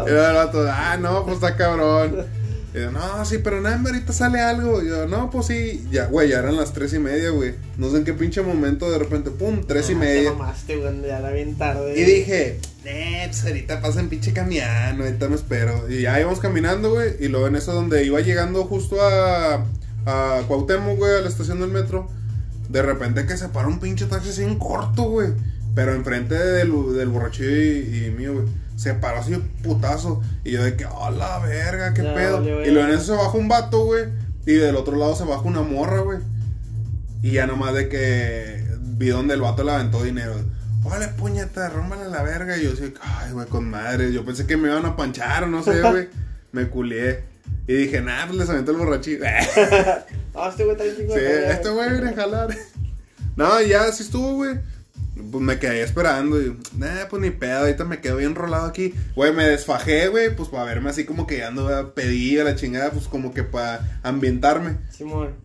Luego 0.06 0.26
el 0.26 0.36
vato, 0.36 0.66
ah, 0.72 0.96
no, 0.98 1.26
pues 1.26 1.36
está 1.36 1.58
cabrón. 1.58 2.26
Y 2.74 2.80
yo, 2.80 2.92
no, 2.92 3.26
sí, 3.26 3.40
pero 3.40 3.62
nada, 3.62 3.82
ahorita 3.84 4.14
sale 4.14 4.40
algo. 4.40 4.84
Y 4.84 4.90
yo, 4.90 5.08
no, 5.08 5.30
pues 5.32 5.48
sí. 5.48 5.88
Ya, 5.92 6.06
güey, 6.06 6.30
ya 6.30 6.40
eran 6.40 6.56
las 6.56 6.72
tres 6.72 6.94
y 6.94 7.00
media, 7.00 7.32
güey. 7.32 7.56
No 7.78 7.90
sé 7.90 7.98
en 7.98 8.06
qué 8.06 8.14
pinche 8.14 8.42
momento, 8.42 8.92
de 8.92 9.00
repente, 9.00 9.32
pum, 9.32 9.64
tres 9.66 9.90
y 9.90 9.94
no, 9.94 10.02
media. 10.02 10.32
Te 10.32 10.38
mamaste, 10.38 10.76
güey. 10.78 11.02
Ya 11.02 11.20
era 11.20 11.32
bien 11.32 11.58
tarde. 11.58 12.00
Y 12.00 12.04
dije, 12.04 12.60
eh, 12.86 13.24
pues 13.26 13.44
ahorita 13.44 13.82
pasa 13.82 14.00
en 14.00 14.10
pinche 14.10 14.34
camión, 14.34 15.02
ahorita 15.02 15.28
me 15.30 15.36
espero. 15.36 15.90
Y 15.90 16.02
ya 16.02 16.20
íbamos 16.20 16.40
caminando, 16.40 16.92
güey. 16.92 17.16
Y 17.20 17.28
luego 17.28 17.48
en 17.48 17.56
eso 17.56 17.74
donde 17.74 18.06
iba 18.06 18.20
llegando 18.22 18.64
justo 18.66 19.02
a, 19.02 19.66
a 20.06 20.44
Cuauhtémoc, 20.48 20.98
güey, 20.98 21.16
a 21.16 21.22
la 21.22 21.30
estación 21.30 21.60
del 21.60 21.72
metro. 21.72 22.08
De 22.70 22.84
repente 22.84 23.26
que 23.26 23.36
se 23.36 23.50
para 23.50 23.68
un 23.68 23.80
pinche 23.80 24.06
taxi 24.06 24.30
así 24.30 24.44
en 24.44 24.60
corto, 24.60 25.04
güey. 25.04 25.30
Pero 25.74 25.94
enfrente 25.94 26.36
del, 26.36 26.72
del 26.96 27.10
borrachillo 27.10 27.50
y, 27.50 28.06
y 28.06 28.14
mío, 28.16 28.34
güey. 28.34 28.46
Se 28.80 28.94
paró 28.94 29.20
así 29.20 29.32
de 29.32 29.40
putazo. 29.40 30.22
Y 30.46 30.52
yo 30.52 30.64
de 30.64 30.78
que, 30.78 30.86
oh 30.86 31.12
la 31.12 31.40
verga, 31.40 31.94
qué 31.94 32.02
pedo. 32.02 32.42
y 32.42 32.72
luego 32.72 32.88
en 32.88 32.94
eso 32.96 33.04
se 33.08 33.12
baja 33.12 33.38
un 33.38 33.50
vato, 33.50 33.84
güey. 33.84 34.06
Y 34.46 34.54
del 34.54 34.78
otro 34.78 34.96
lado 34.96 35.18
se 35.18 35.26
baja 35.26 35.42
una 35.42 35.64
morra, 35.64 36.00
güey. 36.00 36.20
Y 37.22 37.32
ya 37.32 37.46
nomás 37.46 37.74
de 37.74 37.90
que 37.90 38.64
vi 38.82 39.10
donde 39.10 39.34
el 39.34 39.42
vato 39.42 39.66
le 39.66 39.74
aventó 39.74 40.02
dinero. 40.02 40.34
Órale, 40.86 41.10
puñeta, 41.10 41.68
rómbale 41.68 42.08
la 42.08 42.24
verga. 42.24 42.58
Y 42.58 42.64
yo 42.64 42.72
así, 42.72 42.94
ay, 43.02 43.34
güey, 43.34 43.48
con 43.48 43.70
madre. 43.70 44.14
Yo 44.14 44.24
pensé 44.24 44.48
que 44.48 44.56
me 44.56 44.70
iban 44.70 44.86
a 44.86 44.96
panchar 44.96 45.44
o 45.44 45.48
no 45.48 45.62
sé, 45.62 45.82
güey. 45.82 46.08
me 46.54 46.70
culié. 46.70 47.26
Y 47.68 47.74
dije, 47.74 48.00
nah, 48.00 48.28
pues 48.28 48.40
les 48.40 48.50
aventó 48.50 48.72
el 48.72 48.78
borrachito. 48.78 49.26
Ah, 50.36 50.48
este 50.52 50.64
güey 50.64 50.78
está 50.78 50.84
bien 50.86 51.10
sí, 51.10 51.20
este 51.50 51.70
güey 51.70 51.92
viene 51.92 52.12
a 52.12 52.14
jalar. 52.14 52.56
no, 53.36 53.62
ya 53.62 53.82
así 53.82 54.04
estuvo, 54.04 54.36
güey. 54.36 54.58
Pues 55.32 55.44
me 55.44 55.60
quedé 55.60 55.82
esperando. 55.82 56.42
Y, 56.42 56.58
nah, 56.78 57.08
pues 57.10 57.22
ni 57.22 57.32
pedo, 57.32 57.60
ahorita 57.60 57.86
me 57.86 58.02
quedo 58.02 58.18
bien 58.18 58.32
enrolado 58.32 58.66
aquí. 58.66 58.94
Güey, 59.16 59.34
me 59.34 59.46
desfajé, 59.46 60.08
güey, 60.08 60.36
pues 60.36 60.50
para 60.50 60.66
verme 60.66 60.90
así 60.90 61.06
como 61.06 61.28
que 61.28 61.44
ando 61.44 61.68
a 61.68 61.94
pedir 61.94 62.42
a 62.42 62.44
la 62.44 62.56
chingada, 62.56 62.92
pues 62.92 63.08
como 63.08 63.34
que 63.34 63.44
para 63.44 64.00
ambientarme. 64.04 64.78
Simón. 64.92 65.36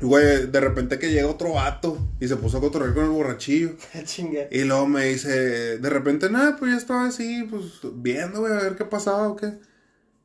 Güey, 0.00 0.46
de 0.46 0.60
repente 0.60 0.98
que 0.98 1.10
llega 1.10 1.26
otro 1.26 1.54
vato 1.54 1.98
y 2.20 2.28
se 2.28 2.36
puso 2.36 2.58
a 2.58 2.60
cotorrear 2.60 2.92
con 2.94 3.04
el 3.04 3.10
borrachillo. 3.10 3.70
Chinga. 4.04 4.42
Y 4.50 4.64
luego 4.64 4.86
me 4.86 5.06
dice, 5.06 5.78
de 5.78 5.90
repente, 5.90 6.28
nada, 6.28 6.56
pues 6.56 6.72
ya 6.72 6.76
estaba 6.76 7.06
así, 7.06 7.46
pues 7.48 7.64
viendo, 7.94 8.40
güey, 8.40 8.52
a 8.52 8.60
ver 8.60 8.76
qué 8.76 8.84
pasaba 8.84 9.28
o 9.28 9.36
qué. 9.36 9.54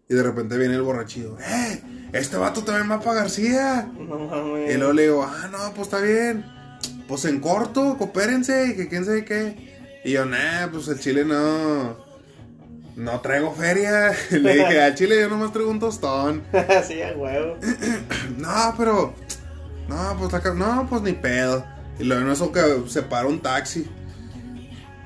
Y 0.10 0.14
de 0.14 0.24
repente 0.24 0.58
viene 0.58 0.76
el 0.76 0.82
borrachillo, 0.82 1.38
¡eh! 1.40 1.82
Este 2.12 2.36
vato 2.36 2.64
también 2.64 2.92
va 2.92 3.00
para 3.00 3.22
García. 3.22 3.90
No 3.98 4.20
mames. 4.20 4.76
Y 4.76 4.78
luego 4.78 4.92
le 4.92 5.04
digo, 5.04 5.24
ah, 5.24 5.48
no, 5.50 5.74
pues 5.74 5.88
está 5.88 6.02
bien. 6.02 6.44
Pues 7.08 7.26
en 7.26 7.40
corto, 7.40 7.98
coopérense 7.98 8.68
y 8.70 8.76
que 8.76 8.88
quién 8.88 9.06
sabe 9.06 9.26
qué. 9.26 10.02
Y 10.04 10.12
yo, 10.14 10.26
nah, 10.26 10.68
pues 10.72 10.88
el 10.88 11.00
chile 11.00 11.26
no. 11.26 11.98
No 12.96 13.22
traigo 13.22 13.54
feria. 13.54 14.12
Le 14.32 14.54
dije, 14.54 14.82
al 14.82 14.96
chile 14.96 15.20
yo 15.20 15.30
nomás 15.30 15.52
traigo 15.52 15.72
un 15.72 15.80
tostón. 15.80 16.44
sí, 16.88 17.02
a 17.02 17.14
huevo. 17.14 17.58
No, 18.38 18.74
pero. 18.78 19.14
No, 19.88 20.16
pues 20.18 20.34
acá. 20.34 20.54
No, 20.54 20.88
pues 20.90 21.02
ni 21.02 21.14
pedo. 21.14 21.66
Y 22.00 22.04
luego 22.04 22.24
en 22.24 22.32
eso 22.32 22.52
que 22.52 22.62
se 22.88 23.02
para 23.04 23.28
un 23.28 23.42
taxi. 23.42 23.90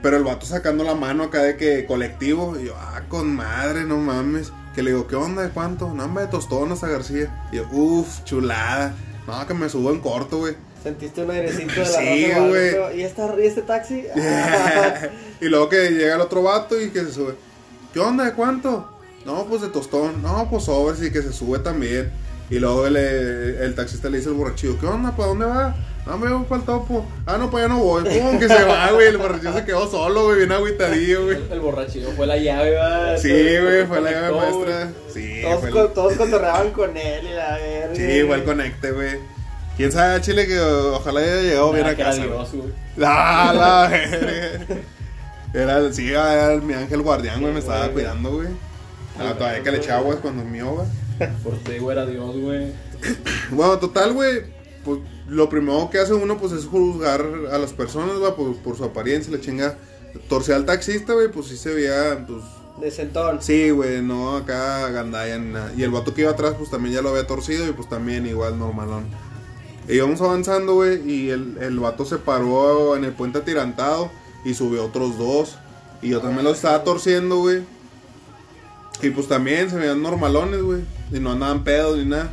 Pero 0.01 0.17
el 0.17 0.23
vato 0.23 0.45
sacando 0.45 0.83
la 0.83 0.93
mano 0.93 1.23
acá 1.23 1.41
de 1.41 1.57
que 1.57 1.85
colectivo. 1.85 2.57
Y 2.59 2.65
yo, 2.65 2.75
ah, 2.77 3.03
con 3.09 3.35
madre, 3.35 3.83
no 3.83 3.97
mames. 3.97 4.51
Que 4.73 4.83
le 4.83 4.91
digo, 4.91 5.07
¿qué 5.07 5.15
onda? 5.15 5.41
¿De 5.41 5.49
cuánto? 5.49 5.93
No, 5.93 6.05
hombre, 6.05 6.25
de 6.25 6.31
tostones 6.31 6.83
a 6.83 6.89
García. 6.89 7.47
Y 7.51 7.57
yo, 7.57 7.67
uff, 7.71 8.23
chulada. 8.23 8.93
No, 9.27 9.47
que 9.47 9.53
me 9.53 9.69
subo 9.69 9.91
en 9.91 9.99
corto, 9.99 10.39
güey. 10.39 10.55
Sentiste 10.85 11.23
un 11.23 11.31
airecito 11.31 11.73
de 11.73 11.79
la 11.79 11.85
Sí, 11.85 12.31
güey. 12.47 12.99
¿Y, 12.99 13.01
esta, 13.01 13.35
¿Y 13.41 13.47
este 13.47 13.63
taxi? 13.63 14.05
y 15.41 15.45
luego 15.45 15.67
que 15.67 15.89
llega 15.89 16.13
el 16.13 16.21
otro 16.21 16.43
vato 16.43 16.79
y 16.79 16.91
que 16.91 16.99
se 16.99 17.11
sube. 17.11 17.33
¿Qué 17.91 17.99
onda? 17.99 18.23
¿De 18.23 18.33
cuánto? 18.33 18.87
No, 19.25 19.45
pues 19.45 19.63
de 19.63 19.69
tostón. 19.69 20.21
No, 20.21 20.47
pues 20.47 20.65
sobres 20.65 21.01
y 21.01 21.11
que 21.11 21.23
se 21.23 21.33
sube 21.33 21.57
también. 21.57 22.11
Y 22.51 22.59
luego 22.59 22.85
el, 22.85 22.97
el 22.97 23.73
taxista 23.73 24.11
le 24.11 24.17
dice 24.19 24.29
al 24.29 24.35
borrachillo, 24.35 24.79
¿qué 24.79 24.85
onda? 24.85 25.15
¿Para 25.15 25.29
dónde 25.29 25.45
va? 25.45 25.75
No, 26.05 26.19
me 26.19 26.31
voy 26.31 26.43
para 26.43 26.61
el 26.61 26.67
topo. 26.67 27.03
Ah, 27.25 27.37
no, 27.39 27.49
para 27.49 27.65
allá 27.65 27.73
no 27.73 27.83
voy. 27.83 28.03
Pum, 28.03 28.37
que 28.37 28.47
se 28.47 28.63
va, 28.63 28.91
güey. 28.91 29.07
El 29.07 29.17
borrachillo 29.17 29.53
se 29.53 29.65
quedó 29.65 29.89
solo, 29.89 30.25
güey, 30.25 30.37
bien 30.37 30.51
agüitadillo, 30.51 31.23
güey. 31.25 31.37
El, 31.37 31.51
el 31.51 31.59
borrachillo 31.61 32.11
fue 32.11 32.27
la 32.27 32.37
llave, 32.37 32.75
va. 32.75 33.17
Sí, 33.17 33.31
güey, 33.31 33.87
fue 33.87 34.01
la 34.01 34.11
llave 34.11 34.31
maestra. 34.37 34.91
güey. 34.91 34.95
Sí, 35.11 35.41
todos, 35.41 35.59
fue 35.61 35.69
el, 35.81 35.93
todos 35.93 36.13
cotorreaban 36.13 36.69
con 36.73 36.95
él 36.95 37.25
y 37.25 37.33
la 37.33 37.57
verga. 37.57 37.95
sí, 37.95 38.23
fue 38.27 38.35
el 38.35 38.43
conecte, 38.43 38.91
güey. 38.91 39.34
Quién 39.77 39.91
sabe, 39.91 40.21
Chile, 40.21 40.47
que 40.47 40.59
ojalá 40.59 41.19
haya 41.19 41.41
llegado 41.41 41.73
bien 41.73 41.85
a 41.85 41.95
casa. 41.95 42.17
güey. 42.25 42.29
Dios, 42.29 42.51
güey. 42.53 42.69
Ah, 43.03 43.53
la 43.55 43.89
verga. 43.89 44.75
Era, 45.53 45.77
el- 45.79 45.93
sí, 45.93 46.09
era 46.09 46.55
mi 46.61 46.73
ángel 46.73 47.01
guardián, 47.01 47.41
güey, 47.41 47.53
me 47.53 47.59
estaba 47.59 47.81
güey. 47.87 47.93
cuidando, 47.93 48.31
güey. 48.31 48.47
Ah, 49.19 49.33
todavía 49.37 49.63
que 49.63 49.71
le 49.71 49.77
echaba 49.77 49.99
aguas 49.99 50.17
cuando 50.21 50.43
me 50.43 50.59
ahoga. 50.61 50.85
Por 51.43 51.57
ti, 51.59 51.77
güey, 51.79 51.97
era 51.97 52.05
Dios, 52.05 52.35
güey. 52.37 52.71
Bueno, 53.51 53.77
total, 53.79 54.13
güey, 54.13 54.43
pues 54.83 54.99
lo 55.27 55.47
primero 55.49 55.89
que 55.89 55.99
hace 55.99 56.13
uno, 56.13 56.37
pues 56.37 56.51
es 56.53 56.65
juzgar 56.65 57.23
a 57.51 57.57
las 57.57 57.73
personas, 57.73 58.15
va, 58.21 58.35
por, 58.35 58.55
por 58.57 58.75
su 58.77 58.83
apariencia, 58.83 59.31
la 59.35 59.39
chinga. 59.41 59.77
Torcía 60.29 60.55
al 60.55 60.65
taxista, 60.65 61.13
güey, 61.13 61.29
pues 61.29 61.47
sí 61.47 61.57
se 61.57 61.73
veía, 61.73 62.25
pues... 62.27 62.41
De 62.81 62.91
sentón. 62.91 63.41
Sí, 63.41 63.69
güey, 63.69 64.01
no 64.01 64.35
acá 64.35 64.89
gandalla 64.89 65.37
ni 65.37 65.53
nada. 65.53 65.71
Y 65.77 65.83
el 65.83 65.91
vato 65.91 66.13
que 66.13 66.21
iba 66.21 66.31
atrás, 66.31 66.55
pues 66.57 66.69
también 66.69 66.95
ya 66.95 67.01
lo 67.01 67.09
había 67.09 67.25
torcido 67.27 67.65
y 67.67 67.71
pues 67.71 67.87
también 67.87 68.25
igual 68.25 68.59
normalón. 68.59 69.05
Y 69.87 69.95
íbamos 69.95 70.21
avanzando, 70.21 70.75
güey, 70.75 71.09
y 71.09 71.29
el, 71.29 71.57
el 71.61 71.79
vato 71.79 72.05
se 72.05 72.17
paró 72.17 72.95
en 72.95 73.03
el 73.05 73.11
puente 73.11 73.39
atirantado 73.39 74.11
y 74.43 74.53
subió 74.53 74.85
otros 74.85 75.17
dos. 75.17 75.57
Y 76.01 76.09
yo 76.09 76.21
también 76.21 76.43
lo 76.43 76.51
estaba 76.51 76.83
torciendo, 76.83 77.37
güey. 77.37 77.63
Y 79.01 79.09
pues 79.09 79.27
también 79.27 79.69
se 79.69 79.77
veían 79.77 80.01
normalones, 80.01 80.61
güey. 80.61 80.81
Y 81.11 81.19
no 81.19 81.31
andaban 81.33 81.63
pedos 81.63 81.97
ni 81.97 82.05
nada. 82.05 82.29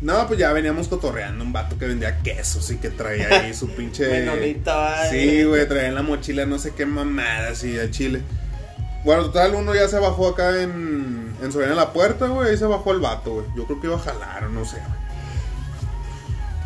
No, 0.00 0.26
pues 0.26 0.38
ya 0.38 0.52
veníamos 0.52 0.88
cotorreando 0.88 1.42
un 1.42 1.52
vato 1.52 1.78
que 1.78 1.86
vendía 1.86 2.18
quesos 2.22 2.70
y 2.70 2.76
que 2.76 2.90
traía 2.90 3.28
ahí 3.28 3.54
su 3.54 3.68
pinche. 3.76 4.06
Menonita, 4.08 5.02
ay. 5.02 5.10
Sí, 5.10 5.44
güey, 5.44 5.66
traía 5.66 5.88
en 5.88 5.94
la 5.94 6.02
mochila 6.02 6.44
no 6.44 6.58
sé 6.58 6.74
qué 6.74 6.84
mamadas 6.84 7.64
y 7.64 7.78
al 7.78 7.90
chile. 7.90 8.20
Bueno, 9.04 9.26
total, 9.26 9.54
uno 9.54 9.74
ya 9.74 9.88
se 9.88 9.98
bajó 9.98 10.28
acá 10.28 10.62
en, 10.62 11.32
en 11.42 11.52
Soriana 11.52 11.74
la 11.74 11.92
puerta, 11.92 12.26
güey. 12.26 12.50
Ahí 12.50 12.56
se 12.56 12.66
bajó 12.66 12.92
el 12.92 13.00
vato, 13.00 13.34
güey. 13.34 13.46
Yo 13.56 13.64
creo 13.64 13.80
que 13.80 13.86
iba 13.86 13.96
a 13.96 14.00
jalar 14.00 14.44
o 14.44 14.48
no 14.50 14.64
sé, 14.64 14.76
güey. 14.76 15.05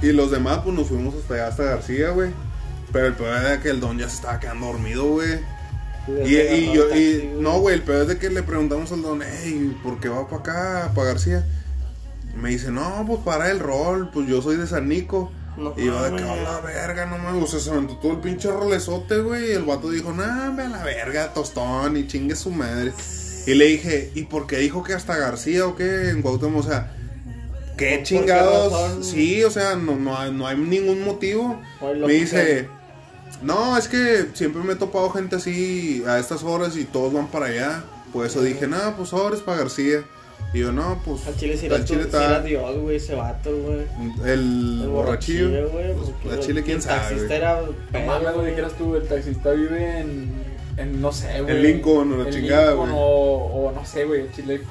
Y 0.02 0.12
los 0.12 0.30
demás, 0.30 0.60
pues 0.64 0.74
nos 0.74 0.88
fuimos 0.88 1.14
hasta 1.14 1.34
allá, 1.34 1.48
hasta 1.48 1.64
García, 1.64 2.10
güey. 2.10 2.30
Pero 2.92 3.06
el 3.06 3.14
peor 3.14 3.36
era 3.36 3.60
que 3.60 3.70
el 3.70 3.80
don 3.80 3.98
ya 3.98 4.08
se 4.08 4.16
estaba 4.16 4.40
quedando 4.40 4.66
dormido, 4.66 5.04
güey. 5.08 5.38
Y, 6.24 6.36
y 6.36 6.72
yo, 6.72 6.94
y, 6.96 7.30
no, 7.38 7.60
güey, 7.60 7.76
el 7.76 7.82
peor 7.82 8.02
es 8.02 8.08
de 8.08 8.18
que 8.18 8.30
le 8.30 8.42
preguntamos 8.42 8.90
al 8.92 9.02
don, 9.02 9.22
hey, 9.22 9.76
¿por 9.82 10.00
qué 10.00 10.08
va 10.08 10.26
para 10.26 10.40
acá, 10.40 10.92
para 10.94 11.08
García? 11.08 11.46
Me 12.40 12.50
dice, 12.50 12.70
no, 12.70 13.04
pues 13.06 13.20
para 13.20 13.50
el 13.50 13.60
rol, 13.60 14.10
pues 14.12 14.26
yo 14.28 14.40
soy 14.42 14.56
de 14.56 14.66
San 14.66 14.88
Nico. 14.88 15.30
No 15.56 15.74
y 15.76 15.84
yo 15.84 16.02
de 16.02 16.16
que, 16.16 16.22
a 16.22 16.36
la 16.36 16.60
verga, 16.60 17.06
no 17.06 17.18
me 17.18 17.38
gusta, 17.38 17.58
se 17.58 17.70
aventó 17.70 17.96
todo 17.96 18.12
el 18.12 18.18
pinche 18.18 18.50
rolezote, 18.50 19.20
güey. 19.20 19.50
Y 19.50 19.52
el 19.52 19.64
vato 19.64 19.90
dijo, 19.90 20.12
nah, 20.12 20.50
ve 20.50 20.64
a 20.64 20.68
la 20.68 20.82
verga, 20.82 21.32
tostón, 21.34 21.96
y 21.96 22.06
chingue 22.06 22.34
su 22.34 22.50
madre. 22.50 22.92
Y 23.46 23.54
le 23.54 23.66
dije, 23.66 24.10
¿y 24.14 24.22
por 24.24 24.46
qué 24.46 24.58
dijo 24.58 24.82
que 24.82 24.94
hasta 24.94 25.16
García 25.16 25.66
o 25.66 25.76
qué 25.76 26.10
en 26.10 26.22
Cuauhtémoc? 26.22 26.64
O 26.64 26.68
sea, 26.68 26.96
¿qué 27.80 27.94
¿Por 27.96 28.02
chingados? 28.04 28.72
razón? 28.72 29.04
Sí, 29.04 29.42
o 29.44 29.50
sea, 29.50 29.74
no, 29.76 29.96
no, 29.96 30.16
hay, 30.16 30.30
no 30.32 30.46
hay 30.46 30.56
ningún 30.56 31.04
motivo. 31.04 31.60
Me 31.82 32.12
dice, 32.12 32.68
no, 33.42 33.76
es 33.76 33.88
que 33.88 34.26
siempre 34.34 34.62
me 34.62 34.74
he 34.74 34.76
topado 34.76 35.10
gente 35.10 35.36
así 35.36 36.04
a 36.06 36.18
estas 36.18 36.42
horas 36.44 36.76
y 36.76 36.84
todos 36.84 37.12
van 37.12 37.26
para 37.28 37.46
allá. 37.46 37.84
Por 38.12 38.26
eso 38.26 38.42
dije, 38.42 38.66
no, 38.66 38.96
pues 38.96 39.12
ahora 39.12 39.34
es 39.36 39.42
para 39.42 39.58
García. 39.58 40.04
Y 40.52 40.60
yo, 40.60 40.72
no, 40.72 41.00
pues. 41.04 41.26
Al 41.26 41.36
chile 41.36 41.56
sí 41.56 41.68
sí 41.68 41.94
está- 41.94 42.24
era 42.24 42.40
Dios, 42.42 42.76
güey, 42.78 42.96
ese 42.96 43.14
vato, 43.14 43.50
güey. 43.56 43.82
El, 44.24 44.80
El 44.82 44.88
borrachillo. 44.88 45.48
borrachillo, 45.50 45.68
güey. 45.70 45.94
Pues, 45.94 46.10
porque 46.10 46.30
al 46.36 46.40
chile, 46.40 46.62
quién 46.64 46.76
el 46.78 46.82
sabe. 46.82 46.98
taxista 47.00 47.26
güey. 47.26 47.36
era 47.38 47.60
No 47.60 47.68
pedo, 47.92 48.06
mames, 48.06 48.36
lo 48.36 48.42
dijeras 48.44 48.72
tú, 48.72 48.96
el 48.96 49.06
taxista 49.06 49.50
vive 49.52 50.00
en, 50.00 50.32
en 50.76 51.00
no 51.00 51.12
sé, 51.12 51.40
güey. 51.42 51.62
Lincoln 51.62 52.12
o 52.12 52.16
la 52.16 52.24
En 52.24 52.34
chingada, 52.34 52.72
güey. 52.72 52.90
O, 52.92 52.96
o 53.68 53.72
no 53.72 53.84
sé, 53.86 54.04
güey, 54.06 54.24
Chile, 54.34 54.62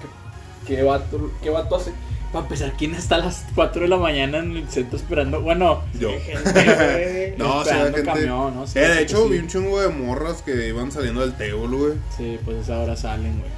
¿qué, 0.67 0.75
qué, 0.75 0.83
vato, 0.83 1.31
¿qué 1.41 1.49
vato 1.49 1.77
hace? 1.77 1.91
Para 2.31 2.43
empezar, 2.45 2.73
¿quién 2.77 2.93
está 2.93 3.15
a 3.15 3.19
las 3.19 3.45
4 3.55 3.81
de 3.81 3.87
la 3.87 3.97
mañana 3.97 4.37
en 4.37 4.55
el 4.55 4.69
centro 4.69 4.97
esperando? 4.97 5.41
Bueno, 5.41 5.81
Yo. 5.99 6.11
Gente, 6.19 6.51
güey. 7.33 7.37
No, 7.37 7.57
o 7.57 7.63
sea, 7.63 7.87
esperando 7.87 7.97
gente. 7.97 8.11
camión, 8.11 8.55
¿no? 8.55 8.67
Sí, 8.67 8.77
eh, 8.77 8.81
de 8.87 8.95
sí, 8.97 9.01
hecho, 9.03 9.23
sí. 9.25 9.29
vi 9.31 9.37
un 9.39 9.47
chungo 9.47 9.81
de 9.81 9.87
morras 9.89 10.41
que 10.43 10.67
iban 10.67 10.91
saliendo 10.91 11.21
del 11.21 11.33
table, 11.33 11.75
güey. 11.77 11.93
Sí, 12.15 12.37
pues 12.45 12.57
a 12.57 12.61
esa 12.61 12.79
hora 12.79 12.95
salen, 12.95 13.39
güey. 13.39 13.51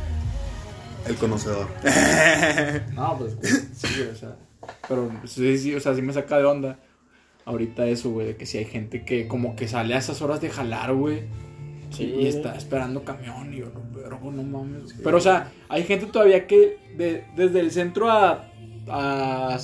El 1.07 1.15
conocedor. 1.15 1.67
No, 2.93 3.17
pues 3.17 3.35
sí, 3.73 3.87
güey, 3.97 4.09
o 4.09 4.15
sea. 4.15 4.35
Pero 4.87 5.11
sí, 5.25 5.57
sí, 5.57 5.75
o 5.75 5.79
sea, 5.79 5.95
sí 5.95 6.01
me 6.01 6.13
saca 6.13 6.37
de 6.37 6.45
onda. 6.45 6.79
Ahorita 7.45 7.85
eso, 7.87 8.11
güey, 8.11 8.27
de 8.27 8.35
que 8.37 8.45
si 8.45 8.59
hay 8.59 8.65
gente 8.65 9.03
que 9.03 9.27
como 9.27 9.55
que 9.55 9.67
sale 9.67 9.95
a 9.95 9.97
esas 9.97 10.21
horas 10.21 10.39
de 10.41 10.49
jalar, 10.49 10.93
güey. 10.93 11.23
Sí, 11.89 12.03
y 12.05 12.27
está 12.27 12.55
esperando 12.55 13.03
camión 13.03 13.53
y 13.53 13.57
yo, 13.57 13.65
no, 13.65 13.81
vergo, 13.99 14.31
no 14.31 14.43
mames. 14.43 14.93
Pero, 15.03 15.17
o 15.17 15.19
sea, 15.19 15.51
hay 15.67 15.83
gente 15.83 16.05
todavía 16.05 16.47
que 16.47 16.77
de- 16.95 17.25
desde 17.35 17.59
el 17.59 17.71
centro 17.71 18.09
a, 18.09 18.45
a, 18.87 19.57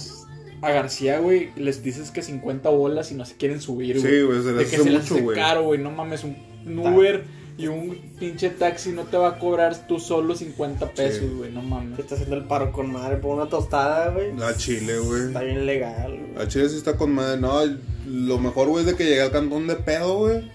a 0.61 0.71
García, 0.71 1.19
güey, 1.19 1.49
les 1.55 1.83
dices 1.83 2.11
que 2.11 2.21
50 2.21 2.69
bolas 2.69 3.11
y 3.11 3.15
no 3.15 3.25
se 3.25 3.35
quieren 3.35 3.61
subir, 3.61 3.99
güey. 3.99 4.11
Sí, 4.13 4.21
güey, 4.21 4.41
se 4.41 4.53
de 4.53 4.53
les 4.53 4.69
que 4.69 4.75
hace 4.77 4.83
se 4.85 4.89
les 4.91 5.01
mucho, 5.03 5.13
hace 5.15 5.23
güey. 5.23 5.35
caro, 5.37 5.63
güey. 5.63 5.79
No 5.81 5.91
mames, 5.91 6.23
un, 6.23 6.35
un 6.65 6.79
Uber 6.79 7.23
y 7.59 7.65
un 7.67 7.97
pinche 8.19 8.49
taxi 8.51 8.91
no 8.91 9.03
te 9.05 9.17
va 9.17 9.29
a 9.29 9.39
cobrar 9.39 9.87
tú 9.87 9.99
solo 9.99 10.35
50 10.35 10.91
pesos, 10.91 11.21
Sí. 11.21 11.33
güey. 11.35 11.51
No 11.51 11.61
Que 11.61 11.67
mames. 11.67 11.99
está 11.99 12.15
haciendo 12.15 12.35
el 12.35 12.43
paro 12.45 12.71
con 12.71 12.91
madre 12.91 13.17
por 13.17 13.35
una 13.35 13.49
tostada, 13.49 14.09
güey. 14.11 14.31
A 14.41 14.55
Chile, 14.55 14.99
güey. 14.99 15.23
Está 15.27 15.41
bien 15.41 15.65
legal, 15.65 16.17
güey. 16.17 16.43
A 16.45 16.47
Chile 16.47 16.69
sí 16.69 16.77
está 16.77 16.95
con 16.97 17.11
madre. 17.13 17.39
No, 17.41 17.59
lo 18.07 18.37
mejor, 18.39 18.67
güey, 18.67 18.85
es 18.85 18.91
de 18.91 18.95
que 18.95 19.05
llegué 19.05 19.21
al 19.21 19.31
cantón 19.31 19.65
de 19.67 19.75
pedo, 19.75 20.19
güey. 20.19 20.51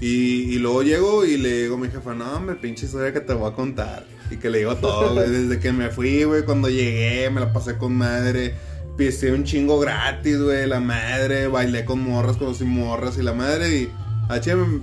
Y, 0.00 0.54
y 0.54 0.58
luego 0.58 0.82
llego 0.82 1.24
y 1.24 1.36
le 1.36 1.62
digo 1.62 1.76
a 1.76 1.78
mi 1.78 1.88
jefa, 1.88 2.12
no, 2.12 2.34
hombre, 2.36 2.56
pinche 2.56 2.86
historia 2.86 3.12
que 3.12 3.20
te 3.20 3.34
voy 3.34 3.48
a 3.50 3.54
contar. 3.54 4.04
Y 4.30 4.36
que 4.36 4.48
le 4.50 4.58
digo 4.58 4.76
todo, 4.76 5.14
güey. 5.14 5.28
Desde 5.28 5.58
que 5.60 5.72
me 5.72 5.90
fui, 5.90 6.24
güey, 6.24 6.44
cuando 6.44 6.68
llegué, 6.70 7.28
me 7.30 7.40
la 7.40 7.52
pasé 7.52 7.76
con 7.76 7.94
madre. 7.94 8.54
Pisé 8.96 9.32
un 9.32 9.44
chingo 9.44 9.78
gratis, 9.80 10.38
güey, 10.40 10.66
la 10.66 10.80
madre. 10.80 11.48
Bailé 11.48 11.84
con 11.84 12.00
morras, 12.02 12.36
conocí 12.36 12.64
morras 12.64 13.16
y 13.18 13.22
la 13.22 13.32
madre. 13.32 13.68
Y 13.74 13.90
a 14.28 14.40
Chile, 14.40 14.56
me- 14.56 14.80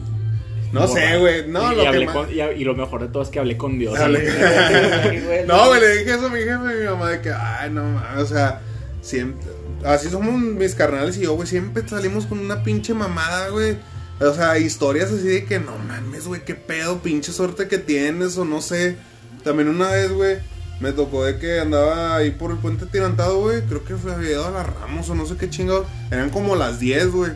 no 0.71 0.87
sé, 0.87 1.17
güey. 1.17 1.47
No, 1.47 1.71
y, 1.73 1.75
lo 1.77 1.83
y 1.83 1.91
que 1.99 2.05
más- 2.05 2.15
con- 2.15 2.29
y, 2.31 2.41
y 2.41 2.63
lo 2.63 2.75
mejor 2.75 3.01
de 3.01 3.07
todo 3.07 3.23
es 3.23 3.29
que 3.29 3.39
hablé 3.39 3.57
con 3.57 3.79
Dios. 3.79 3.97
Hablé- 3.97 5.45
no, 5.47 5.67
güey, 5.67 5.81
le 5.81 5.97
dije 5.97 6.11
eso 6.13 6.27
a 6.27 6.29
mi 6.29 6.39
jefe 6.39 6.75
y 6.75 6.79
mi 6.81 6.85
mamá 6.85 7.09
de 7.09 7.21
que, 7.21 7.31
ay, 7.31 7.71
no 7.71 7.83
mames, 7.83 8.23
o 8.23 8.27
sea, 8.27 8.61
siempre, 9.01 9.47
así 9.83 10.09
somos 10.09 10.39
mis 10.39 10.75
carnales 10.75 11.17
y 11.17 11.21
yo, 11.21 11.33
güey, 11.33 11.47
siempre 11.47 11.87
salimos 11.87 12.25
con 12.27 12.39
una 12.39 12.63
pinche 12.63 12.93
mamada, 12.93 13.49
güey. 13.49 13.77
O 14.21 14.33
sea, 14.33 14.57
historias 14.59 15.11
así 15.11 15.27
de 15.27 15.45
que, 15.45 15.59
no 15.59 15.77
mames, 15.87 16.27
güey, 16.27 16.43
qué 16.45 16.53
pedo, 16.53 16.99
pinche 16.99 17.31
suerte 17.31 17.67
que 17.67 17.77
tienes, 17.77 18.37
o 18.37 18.45
no 18.45 18.61
sé. 18.61 18.97
También 19.43 19.69
una 19.69 19.89
vez, 19.89 20.11
güey, 20.11 20.37
me 20.79 20.91
tocó 20.91 21.25
de 21.25 21.37
que 21.39 21.59
andaba 21.59 22.15
ahí 22.15 22.31
por 22.31 22.51
el 22.51 22.57
puente 22.57 22.85
tirantado, 22.85 23.39
güey, 23.41 23.61
creo 23.63 23.83
que 23.83 23.95
fue 23.95 24.13
había 24.13 24.31
ido 24.31 24.45
a 24.47 24.51
las 24.51 24.67
Ramos 24.67 25.09
o 25.09 25.15
no 25.15 25.25
sé 25.25 25.35
qué 25.37 25.49
chingado. 25.49 25.85
Eran 26.11 26.29
como 26.29 26.55
las 26.55 26.79
10, 26.79 27.11
güey. 27.11 27.31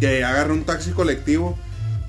Y 0.00 0.06
ahí 0.06 0.22
agarré 0.22 0.52
un 0.52 0.64
taxi 0.64 0.90
colectivo. 0.92 1.58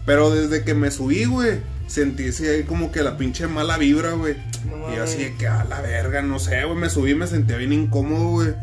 Pero 0.06 0.30
desde 0.30 0.64
que 0.64 0.74
me 0.74 0.90
subí, 0.90 1.26
güey, 1.26 1.60
sentí 1.88 2.30
así 2.30 2.48
ahí 2.48 2.64
como 2.64 2.92
que 2.92 3.02
la 3.04 3.18
pinche 3.18 3.48
mala 3.48 3.78
vibra, 3.78 4.12
güey. 4.14 4.36
No 4.66 4.92
y 4.92 4.96
yo 4.96 5.04
así 5.04 5.18
de 5.24 5.36
que 5.36 5.48
a 5.48 5.64
la 5.66 5.82
verga, 5.82 6.22
no 6.22 6.40
sé, 6.40 6.64
güey, 6.64 6.78
me 6.78 6.90
subí 6.90 7.12
y 7.12 7.16
me 7.16 7.28
sentía 7.28 7.58
bien 7.58 7.74
incómodo, 7.74 8.30
güey. 8.30 8.54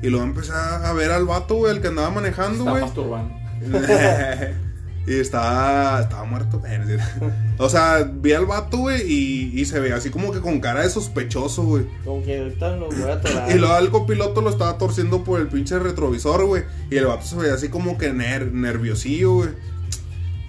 Y 0.00 0.08
luego 0.08 0.24
empecé 0.24 0.52
a 0.52 0.92
ver 0.92 1.10
al 1.12 1.24
vato, 1.26 1.54
güey, 1.56 1.74
el 1.74 1.80
que 1.80 1.88
andaba 1.88 2.10
manejando, 2.10 2.58
Está 2.60 2.70
güey. 2.70 2.82
masturbando. 2.82 3.34
y 5.06 5.14
estaba, 5.18 6.00
estaba 6.02 6.24
muerto. 6.24 6.62
Eh. 6.66 6.98
O 7.58 7.68
sea, 7.68 8.08
vi 8.12 8.32
al 8.32 8.46
vato, 8.46 8.78
güey, 8.78 9.02
y, 9.02 9.60
y 9.60 9.64
se 9.64 9.80
veía 9.80 9.96
así 9.96 10.10
como 10.10 10.32
que 10.32 10.40
con 10.40 10.60
cara 10.60 10.82
de 10.82 10.90
sospechoso, 10.90 11.64
güey. 11.64 11.86
Como 12.04 12.22
que 12.24 12.38
ahorita 12.38 12.76
lo 12.76 12.86
voy 12.88 13.02
a 13.02 13.12
atorar. 13.14 13.50
Y 13.50 13.58
luego 13.58 13.76
el 13.78 13.90
copiloto 13.90 14.40
lo 14.40 14.50
estaba 14.50 14.78
torciendo 14.78 15.24
por 15.24 15.40
el 15.40 15.48
pinche 15.48 15.78
retrovisor, 15.78 16.44
güey. 16.46 16.62
Y 16.90 16.96
el 16.96 17.06
vato 17.06 17.26
se 17.26 17.36
veía 17.36 17.54
así 17.54 17.68
como 17.68 17.98
que 17.98 18.12
ner- 18.12 18.52
nerviosillo, 18.52 19.34
güey. 19.34 19.48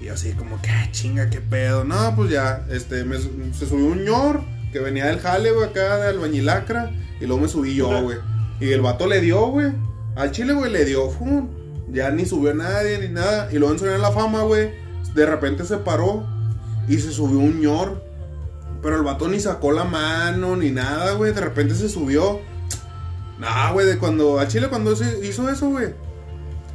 Y 0.02 0.10
así 0.10 0.34
como 0.34 0.62
que, 0.62 0.70
"Ah, 0.70 0.90
chinga, 0.92 1.30
qué 1.30 1.40
pedo. 1.42 1.84
No, 1.86 2.14
pues 2.16 2.30
ya, 2.30 2.66
este, 2.70 3.04
me 3.06 3.18
se 3.18 3.66
subió 3.68 3.86
un 3.86 4.04
ñor 4.04 4.42
que 4.72 4.80
venía 4.80 5.06
del 5.08 5.20
jale, 5.20 5.52
güey, 5.52 5.70
acá 5.70 5.98
de 5.98 6.08
albañilacra. 6.10 6.92
Y 7.22 7.26
luego 7.26 7.42
me 7.44 7.48
subí 7.48 7.74
yo, 7.76 7.88
güey. 8.04 8.18
Y 8.60 8.72
el 8.72 8.82
vato 8.82 9.08
le 9.08 9.22
dio, 9.22 9.48
güey. 9.48 9.72
Al 10.16 10.32
chile, 10.32 10.54
güey, 10.54 10.72
le 10.72 10.86
dio, 10.86 11.10
fum. 11.10 11.48
Ya 11.94 12.10
ni 12.10 12.26
subió 12.26 12.54
nadie 12.56 12.98
ni 12.98 13.08
nada. 13.10 13.50
Y 13.52 13.60
luego 13.60 13.76
en 13.86 14.02
la 14.02 14.12
fama, 14.12 14.42
güey. 14.42 14.72
De 15.14 15.26
repente 15.28 15.64
se 15.64 15.78
paró 15.78 16.26
y 16.88 16.98
se 16.98 17.12
subió 17.12 17.38
un 17.38 17.62
ñor. 17.62 18.04
Pero 18.82 18.98
el 18.98 19.04
vato 19.04 19.28
ni 19.30 19.40
sacó 19.40 19.72
la 19.72 19.84
mano 19.84 20.58
ni 20.58 20.72
nada, 20.72 21.14
güey. 21.14 21.34
De 21.34 21.40
repente 21.40 21.76
se 21.76 21.88
subió. 21.88 22.42
Nah, 23.40 23.72
güey, 23.72 23.86
de 23.86 23.98
cuando. 23.98 24.40
A 24.40 24.48
Chile 24.48 24.68
cuando 24.70 24.96
se 24.96 25.26
hizo 25.26 25.48
eso, 25.50 25.70
güey. 25.70 25.94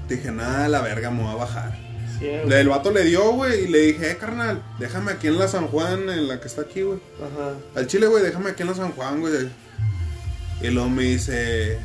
Dije, 0.09 0.31
nada, 0.31 0.69
la 0.69 0.81
verga, 0.81 1.11
me 1.11 1.23
voy 1.23 1.33
a 1.33 1.37
bajar. 1.37 1.77
Sí. 2.19 2.27
El 2.27 2.69
vato 2.69 2.91
le 2.91 3.05
dio, 3.05 3.33
güey, 3.33 3.64
y 3.64 3.69
le 3.69 3.79
dije, 3.79 4.11
eh, 4.11 4.16
carnal, 4.16 4.62
déjame 4.79 5.12
aquí 5.12 5.29
en 5.29 5.39
la 5.39 5.47
San 5.47 5.69
Juan, 5.69 6.09
en 6.09 6.27
la 6.27 6.41
que 6.41 6.49
está 6.49 6.62
aquí, 6.62 6.83
güey. 6.83 6.99
Ajá. 7.19 7.55
Al 7.77 7.87
Chile, 7.87 8.07
güey, 8.07 8.25
déjame 8.25 8.51
aquí 8.51 8.62
en 8.62 8.69
la 8.69 8.75
San 8.75 8.93
Juan, 8.93 9.21
güey. 9.21 9.49
Y 10.61 10.69
luego 10.69 10.89
me 10.89 11.05
dice, 11.05 11.79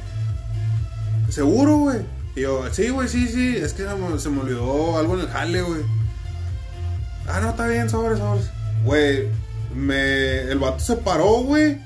¿seguro, 1.30 1.78
güey? 1.78 2.00
Y 2.36 2.42
yo, 2.42 2.64
sí, 2.72 2.90
güey, 2.90 3.08
sí, 3.08 3.28
sí, 3.28 3.56
es 3.58 3.74
que 3.74 3.84
se 4.18 4.30
me- 4.30 4.42
olvidó 4.42 4.98
algo 4.98 5.14
en 5.16 5.20
el 5.22 5.28
jale, 5.28 5.62
güey. 5.62 5.82
Ah, 7.28 7.40
no, 7.42 7.52
está 7.52 7.68
bien, 7.68 7.90
sobres, 7.90 8.20
sobres. 8.20 8.50
Güey, 8.84 9.28
me... 9.76 10.42
el 10.44 10.58
vato 10.60 10.80
se 10.80 10.96
paró, 10.98 11.42
güey. 11.44 11.78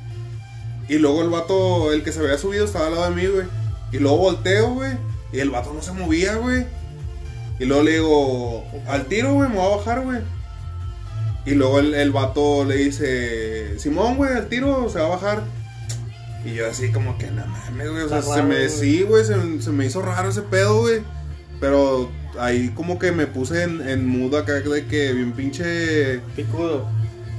Y 0.90 1.00
luego 1.00 1.22
el 1.22 1.30
vato, 1.30 1.92
el 1.92 2.02
que 2.04 2.12
se 2.14 2.20
había 2.20 2.38
subido, 2.38 2.64
estaba 2.66 2.88
al 2.88 2.96
lado 2.96 3.10
de 3.10 3.16
mí, 3.16 3.28
güey. 3.28 3.46
Y 3.92 3.98
luego 3.98 4.18
volteo, 4.18 4.74
güey. 4.74 4.94
Y 5.34 5.40
el 5.40 5.50
vato 5.50 5.74
no 5.74 5.82
se 5.82 5.92
movía, 5.92 6.36
güey. 6.36 6.66
Y 7.60 7.66
luego 7.66 7.84
le 7.84 7.92
digo, 7.92 8.66
al 8.88 9.06
tiro, 9.06 9.34
güey, 9.34 9.50
me 9.50 9.56
voy 9.58 9.74
a 9.74 9.76
bajar, 9.78 10.02
güey. 10.02 10.20
Y 11.46 11.52
luego 11.56 11.80
el, 11.80 11.94
el 11.94 12.12
vato 12.12 12.64
le 12.66 12.76
dice, 12.78 13.78
Simón, 13.80 14.16
güey, 14.18 14.34
al 14.34 14.48
tiro 14.48 14.90
se 14.90 15.00
va 15.00 15.06
a 15.08 15.10
bajar. 15.10 15.44
Y 16.46 16.54
yo 16.54 16.68
así 16.70 16.92
como 16.92 17.18
que, 17.18 17.30
no 17.32 17.46
mames, 17.46 17.90
güey. 17.90 18.04
O 18.04 18.10
sea, 18.10 18.20
Está 18.20 18.34
se 18.34 18.38
raro, 18.42 18.50
me, 18.50 18.56
güey. 18.56 18.70
sí, 18.70 19.02
güey, 19.04 19.26
se, 19.26 19.62
se 19.62 19.72
me 19.72 19.86
hizo 19.86 20.02
raro 20.02 20.30
ese 20.30 20.42
pedo, 20.44 20.82
güey. 20.82 21.02
Pero 21.60 22.10
ahí 22.40 22.70
como 22.70 23.00
que 23.00 23.12
me 23.12 23.26
puse 23.28 23.64
en, 23.64 23.88
en 23.88 24.08
mood 24.08 24.36
acá 24.36 24.54
de 24.54 24.86
que 24.86 25.14
bien 25.14 25.34
pinche... 25.34 26.20
Picudo. 26.36 26.88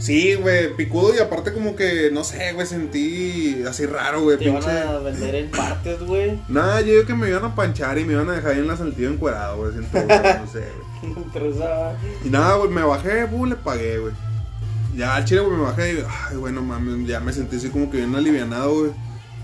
Sí, 0.00 0.34
güey, 0.34 0.74
picudo 0.76 1.12
y 1.14 1.18
aparte 1.18 1.52
como 1.52 1.74
que, 1.74 2.10
no 2.12 2.22
sé, 2.22 2.52
güey, 2.52 2.66
sentí 2.66 3.64
así 3.68 3.84
raro, 3.84 4.22
güey, 4.22 4.38
Te 4.38 4.44
iban 4.44 4.60
pinche... 4.60 4.78
a 4.78 4.98
vender 4.98 5.34
en 5.34 5.50
partes, 5.50 6.00
güey. 6.00 6.38
Nada, 6.48 6.80
yo 6.82 6.92
digo 6.92 7.06
que 7.06 7.14
me 7.14 7.28
iban 7.28 7.44
a 7.44 7.54
panchar 7.54 7.98
y 7.98 8.04
me 8.04 8.12
iban 8.12 8.28
a 8.28 8.34
dejar 8.34 8.52
ahí 8.52 8.58
en 8.58 8.68
la 8.68 8.76
saltillo 8.76 9.10
encuerado, 9.10 9.56
güey, 9.58 9.72
siento, 9.72 9.90
güey, 10.00 10.08
no 10.08 10.52
sé, 10.52 10.64
güey. 11.02 11.14
Pero. 11.32 11.52
Y 12.24 12.28
nada, 12.30 12.56
güey, 12.56 12.70
me 12.70 12.82
bajé, 12.82 13.24
bu, 13.24 13.46
le 13.46 13.56
pagué, 13.56 13.98
güey. 13.98 14.12
Ya 14.98 15.14
al 15.14 15.24
chile, 15.24 15.40
güey, 15.42 15.56
me 15.56 15.62
bajé 15.62 15.92
y, 15.92 16.04
ay, 16.30 16.36
güey, 16.36 16.52
no 16.52 16.60
mames, 16.62 17.06
ya 17.08 17.20
me 17.20 17.32
sentí 17.32 17.56
así 17.56 17.68
como 17.68 17.88
que 17.90 17.98
bien 17.98 18.14
alivianado, 18.16 18.80
güey. 18.80 18.90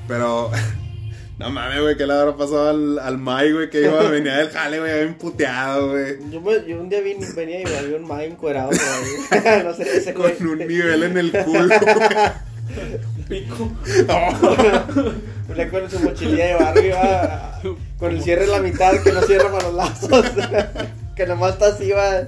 Pero, 0.08 0.50
no 1.38 1.50
mames, 1.50 1.80
güey, 1.80 1.96
que 1.96 2.06
le 2.06 2.12
habrá 2.12 2.36
pasado 2.36 2.70
al, 2.70 2.98
al 2.98 3.18
Mai, 3.18 3.52
güey, 3.52 3.70
que 3.70 3.82
iba, 3.82 4.02
venía 4.10 4.36
del 4.38 4.50
jale, 4.50 4.80
güey, 4.80 4.92
bien 5.02 5.14
puteado, 5.14 5.90
güey. 5.90 6.16
Yo, 6.32 6.40
me- 6.40 6.66
yo 6.66 6.80
un 6.80 6.88
día 6.88 7.00
vine, 7.02 7.24
venía 7.36 7.60
y 7.62 7.72
había 7.72 7.96
un 7.96 8.06
mae 8.08 8.26
encuerado 8.26 8.70
ahí. 8.70 9.62
no 9.64 9.72
sé, 9.74 9.96
ese 9.96 10.12
Con 10.12 10.22
güey. 10.32 10.42
un 10.42 10.58
nivel 10.66 11.02
en 11.04 11.18
el 11.18 11.30
culo, 11.44 11.68
güey. 11.68 12.00
Pico. 13.28 13.70
Venía 15.48 15.70
con 15.70 15.90
su 15.90 16.00
mochililla 16.00 16.46
de 16.46 16.54
barrio, 16.54 16.84
iba 16.86 17.60
con 17.98 18.10
el 18.10 18.22
cierre 18.22 18.44
en 18.44 18.50
la 18.50 18.58
mitad, 18.60 19.00
que 19.02 19.12
no 19.12 19.22
cierra 19.22 19.50
para 19.52 19.64
los 19.68 19.74
lazos. 19.74 20.24
que 21.14 21.26
nomás 21.26 21.52
está 21.52 21.68
así, 21.68 21.90
va. 21.90 22.26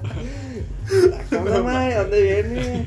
¿Qué 1.31 1.37
onda, 1.37 1.63
mae? 1.63 1.95
¿Dónde 1.95 2.23
viene? 2.23 2.87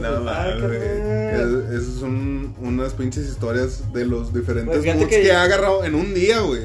No 0.00 0.20
mames. 0.20 0.72
Es- 0.72 1.82
Esas 1.82 1.94
son 2.00 2.54
unas 2.60 2.92
pinches 2.94 3.26
historias 3.28 3.92
de 3.92 4.04
los 4.04 4.34
diferentes 4.34 4.76
Pues 4.82 4.94
moods 4.96 5.08
que- 5.08 5.22
que... 5.22 5.26
he 5.28 5.32
agarrado 5.32 5.84
en 5.84 5.94
un 5.94 6.12
día, 6.14 6.40
güey. 6.40 6.62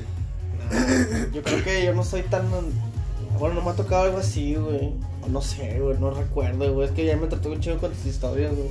Yo 1.34 1.44
creo 1.44 1.64
que 1.64 1.86
yo 1.86 1.94
no 1.94 2.04
soy 2.04 2.24
tan. 2.24 2.44
Bueno, 3.40 3.56
no 3.56 3.62
me 3.62 3.70
ha 3.72 3.74
tocado 3.76 4.04
algo 4.04 4.18
así, 4.18 4.56
güey. 4.56 4.94
O 5.22 5.28
No 5.30 5.42
sé, 5.42 5.80
güey, 5.80 5.98
no 6.00 6.12
recuerdo, 6.12 6.74
güey. 6.74 6.88
Es 6.88 6.94
que 6.94 7.06
ya 7.06 7.16
me 7.18 7.28
trató 7.28 7.50
un 7.52 7.60
chingo 7.60 7.78
con 7.78 7.92
tus 7.92 8.06
historias, 8.06 8.56
güey. 8.56 8.70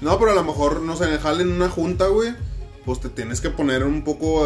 No, 0.00 0.18
pero 0.18 0.32
a 0.32 0.34
lo 0.34 0.44
mejor, 0.44 0.80
no 0.82 0.96
sé, 0.96 1.04
en 1.04 1.12
el 1.12 1.18
jale 1.20 1.42
en 1.42 1.52
una 1.52 1.68
junta, 1.70 2.08
güey. 2.08 2.34
Pues 2.84 2.98
te 3.00 3.08
tienes 3.08 3.40
que 3.40 3.48
poner 3.50 3.84
un 3.84 4.02
poco 4.02 4.44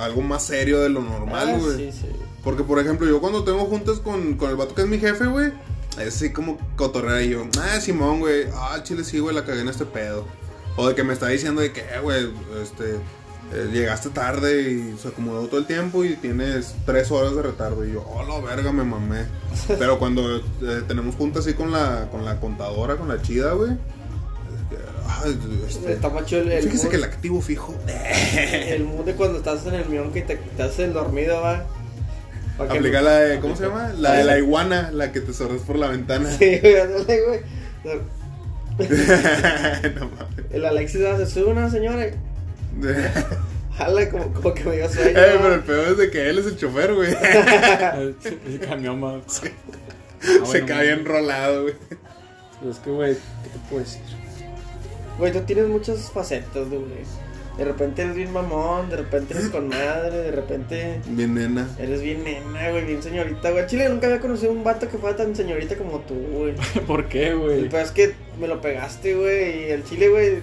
algo 0.00 0.20
más 0.20 0.44
serio 0.44 0.80
de 0.80 0.90
lo 0.90 1.00
normal, 1.00 1.48
Ah, 1.54 1.58
güey. 1.58 1.76
Sí, 1.76 1.98
sí. 2.02 2.06
Porque, 2.42 2.62
por 2.62 2.78
ejemplo, 2.78 3.06
yo 3.06 3.20
cuando 3.20 3.44
tengo 3.44 3.64
juntas 3.66 3.98
con, 3.98 4.34
con 4.34 4.50
el 4.50 4.56
vato 4.56 4.74
que 4.74 4.82
es 4.82 4.88
mi 4.88 4.98
jefe, 4.98 5.26
güey, 5.26 5.52
es 5.98 6.16
así 6.16 6.32
como 6.32 6.58
cotorrea 6.76 7.22
y 7.22 7.30
yo, 7.30 7.46
ah, 7.60 7.80
Simón, 7.80 8.20
güey, 8.20 8.44
ah, 8.54 8.82
chile 8.82 9.04
sí, 9.04 9.18
güey, 9.18 9.34
la 9.34 9.44
cagué 9.44 9.60
en 9.60 9.68
este 9.68 9.84
pedo. 9.84 10.26
O 10.76 10.88
de 10.88 10.94
que 10.94 11.04
me 11.04 11.12
está 11.12 11.28
diciendo 11.28 11.60
de 11.60 11.72
que, 11.72 11.82
güey, 12.02 12.30
este, 12.62 12.94
eh, 13.52 13.68
llegaste 13.72 14.08
tarde 14.10 14.70
y 14.70 14.96
se 14.96 15.08
acomodó 15.08 15.46
todo 15.48 15.58
el 15.58 15.66
tiempo 15.66 16.04
y 16.04 16.14
tienes 16.16 16.74
tres 16.86 17.10
horas 17.10 17.34
de 17.34 17.42
retardo. 17.42 17.84
Y 17.84 17.92
yo, 17.92 18.06
oh, 18.08 18.22
la 18.22 18.40
verga, 18.46 18.72
me 18.72 18.84
mamé. 18.84 19.26
Pero 19.78 19.98
cuando 19.98 20.36
eh, 20.36 20.42
tenemos 20.86 21.16
juntas 21.16 21.44
así 21.44 21.54
con 21.54 21.72
la, 21.72 22.08
con 22.10 22.24
la 22.24 22.40
contadora, 22.40 22.96
con 22.96 23.08
la 23.08 23.20
chida, 23.20 23.52
güey, 23.52 23.72
este, 25.66 25.92
Está 25.92 26.08
macho 26.08 26.38
el, 26.38 26.50
el 26.50 26.62
fíjese 26.62 26.84
mood, 26.84 26.90
que 26.90 26.96
el 26.96 27.04
activo 27.04 27.40
fijo. 27.40 27.74
el 27.86 28.84
mood 28.84 29.04
de 29.04 29.14
cuando 29.14 29.38
estás 29.38 29.66
en 29.66 29.74
el 29.74 29.88
mión 29.88 30.12
que 30.12 30.22
te, 30.22 30.36
te 30.36 30.62
haces 30.62 30.80
el 30.80 30.92
dormido, 30.92 31.40
va. 31.40 31.66
Pa' 32.60 32.68
que- 32.68 32.78
Aplica 32.78 33.00
la 33.00 33.16
de, 33.20 33.40
¿cómo 33.40 33.56
se 33.56 33.64
llama? 33.64 33.92
La 33.98 34.12
de 34.14 34.24
la 34.24 34.38
iguana, 34.38 34.90
la 34.92 35.12
que 35.12 35.20
te 35.20 35.32
sorres 35.32 35.62
por 35.62 35.78
la 35.78 35.88
ventana. 35.88 36.30
Sí, 36.30 36.60
güey, 36.60 37.20
güey. 37.26 37.40
no 39.94 40.10
mames. 40.10 40.44
El 40.52 40.64
Alexis 40.66 41.02
va, 41.04 41.16
se 41.16 41.26
sube 41.26 41.46
una 41.50 41.70
señora 41.70 42.06
jala 43.76 44.10
como, 44.10 44.32
como 44.32 44.54
que 44.54 44.64
me 44.64 44.76
dio 44.76 44.88
sueño. 44.90 45.08
Eh, 45.18 45.36
pero 45.40 45.54
el 45.54 45.60
peor 45.60 45.88
es 45.88 45.96
de 45.98 46.10
que 46.10 46.28
él 46.28 46.38
es 46.38 46.46
el 46.46 46.56
chofer, 46.56 46.94
güey. 46.94 47.10
El 48.46 48.60
camión, 48.68 49.00
ma. 49.00 49.14
Ah, 49.16 49.22
Se 49.28 50.38
bueno, 50.40 50.66
cae 50.66 50.86
bien 50.86 50.98
enrolado, 51.00 51.62
güey. 51.62 51.74
Pues 52.60 52.76
es 52.76 52.82
que, 52.82 52.90
güey, 52.90 53.14
¿qué 53.14 53.48
te 53.50 53.58
puedo 53.70 53.82
decir? 53.82 54.02
Güey, 55.18 55.32
tú 55.32 55.40
tienes 55.40 55.66
muchas 55.68 56.10
facetas, 56.10 56.68
güey. 56.68 56.82
De 57.60 57.66
repente 57.66 58.00
eres 58.00 58.16
bien 58.16 58.32
mamón, 58.32 58.88
de 58.88 58.96
repente 58.96 59.34
eres 59.34 59.50
con 59.50 59.68
madre, 59.68 60.16
de 60.16 60.30
repente 60.30 61.00
Bien 61.08 61.34
nena. 61.34 61.68
eres 61.78 62.00
bien 62.00 62.24
nena, 62.24 62.70
güey, 62.70 62.86
bien 62.86 63.02
señorita, 63.02 63.50
güey. 63.50 63.66
Chile 63.66 63.86
nunca 63.90 64.06
había 64.06 64.18
conocido 64.18 64.50
un 64.50 64.64
vato 64.64 64.88
que 64.88 64.96
fuera 64.96 65.14
tan 65.14 65.36
señorita 65.36 65.76
como 65.76 65.98
tú, 65.98 66.14
güey. 66.14 66.54
¿Por 66.86 67.10
qué, 67.10 67.28
El 67.28 67.38
güey? 67.38 67.68
peor 67.68 67.82
es 67.82 67.90
que 67.90 68.14
me 68.40 68.48
lo 68.48 68.62
pegaste, 68.62 69.14
güey, 69.14 69.66
y 69.66 69.70
el 69.72 69.84
chile, 69.84 70.08
güey, 70.08 70.38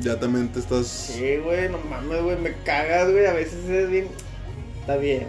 Ya 0.00 0.18
también 0.18 0.48
te 0.48 0.60
estás. 0.60 0.86
sí, 0.86 1.36
güey, 1.44 1.68
no 1.68 1.76
mames, 1.90 2.22
güey, 2.22 2.38
me 2.38 2.54
cagas, 2.64 3.10
güey, 3.12 3.26
a 3.26 3.34
veces 3.34 3.68
eres 3.68 3.90
bien... 3.90 4.06
Está 4.80 4.96
bien, 4.96 5.26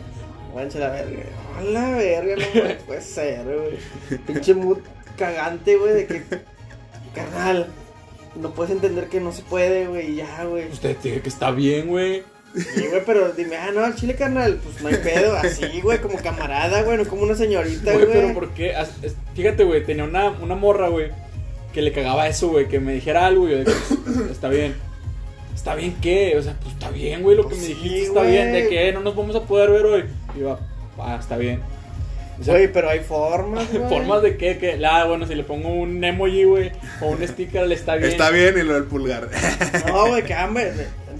guancha 0.54 0.80
la 0.80 0.92
verga. 0.92 1.24
A 1.60 1.62
la 1.62 1.92
verga, 1.92 2.36
no 2.38 2.62
güey, 2.62 2.78
puede 2.86 3.02
ser, 3.18 3.44
güey. 3.44 4.18
Pinche 4.26 4.54
mood 4.54 4.78
cagante, 5.18 5.76
güey, 5.76 5.94
de 5.94 6.06
que... 6.08 6.24
Carnal, 7.14 7.68
no 8.36 8.52
puedes 8.52 8.72
entender 8.74 9.08
que 9.10 9.20
no 9.20 9.32
se 9.32 9.42
puede, 9.44 9.88
güey, 9.88 10.16
ya, 10.16 10.44
güey. 10.46 10.68
Usted 10.72 10.96
te 10.98 11.22
que 11.22 11.30
está 11.30 11.52
bien, 11.52 11.88
güey. 11.88 12.24
Sí, 12.56 12.86
güey, 12.88 13.02
pero 13.06 13.32
dime, 13.32 13.56
ah, 13.58 13.72
no, 13.74 13.84
al 13.84 13.96
chile, 13.96 14.16
carnal, 14.16 14.60
pues 14.64 14.80
no 14.82 14.88
hay 14.90 14.96
pedo, 15.04 15.36
así, 15.38 15.82
güey, 15.82 16.00
como 16.00 16.18
camarada, 16.20 16.84
güey, 16.84 16.98
no 16.98 17.06
como 17.06 17.24
una 17.24 17.34
señorita, 17.36 17.94
Güey, 17.94 18.06
güey. 18.06 18.12
pero 18.22 18.34
¿por 18.36 18.50
qué? 18.50 18.76
Fíjate, 19.34 19.64
güey, 19.64 19.84
tenía 19.84 20.04
una, 20.04 20.30
una 20.30 20.54
morra, 20.54 20.88
güey, 20.90 21.10
que 21.74 21.82
le 21.82 21.92
cagaba 21.92 22.28
eso, 22.28 22.50
güey, 22.50 22.68
que 22.68 22.80
me 22.80 22.94
dijera 22.94 23.26
algo, 23.26 23.48
y 23.48 23.52
yo 23.52 23.58
de 23.58 23.64
que, 23.66 23.72
pues, 24.06 24.18
está 24.32 24.50
bien. 24.50 24.76
¿Está 25.56 25.76
bien 25.76 25.96
qué? 26.02 26.36
O 26.38 26.42
sea, 26.44 26.56
pues 26.62 26.74
está 26.74 26.90
bien, 26.92 27.24
güey, 27.24 27.38
lo 27.38 27.44
que 27.44 27.56
Pues 27.56 27.62
me 27.62 27.68
dijiste 27.70 28.02
está 28.04 28.20
güey. 28.20 28.32
bien. 28.34 28.52
¿De 28.52 28.68
qué? 28.70 28.92
No 28.92 29.00
nos 29.00 29.16
vamos 29.16 29.36
a 29.36 29.42
poder 29.44 29.72
ver 29.72 29.86
hoy. 29.86 30.04
Y 30.36 30.40
yo, 30.42 30.60
ah, 31.00 31.18
está 31.20 31.38
bien. 31.38 31.62
O 32.40 32.44
sea, 32.44 32.56
Güey, 32.56 32.72
pero 32.72 32.90
hay 32.90 33.00
formas, 33.00 33.72
güey. 33.72 33.90
¿Formas 33.90 34.22
de 34.22 34.38
qué? 34.38 34.58
Que, 34.58 34.80
ah, 34.86 35.06
bueno, 35.06 35.28
si 35.28 35.36
le 35.36 35.44
pongo 35.44 35.70
un 35.70 36.04
emoji, 36.04 36.44
güey, 36.46 36.72
o 37.02 37.08
un 37.08 37.28
sticker, 37.28 37.68
le 37.68 37.76
está 37.76 37.96
bien. 37.96 38.12
Está 38.12 38.30
bien 38.32 38.58
y 38.58 38.64
lo 38.64 38.74
del 38.74 38.86
pulgar. 38.86 39.30
No, 39.88 40.08
güey, 40.08 40.24
que 40.24 40.34
hambre. 40.34 40.72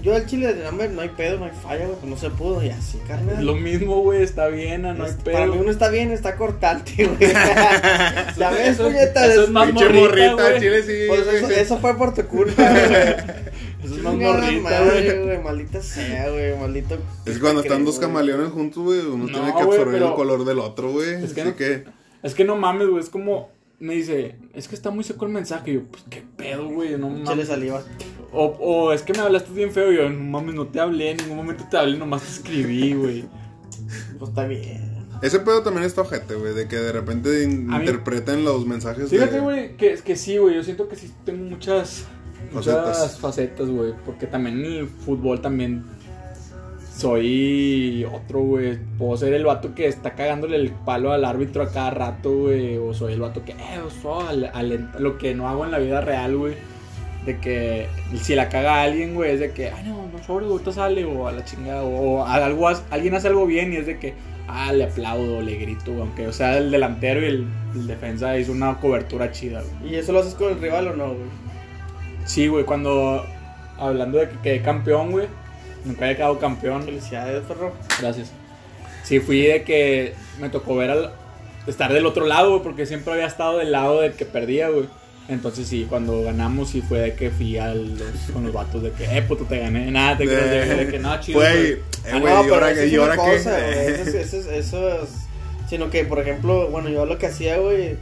Yo 0.04 0.14
al 0.14 0.26
chile 0.26 0.52
de 0.52 0.66
hambre 0.66 0.90
no 0.90 1.00
hay 1.00 1.08
pedo, 1.08 1.38
no 1.38 1.46
hay 1.46 1.52
falla, 1.62 1.86
güey, 1.86 1.96
pues 1.98 2.10
no 2.10 2.16
se 2.18 2.28
pudo, 2.28 2.62
y 2.62 2.68
así, 2.68 2.98
carnal. 3.08 3.42
Lo 3.44 3.54
mismo, 3.54 4.00
güey, 4.02 4.22
está 4.22 4.48
bien, 4.48 4.84
ah, 4.84 4.92
no 4.92 5.04
hay 5.04 5.12
pedo. 5.24 5.32
Para 5.34 5.46
mí 5.46 5.56
uno 5.58 5.70
está 5.70 5.88
bien, 5.88 6.12
está 6.12 6.36
cortante, 6.36 7.06
güey. 7.06 7.32
ya 8.38 8.50
ves, 8.50 8.68
Eso- 8.74 8.84
puñetas. 8.84 9.30
eso 9.30 9.44
es 9.44 9.50
más 9.50 9.66
Pinche 9.68 9.88
morrita, 9.88 10.32
morrita, 10.32 10.60
chile 10.60 10.82
sí. 10.82 10.92
Pues 11.08 11.26
eso, 11.56 11.78
fue 11.78 11.96
por 11.96 12.12
tu 12.12 12.22
culpa, 12.26 12.62
güey. 12.70 12.82
Eso 13.82 13.94
es 13.96 14.02
más 14.02 14.14
morrita, 14.14 14.84
güey. 14.84 15.22
güey, 15.24 15.38
maldita 15.42 15.80
sea, 15.82 16.28
güey, 16.30 16.54
maldito. 16.58 16.98
Es 17.24 17.34
que 17.34 17.40
cuando 17.40 17.62
¿qué 17.62 17.68
están 17.68 17.78
crees, 17.82 17.86
dos 17.86 17.96
güey? 17.96 18.08
camaleones 18.08 18.48
juntos, 18.52 18.82
güey, 18.84 19.00
uno 19.00 19.24
No, 19.26 19.32
tiene 19.32 19.46
que 19.46 19.64
güey, 19.64 19.78
absorber 19.78 19.94
pero- 19.94 20.08
el 20.08 20.14
color 20.14 20.44
del 20.44 20.58
otro, 20.58 20.92
güey. 20.92 21.24
Es 21.24 21.32
que 21.32 21.40
Así 21.40 21.50
no- 21.50 21.56
que. 21.56 21.84
Es 22.22 22.34
que 22.34 22.44
no 22.44 22.56
mames, 22.56 22.88
güey, 22.88 23.02
es 23.02 23.08
como... 23.08 23.52
Me 23.80 23.94
dice, 23.94 24.36
es 24.54 24.68
que 24.68 24.74
está 24.76 24.90
muy 24.90 25.02
seco 25.04 25.26
el 25.26 25.32
mensaje. 25.32 25.72
Y 25.72 25.74
yo, 25.74 25.80
pues, 25.90 26.04
¿qué 26.08 26.22
pedo, 26.36 26.68
güey? 26.68 26.96
No 26.96 27.08
Chile 27.08 27.24
mames. 27.24 27.48
saliva. 27.48 27.82
O, 28.34 28.46
o 28.58 28.92
es 28.92 29.02
que 29.02 29.12
me 29.12 29.20
hablaste 29.20 29.52
bien 29.52 29.70
feo. 29.70 29.92
Y 29.92 29.96
yo, 29.96 30.08
no 30.10 30.18
mames, 30.24 30.54
no 30.54 30.66
te 30.66 30.80
hablé. 30.80 31.12
En 31.12 31.16
ningún 31.18 31.36
momento 31.36 31.64
te 31.70 31.76
hablé, 31.78 31.96
nomás 31.96 32.22
te 32.22 32.28
escribí, 32.30 32.92
güey. 32.94 33.24
Pues 34.18 34.30
está 34.30 34.44
bien. 34.46 34.92
Ese 35.22 35.38
pedo 35.40 35.62
también 35.62 35.84
está 35.86 36.00
ojete, 36.02 36.34
güey, 36.34 36.52
de 36.54 36.66
que 36.68 36.76
de 36.76 36.92
repente 36.92 37.46
mí- 37.46 37.74
interpreten 37.76 38.44
los 38.44 38.66
mensajes. 38.66 39.08
Fíjate, 39.08 39.34
de- 39.36 39.40
güey, 39.40 39.76
que, 39.76 39.94
que 40.04 40.16
sí, 40.16 40.36
güey. 40.38 40.56
Yo 40.56 40.62
siento 40.64 40.88
que 40.88 40.96
sí 40.96 41.10
tengo 41.24 41.44
muchas, 41.48 42.04
muchas 42.52 42.74
Facetas. 42.74 43.18
facetas, 43.20 43.68
güey. 43.68 43.92
Porque 44.04 44.26
también 44.26 44.64
en 44.64 44.72
el 44.72 44.88
fútbol 44.88 45.40
también 45.40 45.84
soy 46.96 48.04
otro, 48.12 48.40
güey. 48.40 48.78
Puedo 48.98 49.16
ser 49.16 49.32
el 49.34 49.44
vato 49.44 49.74
que 49.74 49.86
está 49.86 50.14
cagándole 50.14 50.56
el 50.56 50.70
palo 50.72 51.12
al 51.12 51.24
árbitro 51.24 51.62
a 51.62 51.70
cada 51.70 51.90
rato, 51.90 52.30
güey. 52.32 52.76
O 52.78 52.92
soy 52.94 53.14
el 53.14 53.20
vato 53.20 53.44
que, 53.44 53.52
eh, 53.52 53.80
oso, 53.86 54.20
al- 54.26 54.50
al- 54.52 54.90
lo 54.98 55.18
que 55.18 55.34
no 55.34 55.48
hago 55.48 55.64
en 55.64 55.70
la 55.70 55.78
vida 55.78 56.00
real, 56.00 56.36
güey. 56.36 56.54
De 57.24 57.38
que 57.38 57.88
si 58.20 58.34
la 58.34 58.48
caga 58.48 58.82
alguien, 58.82 59.14
güey, 59.14 59.32
es 59.32 59.40
de 59.40 59.52
que, 59.52 59.70
ay, 59.70 59.84
no, 59.84 60.06
no, 60.12 60.22
sobre, 60.24 60.44
ahorita 60.44 60.72
sale, 60.72 61.04
o 61.04 61.26
a 61.26 61.32
la 61.32 61.44
chingada, 61.44 61.82
o, 61.82 62.18
o 62.18 62.24
a 62.24 62.34
algo, 62.34 62.68
alguien 62.90 63.14
hace 63.14 63.28
algo 63.28 63.46
bien 63.46 63.72
y 63.72 63.76
es 63.76 63.86
de 63.86 63.98
que, 63.98 64.14
ah, 64.46 64.72
le 64.72 64.84
aplaudo, 64.84 65.40
le 65.40 65.56
grito, 65.56 65.92
aunque 65.98 66.26
o 66.26 66.32
sea 66.32 66.58
el 66.58 66.70
delantero 66.70 67.22
y 67.22 67.26
el, 67.26 67.46
el 67.74 67.86
defensa 67.86 68.36
hizo 68.38 68.52
una 68.52 68.78
cobertura 68.78 69.32
chida, 69.32 69.62
güey. 69.62 69.94
¿Y 69.94 69.96
eso 69.96 70.12
lo 70.12 70.20
haces 70.20 70.34
con 70.34 70.52
el 70.52 70.60
rival 70.60 70.88
o 70.88 70.96
no, 70.96 71.06
güey? 71.08 71.28
Sí, 72.26 72.48
güey, 72.48 72.64
cuando, 72.64 73.24
hablando 73.78 74.18
de 74.18 74.28
que 74.28 74.38
quedé 74.38 74.62
campeón, 74.62 75.10
güey, 75.10 75.26
nunca 75.84 76.04
había 76.04 76.16
quedado 76.16 76.38
campeón, 76.38 76.82
Felicidades, 76.82 77.42
perro. 77.44 77.72
gracias. 78.00 78.32
Sí, 79.02 79.20
fui 79.20 79.42
de 79.42 79.64
que 79.64 80.14
me 80.40 80.48
tocó 80.48 80.76
ver 80.76 80.90
al, 80.90 81.10
estar 81.66 81.92
del 81.92 82.06
otro 82.06 82.26
lado, 82.26 82.50
güey, 82.50 82.62
porque 82.62 82.86
siempre 82.86 83.12
había 83.12 83.26
estado 83.26 83.58
del 83.58 83.72
lado 83.72 84.00
del 84.00 84.12
que 84.12 84.24
perdía, 84.24 84.68
güey. 84.68 84.86
Entonces 85.28 85.66
sí, 85.68 85.86
cuando 85.88 86.22
ganamos 86.22 86.68
sí 86.70 86.82
fue 86.82 86.98
de 86.98 87.14
que 87.14 87.30
fui 87.30 87.56
a 87.56 87.74
los, 87.74 87.88
con 88.32 88.44
los 88.44 88.52
vatos 88.52 88.82
de 88.82 88.90
que, 88.92 89.04
eh, 89.04 89.22
puto, 89.22 89.44
te 89.44 89.58
gané. 89.58 89.90
Nada, 89.90 90.18
te 90.18 90.24
creas 90.26 90.50
de, 90.68 90.84
de 90.84 90.90
que 90.90 90.98
no, 90.98 91.18
chido. 91.20 91.40
Güey, 91.40 91.56
güey. 91.56 91.72
eh, 91.72 91.80
Ah, 92.12 92.18
güey, 92.20 92.34
no, 92.34 92.40
¿y 92.40 92.42
pero 92.44 92.54
ahora 92.56 92.66
una 92.68 93.02
ahora 93.02 93.16
güey, 93.16 93.36
Eso, 93.36 93.50
es- 94.02 94.14
eso, 94.14 94.36
es- 94.38 94.46
eso 94.46 94.88
es- 95.02 95.08
Sino 95.68 95.88
que, 95.88 96.04
por 96.04 96.18
ejemplo, 96.18 96.68
bueno, 96.68 96.90
yo 96.90 97.06
lo 97.06 97.16
que 97.16 97.26
hacía, 97.26 97.56
güey, 97.56 97.96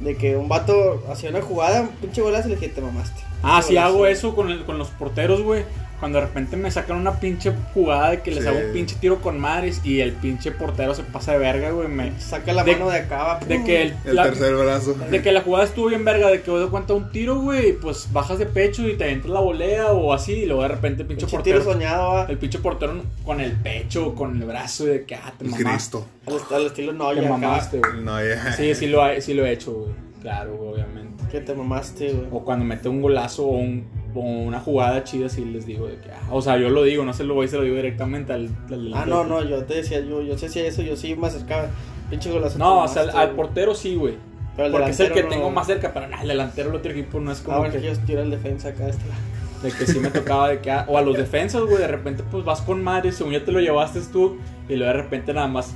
de 0.00 0.16
que 0.18 0.36
un 0.36 0.48
vato 0.48 1.02
hacía 1.10 1.30
una 1.30 1.40
jugada, 1.40 1.80
un 1.80 1.88
pinche 1.88 2.20
golazo, 2.20 2.48
y 2.48 2.50
le 2.50 2.56
dije, 2.56 2.68
te 2.68 2.82
mamaste. 2.82 3.22
Ah, 3.42 3.62
sí 3.62 3.70
golazo. 3.74 3.86
hago 3.94 4.06
eso 4.06 4.34
con, 4.34 4.50
el- 4.50 4.64
con 4.64 4.76
los 4.76 4.88
porteros, 4.88 5.40
güey. 5.40 5.64
Cuando 5.98 6.20
de 6.20 6.26
repente 6.26 6.56
me 6.58 6.70
sacan 6.70 6.98
una 6.98 7.18
pinche 7.20 7.52
jugada 7.72 8.10
de 8.10 8.20
que 8.20 8.30
les 8.30 8.42
Sí. 8.44 8.48
hago 8.48 8.58
un 8.58 8.72
pinche 8.72 8.96
tiro 9.00 9.20
con 9.22 9.40
madres 9.40 9.80
y 9.82 10.00
el 10.00 10.12
pinche 10.12 10.50
portero 10.52 10.94
se 10.94 11.02
pasa 11.04 11.32
de 11.32 11.38
verga, 11.38 11.70
güey. 11.70 11.88
Me, 11.88 12.12
Saca 12.20 12.52
la 12.52 12.64
De- 12.64 12.72
mano 12.72 12.90
de 12.90 12.98
acá, 12.98 13.22
va, 13.24 13.38
de 13.40 13.64
que 13.64 13.82
el, 13.82 13.96
El 14.04 14.14
la- 14.16 14.24
tercer 14.24 14.54
brazo. 14.56 14.94
de 14.94 15.22
que 15.22 15.32
la 15.32 15.40
jugada 15.40 15.64
estuvo 15.64 15.86
bien 15.88 16.04
verga, 16.04 16.28
de 16.28 16.42
que 16.42 16.50
doy 16.50 16.68
cuenta 16.68 16.92
un 16.94 17.10
tiro, 17.10 17.40
güey, 17.40 17.70
y 17.70 17.72
pues 17.72 18.08
bajas 18.12 18.38
de 18.38 18.46
pecho 18.46 18.86
y 18.86 18.96
te 18.96 19.10
entras 19.10 19.32
la 19.32 19.40
volea 19.40 19.92
o 19.92 20.12
así, 20.12 20.32
y 20.32 20.46
luego 20.46 20.62
de 20.62 20.68
repente 20.68 21.02
el 21.02 21.08
pinche 21.08 21.24
Pinche 21.26 21.36
portero. 21.36 21.60
tiro 21.60 21.72
soñado. 21.72 22.26
El 22.28 22.38
pinche 22.38 22.58
portero 22.58 23.02
con 23.24 23.40
el 23.40 23.52
pecho, 23.52 24.14
con 24.14 24.36
el 24.40 24.46
brazo, 24.46 24.84
y 24.84 24.88
de 24.88 25.04
que, 25.06 25.14
ah, 25.14 25.32
te 25.38 25.44
mamaste. 25.44 25.64
Cristo. 25.64 26.06
Al, 26.26 26.34
est- 26.36 26.52
al 26.52 26.66
estilo 26.66 26.92
Te 26.92 26.98
Noya, 26.98 27.20
acá. 27.22 27.30
mamaste, 27.30 27.78
güey. 27.78 28.02
No, 28.04 28.22
ya. 28.22 28.52
Sí, 28.52 28.74
sí 28.74 28.86
lo, 28.86 29.06
he- 29.08 29.20
sí 29.22 29.32
lo 29.34 29.46
he 29.46 29.52
hecho, 29.52 29.72
güey. 29.72 29.92
Claro, 30.20 30.56
güey, 30.56 30.72
obviamente. 30.74 31.24
Que 31.30 31.40
te 31.40 31.54
mamaste, 31.54 32.12
güey. 32.12 32.26
O 32.32 32.44
cuando 32.44 32.64
mete 32.64 32.88
un 32.88 33.00
golazo 33.00 33.44
o, 33.46 33.56
un- 33.56 33.86
una 34.20 34.60
jugada 34.60 35.04
chida, 35.04 35.28
sí 35.28 35.44
les 35.44 35.66
digo 35.66 35.86
de 35.86 35.96
que, 35.98 36.10
ah, 36.10 36.28
o 36.30 36.40
sea, 36.42 36.56
yo 36.58 36.68
lo 36.70 36.82
digo, 36.84 37.04
no 37.04 37.12
se 37.12 37.24
lo 37.24 37.34
voy, 37.34 37.48
se 37.48 37.56
lo 37.56 37.62
digo 37.62 37.76
directamente 37.76 38.32
al. 38.32 38.48
al- 38.70 38.92
Ah, 38.94 39.04
no, 39.06 39.24
no, 39.24 39.42
yo 39.44 39.64
te 39.64 39.74
decía, 39.74 40.00
yo, 40.00 40.22
yo 40.22 40.36
sí 40.38 40.46
hacía 40.46 40.64
eso, 40.66 40.82
yo 40.82 40.96
sí 40.96 41.14
me 41.16 41.26
acercaba. 41.26 41.68
Pinche 42.10 42.30
golazo. 42.30 42.58
No, 42.58 42.84
o 42.84 42.88
sea, 42.88 43.02
al, 43.02 43.30
portero 43.32 43.74
sí, 43.74 43.94
güey. 43.96 44.14
Porque 44.56 44.90
es 44.90 45.00
el 45.00 45.12
que 45.12 45.22
tengo 45.24 45.50
más 45.50 45.66
cerca, 45.66 45.92
pero 45.92 46.08
nada, 46.08 46.22
el 46.22 46.28
delantero 46.28 46.68
del 46.68 46.78
otro 46.78 46.92
equipo 46.92 47.20
no 47.20 47.30
es 47.32 47.40
como 47.40 47.58
bueno, 47.58 47.74
que, 47.74 47.80
que 47.80 47.86
yo 47.88 47.98
tiro 48.06 48.22
el 48.22 48.30
defensa 48.30 48.68
acá, 48.68 48.88
este 48.88 49.02
lado. 49.08 49.20
de 49.62 49.70
que 49.72 49.86
sí 49.86 49.98
me 49.98 50.08
tocaba 50.10 50.48
de 50.48 50.60
que, 50.60 50.70
ah, 50.70 50.86
o 50.88 50.96
a 50.96 51.02
los 51.02 51.16
defensas, 51.18 51.60
güey, 51.62 51.76
de 51.78 51.88
repente 51.88 52.22
pues 52.30 52.42
vas 52.44 52.62
con 52.62 52.82
madre, 52.82 53.12
según 53.12 53.32
ya 53.34 53.44
te 53.44 53.52
lo 53.52 53.60
llevaste 53.60 54.00
tú, 54.12 54.38
y 54.68 54.76
luego 54.76 54.92
de 54.94 55.02
repente 55.02 55.34
nada 55.34 55.46
más 55.48 55.74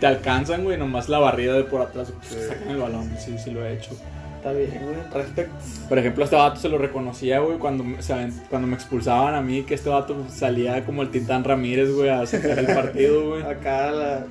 te 0.00 0.06
alcanzan, 0.06 0.64
güey, 0.64 0.76
nomás 0.76 1.08
la 1.08 1.18
barrida 1.20 1.52
de 1.54 1.64
por 1.64 1.82
atrás, 1.82 2.12
pues, 2.18 2.28
Sí. 2.42 2.48
sacan 2.48 2.68
el 2.70 2.78
balón, 2.78 3.10
sí, 3.18 3.36
sí 3.38 3.50
lo 3.52 3.64
he 3.64 3.74
hecho. 3.74 3.90
Está 4.46 4.52
bien, 4.56 4.80
güey. 4.84 5.46
Por 5.88 5.98
ejemplo, 5.98 6.22
este 6.24 6.36
vato 6.36 6.60
se 6.60 6.68
lo 6.68 6.78
reconocía, 6.78 7.40
güey, 7.40 7.58
cuando, 7.58 7.82
me- 7.82 8.00
¿saben? 8.00 8.32
cuando 8.48 8.68
me 8.68 8.74
expulsaban 8.76 9.34
a 9.34 9.42
mí, 9.42 9.64
que 9.64 9.74
este 9.74 9.88
vato 9.90 10.24
salía 10.32 10.84
como 10.84 11.02
el 11.02 11.10
Titán 11.10 11.42
Ramírez, 11.42 11.90
güey, 11.92 12.10
a 12.10 12.24
sacar 12.26 12.58
el 12.60 12.66
partido, 12.66 13.30
güey. 13.30 13.42
Acá 13.42 13.90
la. 13.90 14.26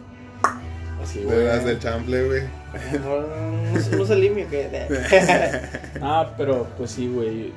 Así, 1.03 1.19
De 1.19 1.25
güey. 1.25 1.43
las 1.45 1.65
del 1.65 1.79
chample, 1.79 2.25
güey. 2.27 2.41
No, 3.03 3.97
no 3.97 4.05
se 4.05 4.15
limpio 4.15 4.47
que. 4.49 4.69
Ah, 6.01 6.31
pero 6.37 6.65
pues 6.77 6.91
sí, 6.91 7.07
güey. 7.09 7.51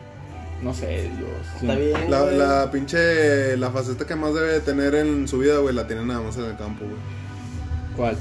No 0.61 0.75
sé, 0.75 1.09
yo. 1.21 1.27
sí. 1.61 1.67
Está 1.67 1.79
bien. 1.79 2.11
La, 2.11 2.23
güey. 2.23 2.37
la 2.39 2.71
pinche. 2.73 3.57
La 3.57 3.71
faceta 3.71 4.05
que 4.05 4.17
más 4.17 4.35
debe 4.35 4.55
de 4.55 4.61
tener 4.61 4.97
en 4.97 5.29
su 5.29 5.39
vida, 5.39 5.59
güey, 5.59 5.75
la 5.77 5.87
tiene 5.87 6.05
nada 6.05 6.21
más 6.23 6.37
en 6.37 6.45
el 6.47 6.57
campo, 6.57 6.85
güey. 6.85 6.97
¿Cuál? 7.97 8.17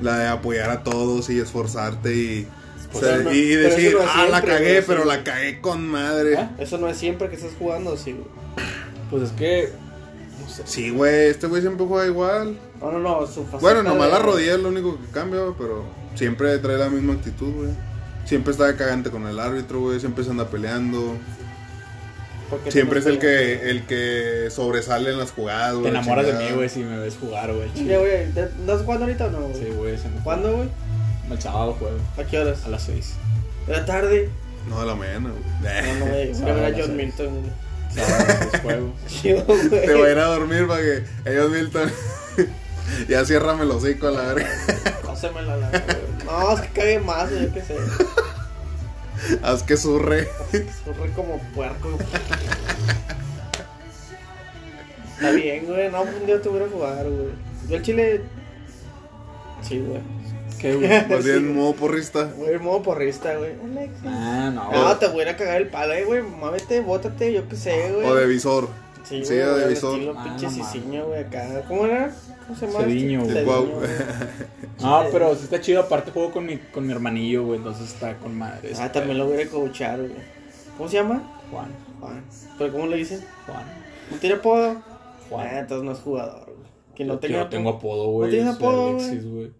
La 0.00 0.18
de 0.18 0.28
apoyar 0.28 0.70
a 0.70 0.84
todos 0.84 1.28
y 1.30 1.40
esforzarte 1.40 2.14
y. 2.14 2.48
Pues, 2.92 3.04
o 3.04 3.06
sea, 3.06 3.16
pero 3.16 3.30
no- 3.30 3.32
y 3.34 3.46
decir, 3.56 3.92
no 3.94 4.00
ah, 4.06 4.26
la 4.30 4.42
cagué, 4.42 4.82
pero 4.82 5.02
sí. 5.02 5.08
la 5.08 5.24
cagué 5.24 5.60
con 5.60 5.86
madre. 5.88 6.34
¿Eh? 6.34 6.48
Eso 6.58 6.78
no 6.78 6.88
es 6.88 6.96
siempre 6.96 7.28
que 7.28 7.36
estás 7.36 7.52
jugando, 7.58 7.96
sí, 7.96 8.12
güey. 8.12 8.26
Pues 9.10 9.22
es 9.24 9.30
que. 9.32 9.70
No 10.40 10.48
sé. 10.48 10.62
Sí, 10.66 10.90
güey, 10.90 11.28
este 11.28 11.46
güey 11.46 11.62
siempre 11.62 11.86
juega 11.86 12.06
igual. 12.06 12.58
No, 12.80 12.92
no, 12.92 12.98
no. 12.98 13.26
Su 13.26 13.42
faceta 13.44 13.58
Bueno, 13.58 13.82
nomás 13.82 14.08
de- 14.08 14.12
la 14.12 14.18
rodilla 14.18 14.54
es 14.54 14.60
lo 14.60 14.68
único 14.68 14.98
que 15.00 15.06
cambia, 15.12 15.40
güey, 15.40 15.54
pero 15.58 15.84
siempre 16.14 16.58
trae 16.58 16.76
la 16.78 16.90
misma 16.90 17.14
actitud, 17.14 17.52
güey. 17.54 17.70
Siempre 18.24 18.52
está 18.52 18.76
cagante 18.76 19.10
con 19.10 19.26
el 19.26 19.38
árbitro, 19.40 19.80
güey, 19.80 19.98
siempre 20.00 20.22
se 20.24 20.30
anda 20.30 20.48
peleando. 20.48 21.16
porque 22.50 22.70
Siempre 22.70 23.00
es 23.00 23.06
el 23.06 23.18
que 23.18 23.70
el 23.70 23.86
que 23.86 24.48
sobresale 24.50 25.10
en 25.10 25.18
las 25.18 25.30
jugadas, 25.32 25.72
güey. 25.72 25.84
Te 25.84 25.88
enamoras 25.90 26.26
de 26.26 26.32
mí, 26.34 26.50
güey, 26.54 26.68
si 26.68 26.80
me 26.80 26.98
ves 26.98 27.16
jugar, 27.18 27.50
güey. 27.52 27.68
Ya, 27.86 27.98
güey. 27.98 28.30
¿te- 28.32 28.42
¿Estás 28.42 28.82
jugando 28.82 29.06
ahorita 29.06 29.26
o 29.26 29.30
no, 29.30 29.40
güey? 29.48 29.54
Sí, 29.54 29.70
güey. 29.74 29.92
me. 29.94 30.22
¿Cuándo, 30.22 30.52
güey? 30.56 30.68
El 31.30 31.40
sábado 31.40 31.74
juego. 31.74 31.98
¿A 32.18 32.24
qué 32.24 32.38
horas? 32.38 32.64
A 32.64 32.68
las 32.68 32.82
6. 32.82 33.14
¿De 33.66 33.72
la 33.72 33.84
tarde? 33.84 34.28
No, 34.68 34.80
de 34.80 34.86
la 34.86 34.94
mañana, 34.94 35.30
güey. 35.30 35.84
No, 35.84 35.98
no, 35.98 36.06
güey. 36.06 36.32
Voy 36.40 36.50
a 36.50 36.54
ver 36.54 36.64
a 36.64 36.76
John 36.76 36.86
seis. 36.86 36.96
Milton, 36.96 37.40
güey. 37.40 37.52
Sábado 37.94 38.24
a 38.24 38.28
las 38.28 38.48
6 38.50 38.62
juego. 38.62 38.92
Chido, 39.06 39.44
güey. 39.44 39.86
Te 39.86 39.94
voy 39.94 40.08
a 40.08 40.12
ir 40.12 40.18
a 40.18 40.26
dormir 40.26 40.66
para 40.66 40.80
que 40.82 41.04
ellos 41.24 41.50
Milton. 41.50 41.92
ya 43.08 43.24
ciérrame 43.24 43.62
el 43.62 43.70
hocico 43.70 44.08
a 44.08 44.10
la 44.10 44.22
verga. 44.34 44.50
Pásamela, 45.06 45.56
la 45.56 45.68
güey. 45.70 45.82
No, 46.24 46.52
es 46.52 46.60
que 46.60 46.68
cague 46.68 46.98
más, 47.00 47.30
güey, 47.30 47.42
yo 47.44 47.54
qué 47.54 47.62
sé. 47.62 47.76
Haz 49.42 49.62
que 49.62 49.76
surre. 49.76 50.28
Surre 50.84 51.12
como 51.14 51.38
puerco. 51.54 51.98
Está 55.14 55.30
bien, 55.30 55.66
güey. 55.66 55.90
No, 55.90 56.02
un 56.02 56.26
día 56.26 56.42
te 56.42 56.48
voy 56.48 56.62
a 56.62 56.68
jugar, 56.68 57.04
güey. 57.08 57.28
Yo 57.68 57.76
el 57.76 57.82
chile. 57.82 58.22
Sí, 59.62 59.78
güey. 59.78 60.00
¿Qué, 60.62 60.74
güey? 60.76 60.88
Más 61.10 61.22
Sí. 61.24 61.30
bien 61.30 61.54
modo 61.54 61.74
porrista. 61.74 62.30
En 62.46 62.62
modo 62.62 62.82
porrista, 62.82 63.36
güey. 63.36 63.52
Alexis. 63.62 64.02
Ah, 64.06 64.50
no, 64.54 64.72
No, 64.72 64.82
güey. 64.84 64.98
te 64.98 65.08
voy 65.08 65.18
a 65.20 65.22
ir 65.24 65.28
a 65.30 65.36
cagar 65.36 65.60
el 65.60 65.68
palo, 65.68 65.92
eh, 65.92 66.04
güey. 66.04 66.22
Muévete, 66.22 66.80
bótate, 66.80 67.32
yo 67.32 67.48
qué 67.48 67.56
sé, 67.56 67.92
güey. 67.92 68.06
O 68.06 68.14
de 68.14 68.26
visor. 68.26 68.68
Sí, 69.04 69.24
sí, 69.24 69.34
güey, 69.34 69.60
de 69.60 69.68
visor. 69.68 69.94
estilo 69.94 70.14
Ah, 70.16 70.24
pinche. 70.24 70.48
Cicinho, 70.48 71.06
güey, 71.08 71.20
acá. 71.24 71.64
¿Cómo 71.68 71.84
era? 71.86 72.14
¿Cómo 72.46 72.58
se 72.58 72.66
llama? 72.66 72.80
Cediño, 72.84 73.20
este? 73.22 73.32
güey. 73.32 73.44
Guau. 73.44 73.62
Cediño, 73.64 73.76
güey. 73.78 73.90
No, 74.80 75.04
pero 75.12 75.34
sí 75.34 75.44
está 75.44 75.60
chido. 75.60 75.80
Aparte 75.82 76.10
juego 76.12 76.30
con 76.32 76.46
mi, 76.46 76.56
con 76.58 76.86
mi 76.86 76.92
hermanillo, 76.92 77.44
güey. 77.44 77.58
Entonces 77.58 77.88
está 77.92 78.16
con 78.18 78.38
madre. 78.38 78.72
Ah, 78.78 78.90
también 78.92 79.18
lo 79.18 79.26
voy 79.26 79.42
a 79.42 79.48
coachar, 79.48 79.98
güey. 79.98 80.12
¿Cómo 80.78 80.88
se 80.88 80.96
llama? 80.96 81.22
Juan. 81.50 81.68
Juan. 82.00 82.24
¿Pero 82.58 82.72
cómo 82.72 82.86
le 82.86 82.96
dicen? 82.96 83.20
Juan. 83.46 83.64
¿No 84.10 84.16
tiene 84.18 84.36
apodo? 84.36 84.80
Juan. 85.28 85.46
Ah, 85.46 85.58
entonces 85.60 85.84
no 85.84 85.92
es 85.92 85.98
jugador, 85.98 86.44
güey. 86.46 86.68
Que 86.94 87.04
no 87.04 87.18
tenga 87.18 87.38
yo 87.38 87.48
tengo 87.48 87.70
apodo, 87.70 88.10
güey. 88.10 88.30
¿No 88.30 88.36
tienes 88.36 88.54
apodo, 88.54 88.88
Alexis, 88.90 89.24
güey. 89.26 89.52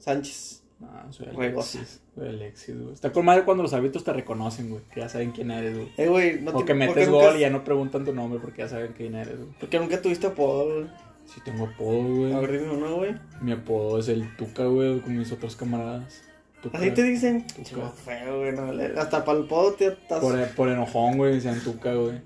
Sánchez. 0.00 0.62
No, 0.78 1.12
soy. 1.12 1.26
Alexis. 1.34 2.00
Soy 2.14 2.28
Alexis, 2.28 2.78
güey. 2.78 2.92
Está 2.94 3.10
con 3.12 3.24
madre 3.24 3.44
cuando 3.44 3.62
los 3.62 3.72
árbitros 3.72 4.04
te 4.04 4.12
reconocen, 4.12 4.68
güey. 4.70 4.82
Que 4.92 5.00
ya 5.00 5.08
saben 5.08 5.30
quién 5.32 5.50
eres, 5.50 5.74
güey. 5.74 5.88
Eh, 5.96 6.08
güey, 6.08 6.40
no 6.40 6.50
o 6.50 6.58
te- 6.58 6.64
que 6.66 6.72
¿por 6.72 6.76
metes 6.76 7.08
gol 7.08 7.24
nunca- 7.24 7.36
y 7.38 7.40
ya 7.40 7.50
no 7.50 7.64
preguntan 7.64 8.04
tu 8.04 8.12
nombre 8.14 8.38
porque 8.40 8.62
ya 8.62 8.68
saben 8.68 8.92
quién 8.96 9.14
eres, 9.14 9.36
güey. 9.38 9.50
¿Por 9.58 9.68
qué 9.70 9.78
nunca 9.78 10.00
tuviste 10.02 10.26
apodo, 10.26 10.74
güey? 10.74 10.86
Sí 11.24 11.40
tengo 11.44 11.64
apodo, 11.66 12.02
güey. 12.16 12.32
A 12.34 12.38
ver, 12.40 12.52
dime 12.60 12.70
uno, 12.72 12.96
güey. 12.96 13.14
Mi 13.40 13.52
apodo 13.52 13.98
es 13.98 14.08
el 14.08 14.36
Tuca, 14.36 14.64
güey, 14.66 15.00
con 15.00 15.16
mis 15.16 15.32
otros 15.32 15.56
camaradas. 15.56 16.22
Tuca. 16.62 16.78
Así 16.78 16.90
te 16.90 17.02
dicen. 17.02 17.46
Tuca. 17.46 17.62
Chico 17.62 17.90
feo, 18.04 18.38
güey. 18.40 18.52
No, 18.52 18.70
hasta 19.00 19.24
para 19.24 19.38
el 19.38 19.44
apodo 19.46 19.72
te 19.72 19.86
estás. 19.88 20.20
Por, 20.20 20.46
por 20.54 20.68
enojón, 20.68 21.16
güey, 21.16 21.34
decían 21.36 21.58
Tuca, 21.64 21.94
güey. 21.94 22.20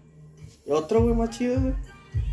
Otro, 0.69 1.03
güey, 1.03 1.15
más 1.15 1.31
chido, 1.31 1.61
güey. 1.61 1.75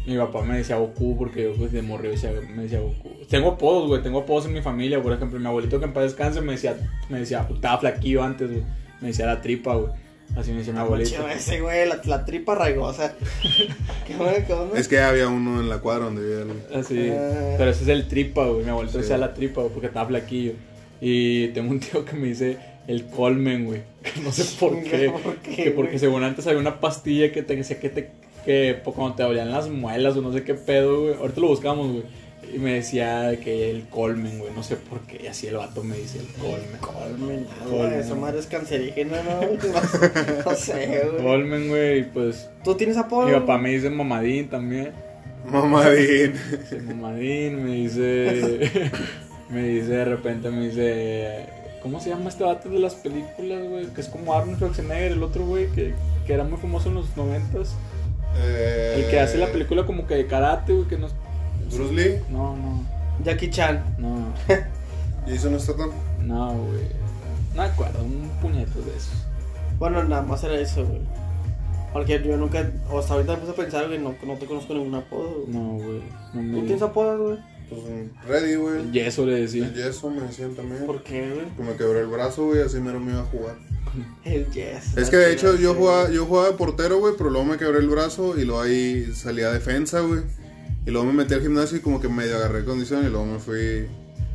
Mi 0.05 0.17
papá 0.17 0.41
me 0.41 0.57
decía 0.57 0.77
Goku 0.77 1.17
porque 1.17 1.43
yo 1.43 1.53
pues 1.53 1.71
de 1.71 1.81
morrió 1.81 2.11
me 2.55 2.63
decía 2.63 2.79
Goku. 2.79 3.09
Tengo 3.29 3.51
apodos, 3.51 3.87
güey, 3.87 4.01
tengo 4.01 4.19
apodos 4.19 4.45
en 4.45 4.53
mi 4.53 4.61
familia, 4.61 5.01
por 5.01 5.11
ejemplo, 5.11 5.37
mi 5.39 5.45
abuelito 5.47 5.79
que 5.79 5.85
en 5.85 5.93
paz 5.93 6.03
descanse 6.03 6.39
me 6.41 6.53
decía, 6.53 6.77
me 7.09 7.19
decía, 7.19 7.45
estaba 7.53 7.77
flaquillo 7.79 8.23
antes, 8.23 8.49
güey. 8.49 8.63
Me 9.01 9.09
decía 9.09 9.25
la 9.25 9.41
tripa, 9.41 9.75
güey. 9.75 9.91
Así 10.35 10.51
me 10.51 10.59
decía 10.59 10.73
mi 10.73 10.79
abuelito. 10.79 11.09
Chido 11.09 11.27
ese, 11.29 11.61
güey, 11.61 11.87
la, 11.87 12.01
la 12.05 12.25
tripa 12.25 12.55
raigosa. 12.55 13.15
¿Qué 14.07 14.15
onda, 14.15 14.45
qué 14.45 14.53
onda? 14.53 14.77
Es 14.79 14.87
que 14.87 14.99
había 14.99 15.27
uno 15.27 15.59
en 15.59 15.69
la 15.69 15.79
cuadra 15.79 16.05
donde 16.05 16.21
vivía 16.21 16.41
el. 16.41 16.79
Así. 16.79 17.09
Ah. 17.11 17.55
Pero 17.57 17.71
ese 17.71 17.83
es 17.83 17.89
el 17.89 18.07
tripa, 18.07 18.45
güey. 18.45 18.63
Mi 18.63 18.69
abuelito 18.69 18.97
Sí. 18.97 19.01
decía 19.03 19.17
la 19.17 19.33
tripa, 19.33 19.61
güey, 19.61 19.73
porque 19.73 19.87
estaba 19.87 20.07
flaquillo. 20.07 20.53
Y 20.99 21.49
tengo 21.49 21.71
un 21.71 21.79
tío 21.79 22.03
que 22.05 22.15
me 22.15 22.27
dice 22.27 22.57
el 22.87 23.05
colmen, 23.07 23.65
güey. 23.65 23.81
Que 24.03 24.21
no 24.21 24.31
sé 24.31 24.43
por 24.59 24.81
qué. 24.83 25.09
¿Por 25.09 25.35
qué, 25.37 25.55
que 25.63 25.71
porque 25.71 25.91
güey? 25.91 25.99
según 25.99 26.23
antes 26.23 26.45
había 26.47 26.59
una 26.59 26.79
pastilla 26.79 27.31
que 27.31 27.43
te 27.43 27.55
decía 27.55 27.79
que 27.79 27.89
te. 27.89 28.11
Que 28.47 28.79
pues, 28.81 28.95
cuando 28.95 29.13
te 29.13 29.23
dolían 29.23 29.51
las 29.51 29.67
muelas 29.67 30.15
o 30.15 30.21
no 30.21 30.31
sé 30.31 30.45
qué 30.45 30.53
pedo, 30.53 31.01
güey. 31.01 31.15
Ahorita 31.15 31.41
lo 31.41 31.49
buscamos, 31.49 31.91
güey. 31.91 32.03
Y 32.53 32.59
me 32.59 32.75
decía 32.75 33.37
que 33.43 33.69
el 33.69 33.89
colmen, 33.89 34.39
güey. 34.39 34.53
No 34.53 34.63
sé 34.63 34.77
por 34.77 35.01
qué. 35.01 35.21
Y 35.21 35.27
así 35.27 35.47
el 35.47 35.57
vato 35.57 35.83
me 35.83 35.97
dice 35.97 36.19
el 36.19 36.27
colmen. 36.27 36.79
Colmen, 36.79 37.43
no, 37.43 37.69
Colmen. 37.69 37.89
güey, 37.89 37.99
esa 37.99 38.15
madre 38.15 38.39
es 38.39 38.47
cancerígena, 38.47 39.21
¿no? 39.23 39.41
No, 39.41 40.45
no 40.45 40.55
sé, 40.55 41.09
güey. 41.11 41.23
Colmen, 41.23 41.67
güey. 41.67 41.99
Y 41.99 42.03
pues. 42.03 42.49
¿Tú 42.63 42.73
tienes 42.75 42.95
apodo? 42.95 43.27
Mi 43.27 43.33
papá 43.33 43.57
me 43.57 43.71
dice 43.71 43.89
mamadín 43.89 44.49
también. 44.49 44.93
Mamadín. 45.45 46.35
Mamadín, 46.87 47.65
me 47.65 47.71
dice. 47.71 48.71
me 49.49 49.63
dice 49.63 49.91
de 49.91 50.05
repente, 50.05 50.49
me 50.49 50.69
dice. 50.69 51.47
¿Cómo 51.81 51.99
se 51.99 52.11
llama 52.11 52.29
este 52.29 52.45
vato 52.45 52.69
de 52.69 52.79
las 52.79 52.95
películas, 52.95 53.67
güey? 53.67 53.87
Que 53.87 53.99
es 53.99 54.07
como 54.07 54.33
Arnold 54.33 54.57
Schwarzenegger, 54.57 55.11
el 55.11 55.23
otro, 55.23 55.45
güey, 55.45 55.67
que, 55.71 55.93
que 56.25 56.33
era 56.33 56.45
muy 56.45 56.57
famoso 56.57 56.87
en 56.87 56.95
los 56.95 57.15
noventas. 57.17 57.75
Eh, 58.39 58.93
El 59.03 59.09
que 59.09 59.19
hace 59.19 59.37
la 59.37 59.47
película 59.47 59.85
como 59.85 60.05
que 60.07 60.15
de 60.15 60.27
karate, 60.27 60.73
güey, 60.73 60.87
que 60.87 60.97
no. 60.97 61.07
Bruce 61.73 61.93
Lee. 61.93 62.21
No, 62.29 62.55
no, 62.55 62.83
Jackie 63.23 63.49
Chan. 63.49 63.83
no, 63.97 64.27
Jason 65.27 65.59
Statham. 65.59 65.91
no, 66.21 66.53
güey. 66.53 66.87
No 67.55 67.63
me 67.63 67.69
acuerdo, 67.69 68.03
un 68.03 68.29
puñeto 68.41 68.79
de 68.81 68.95
esos. 68.95 69.25
Bueno, 69.79 70.03
nada 70.03 70.21
más 70.21 70.43
era 70.43 70.55
eso, 70.59 70.85
güey. 70.85 71.01
Porque 71.93 72.21
yo 72.23 72.37
nunca, 72.37 72.69
o 72.91 72.99
hasta 72.99 73.13
ahorita 73.15 73.33
me 73.33 73.39
puse 73.39 73.51
a 73.51 73.55
pensar, 73.55 73.87
güey, 73.87 73.97
no, 73.99 74.13
no 74.25 74.33
te 74.35 74.45
conozco 74.45 74.73
ningún 74.73 74.93
apodo, 74.95 75.41
güey. 75.45 75.47
No, 75.47 75.73
güey. 75.73 76.01
No 76.33 76.41
¿Tú 76.41 76.41
me. 76.41 76.61
tienes 76.61 76.81
apodos, 76.81 77.19
güey? 77.19 77.37
Pues 77.69 77.81
un 77.83 78.11
ready, 78.27 78.55
güey. 78.55 78.79
El 78.79 78.91
yeso 78.91 79.25
le 79.25 79.41
decía. 79.41 79.65
El 79.67 79.73
yeso 79.73 80.09
me 80.09 80.21
decían 80.21 80.55
también. 80.55 80.85
¿Por 80.85 81.03
qué, 81.03 81.29
güey? 81.33 81.45
Que 81.55 81.63
me 81.63 81.75
quebré 81.77 82.01
el 82.01 82.07
brazo, 82.07 82.45
güey, 82.45 82.61
así 82.61 82.79
mero 82.79 82.99
me 82.99 83.11
iba 83.11 83.21
a 83.21 83.25
jugar. 83.25 83.55
El 84.23 84.45
yes. 84.51 84.95
Es 84.97 85.09
que 85.09 85.17
de 85.17 85.33
hecho 85.33 85.55
yo 85.57 85.73
jugaba, 85.73 86.09
yo 86.09 86.25
jugaba 86.25 86.47
de 86.47 86.53
portero, 86.53 86.99
güey, 86.99 87.13
pero 87.17 87.29
luego 87.29 87.45
me 87.45 87.57
quebré 87.57 87.79
el 87.79 87.89
brazo 87.89 88.37
y 88.39 88.45
luego 88.45 88.61
ahí 88.61 89.11
salí 89.13 89.41
a 89.41 89.51
defensa, 89.51 90.01
güey. 90.01 90.21
Y 90.85 90.91
luego 90.91 91.07
me 91.07 91.13
metí 91.13 91.33
al 91.33 91.41
gimnasio 91.41 91.77
y 91.77 91.81
como 91.81 91.99
que 91.99 92.07
medio 92.07 92.35
agarré 92.37 92.63
condición 92.63 93.05
y 93.05 93.09
luego 93.09 93.25
me 93.25 93.39
fui 93.39 93.87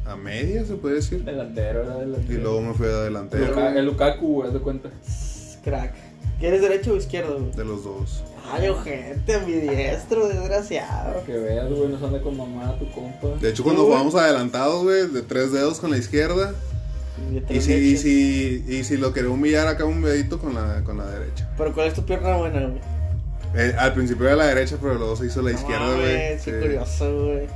a 0.05 0.17
media, 0.17 0.65
se 0.67 0.75
puede 0.75 0.97
decir. 0.97 1.25
Delantero, 1.25 1.83
era 1.85 1.97
Y 1.97 2.01
delantero. 2.01 2.43
luego 2.43 2.61
me 2.61 2.75
fui 2.75 2.87
a 2.87 2.99
El 2.99 3.05
delantero. 3.05 3.47
Luka- 3.47 3.75
el 3.79 3.87
Lukaku, 3.87 4.27
güey, 4.35 4.49
haz 4.49 4.55
de 4.55 4.61
cuenta. 4.61 4.91
Crack. 5.65 5.95
¿Quieres 6.41 6.61
derecho 6.61 6.93
o 6.95 6.97
izquierdo, 6.97 7.39
güey? 7.39 7.53
De 7.53 7.65
los 7.65 7.85
dos. 7.85 8.25
Ay, 8.51 8.69
ojete, 8.69 9.39
mi 9.47 9.53
diestro, 9.53 10.29
desgraciado. 10.29 11.25
Que 11.25 11.33
veas, 11.33 11.71
güey, 11.71 11.89
no 11.89 11.99
se 11.99 12.05
anda 12.05 12.21
con 12.21 12.37
mamá 12.37 12.77
tu 12.79 12.91
compa. 12.91 13.29
De 13.41 13.51
hecho, 13.51 13.63
cuando 13.63 13.85
jugamos 13.85 14.15
adelantados, 14.15 14.83
güey, 14.83 15.07
de 15.09 15.23
tres 15.23 15.53
dedos 15.53 15.81
con 15.81 15.91
la 15.91 15.99
izquierda. 15.99 16.55
Y 17.49 17.61
si, 17.61 17.73
y 17.75 17.97
si, 17.97 18.65
y 18.69 18.85
si 18.85 18.97
lo 18.97 19.13
quería 19.13 19.31
humillar 19.31 19.69
acá 19.69 19.85
un 19.85 20.03
dedito 20.03 20.39
con 20.39 20.55
la, 20.55 20.83
con 20.85 20.99
la 20.99 21.07
derecha. 21.07 21.49
Pero 21.57 21.73
¿cuál 21.73 21.87
es 21.89 21.95
tu 21.95 22.05
pierna 22.05 22.37
buena, 22.37 22.61
güey? 22.61 22.81
Eh, 23.55 23.75
al 23.79 23.93
principio 23.93 24.27
era 24.27 24.37
la 24.37 24.47
derecha, 24.47 24.77
pero 24.81 24.95
luego 24.95 25.15
se 25.15 25.27
hizo 25.27 25.41
la 25.43 25.53
izquierda, 25.53 25.95
güey. 25.95 26.39
Sí. 26.39 26.51
curioso, 26.51 27.25
güey. 27.27 27.47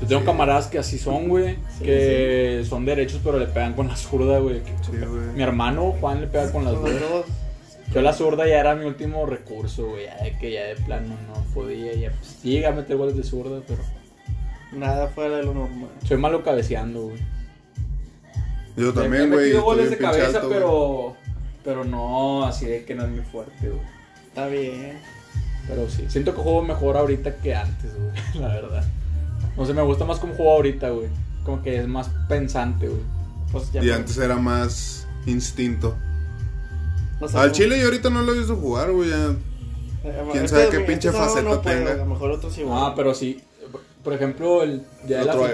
Yo 0.00 0.08
tengo 0.08 0.20
Sí. 0.22 0.26
camaradas 0.26 0.66
que 0.66 0.78
así 0.78 0.98
son, 0.98 1.28
güey. 1.28 1.56
Sí, 1.78 1.84
que 1.84 2.64
son 2.68 2.84
derechos, 2.84 3.20
pero 3.22 3.38
le 3.38 3.46
pegan 3.46 3.74
con 3.74 3.88
la 3.88 3.96
zurda, 3.96 4.38
güey. 4.40 4.60
Mi 5.36 5.42
hermano 5.42 5.94
Juan 6.00 6.20
le 6.22 6.26
pega 6.26 6.50
con 6.50 6.64
las 6.64 6.74
dos. 6.74 7.24
Yo 7.94 8.02
la 8.02 8.12
zurda 8.12 8.46
ya 8.48 8.58
era 8.60 8.74
mi 8.74 8.84
último 8.84 9.24
recurso, 9.26 9.88
güey. 9.90 10.06
Ya 10.06 10.16
de 10.22 10.36
que 10.38 10.50
ya 10.52 10.62
de 10.64 10.76
plano 10.76 11.14
no 11.28 11.34
podía. 11.54 11.94
Ya 11.94 12.10
pues 12.10 12.38
sí 12.42 12.50
llegué 12.50 12.66
a 12.66 12.72
meter 12.72 12.96
goles 12.96 13.16
de 13.16 13.22
zurda, 13.22 13.60
pero 13.66 13.80
Nada 14.72 15.06
fuera 15.08 15.36
de 15.36 15.44
lo 15.44 15.54
normal. 15.54 15.88
soy 16.04 16.16
malo 16.16 16.42
cabeceando, 16.42 17.02
güey. 17.02 17.18
Yo 18.76 18.90
He 18.90 18.92
también, 18.92 19.30
metido 19.30 19.34
güey. 19.36 19.46
estoy 19.50 19.62
goles 19.62 19.90
de 19.90 19.98
cabeza, 19.98 20.38
alto, 20.38 20.48
pero. 20.48 21.16
Pero 21.64 21.84
no, 21.84 22.44
así 22.44 22.66
de 22.66 22.84
que 22.84 22.94
no 22.94 23.04
es 23.04 23.10
muy 23.10 23.20
fuerte, 23.22 23.68
güey. 23.68 23.80
Está 24.26 24.46
bien. 24.48 24.98
Pero 25.68 25.88
sí, 25.88 26.04
siento 26.08 26.34
que 26.34 26.42
juego 26.42 26.62
mejor 26.62 26.96
ahorita 26.96 27.36
que 27.36 27.54
antes, 27.54 27.92
güey. 27.96 28.10
La 28.42 28.48
verdad. 28.48 28.84
No 29.56 29.64
sé, 29.64 29.72
me 29.72 29.82
gusta 29.82 30.04
más 30.04 30.18
como 30.18 30.34
juego 30.34 30.52
ahorita, 30.52 30.90
güey. 30.90 31.08
Como 31.44 31.62
que 31.62 31.78
es 31.78 31.86
más 31.86 32.10
pensante, 32.28 32.88
güey. 32.88 33.00
Pues. 33.52 33.70
Y 33.74 33.78
me- 33.78 33.92
antes 33.92 34.18
era 34.18 34.34
más 34.36 35.06
instinto. 35.26 35.96
Al 37.34 37.52
Chile 37.52 37.78
yo 37.78 37.86
ahorita 37.86 38.10
no 38.10 38.22
lo 38.22 38.34
he 38.34 38.38
visto 38.38 38.56
jugar, 38.56 38.90
güey. 38.92 39.10
ya. 39.10 39.16
Eh, 40.04 40.22
quién 40.32 40.44
este- 40.44 40.48
sabe 40.48 40.68
qué 40.70 40.76
este 40.76 40.86
pinche 40.86 41.10
faceta 41.12 41.42
no 41.48 41.60
tenga. 41.60 41.92
A 41.92 41.96
lo 41.96 42.06
mejor 42.06 42.30
otros 42.32 42.56
igual. 42.58 42.78
Ah, 42.82 42.92
pero 42.94 43.14
sí. 43.14 43.40
Por 44.02 44.12
ejemplo, 44.12 44.62
el 44.62 44.82
día, 45.06 45.16
de 45.16 45.20
El 45.22 45.26
la, 45.28 45.34
otro 45.34 45.48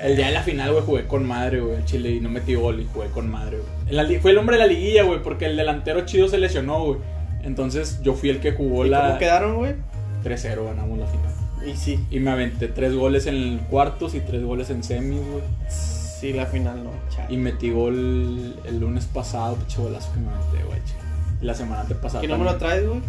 el 0.00 0.16
día 0.16 0.26
de 0.28 0.32
la 0.32 0.42
final, 0.44 0.70
güey, 0.72 0.84
jugué 0.84 1.06
con 1.08 1.26
madre, 1.26 1.60
güey, 1.60 1.74
el 1.78 1.84
Chile 1.86 2.10
y 2.12 2.20
no 2.20 2.28
metí 2.28 2.54
gol 2.54 2.80
y 2.80 2.86
jugué 2.92 3.08
con 3.08 3.28
madre, 3.28 3.56
güey. 3.58 3.68
En 3.88 3.96
la 3.96 4.04
li- 4.04 4.20
Fue 4.20 4.30
el 4.30 4.38
hombre 4.38 4.56
de 4.56 4.62
la 4.62 4.68
liguilla, 4.68 5.02
güey, 5.02 5.20
porque 5.24 5.46
el 5.46 5.56
delantero 5.56 6.02
chido 6.06 6.28
se 6.28 6.38
lesionó, 6.38 6.84
güey. 6.84 6.98
Entonces 7.42 8.00
yo 8.02 8.14
fui 8.14 8.30
el 8.30 8.38
que 8.38 8.52
jugó 8.52 8.86
¿Y 8.86 8.90
la 8.90 9.06
¿Cómo 9.08 9.18
quedaron, 9.18 9.56
güey? 9.56 9.74
3-0, 10.22 10.64
ganamos 10.66 10.98
la 11.00 11.06
final. 11.08 11.32
Y 11.68 11.76
sí. 11.76 11.98
Y 12.12 12.20
me 12.20 12.30
aventé 12.30 12.68
tres 12.68 12.94
goles 12.94 13.26
en 13.26 13.58
cuartos 13.70 14.14
y 14.14 14.20
tres 14.20 14.44
goles 14.44 14.70
en 14.70 14.84
semis, 14.84 15.18
güey. 15.28 15.42
Sí, 15.68 16.32
la 16.32 16.46
final 16.46 16.84
no. 16.84 16.90
chale. 17.10 17.34
Y 17.34 17.36
metí 17.38 17.70
gol 17.70 18.54
el 18.64 18.78
lunes 18.78 19.06
pasado, 19.06 19.56
pinche 19.56 19.82
golazo 19.82 20.12
que 20.12 20.20
me 20.20 20.28
aventé, 20.30 20.64
güey. 20.64 20.78
chile. 20.84 20.98
La 21.46 21.54
semana 21.54 21.84
pasada. 22.02 22.20
¿Qué 22.20 22.26
número 22.26 22.56
traes, 22.56 22.88
güey? 22.88 23.00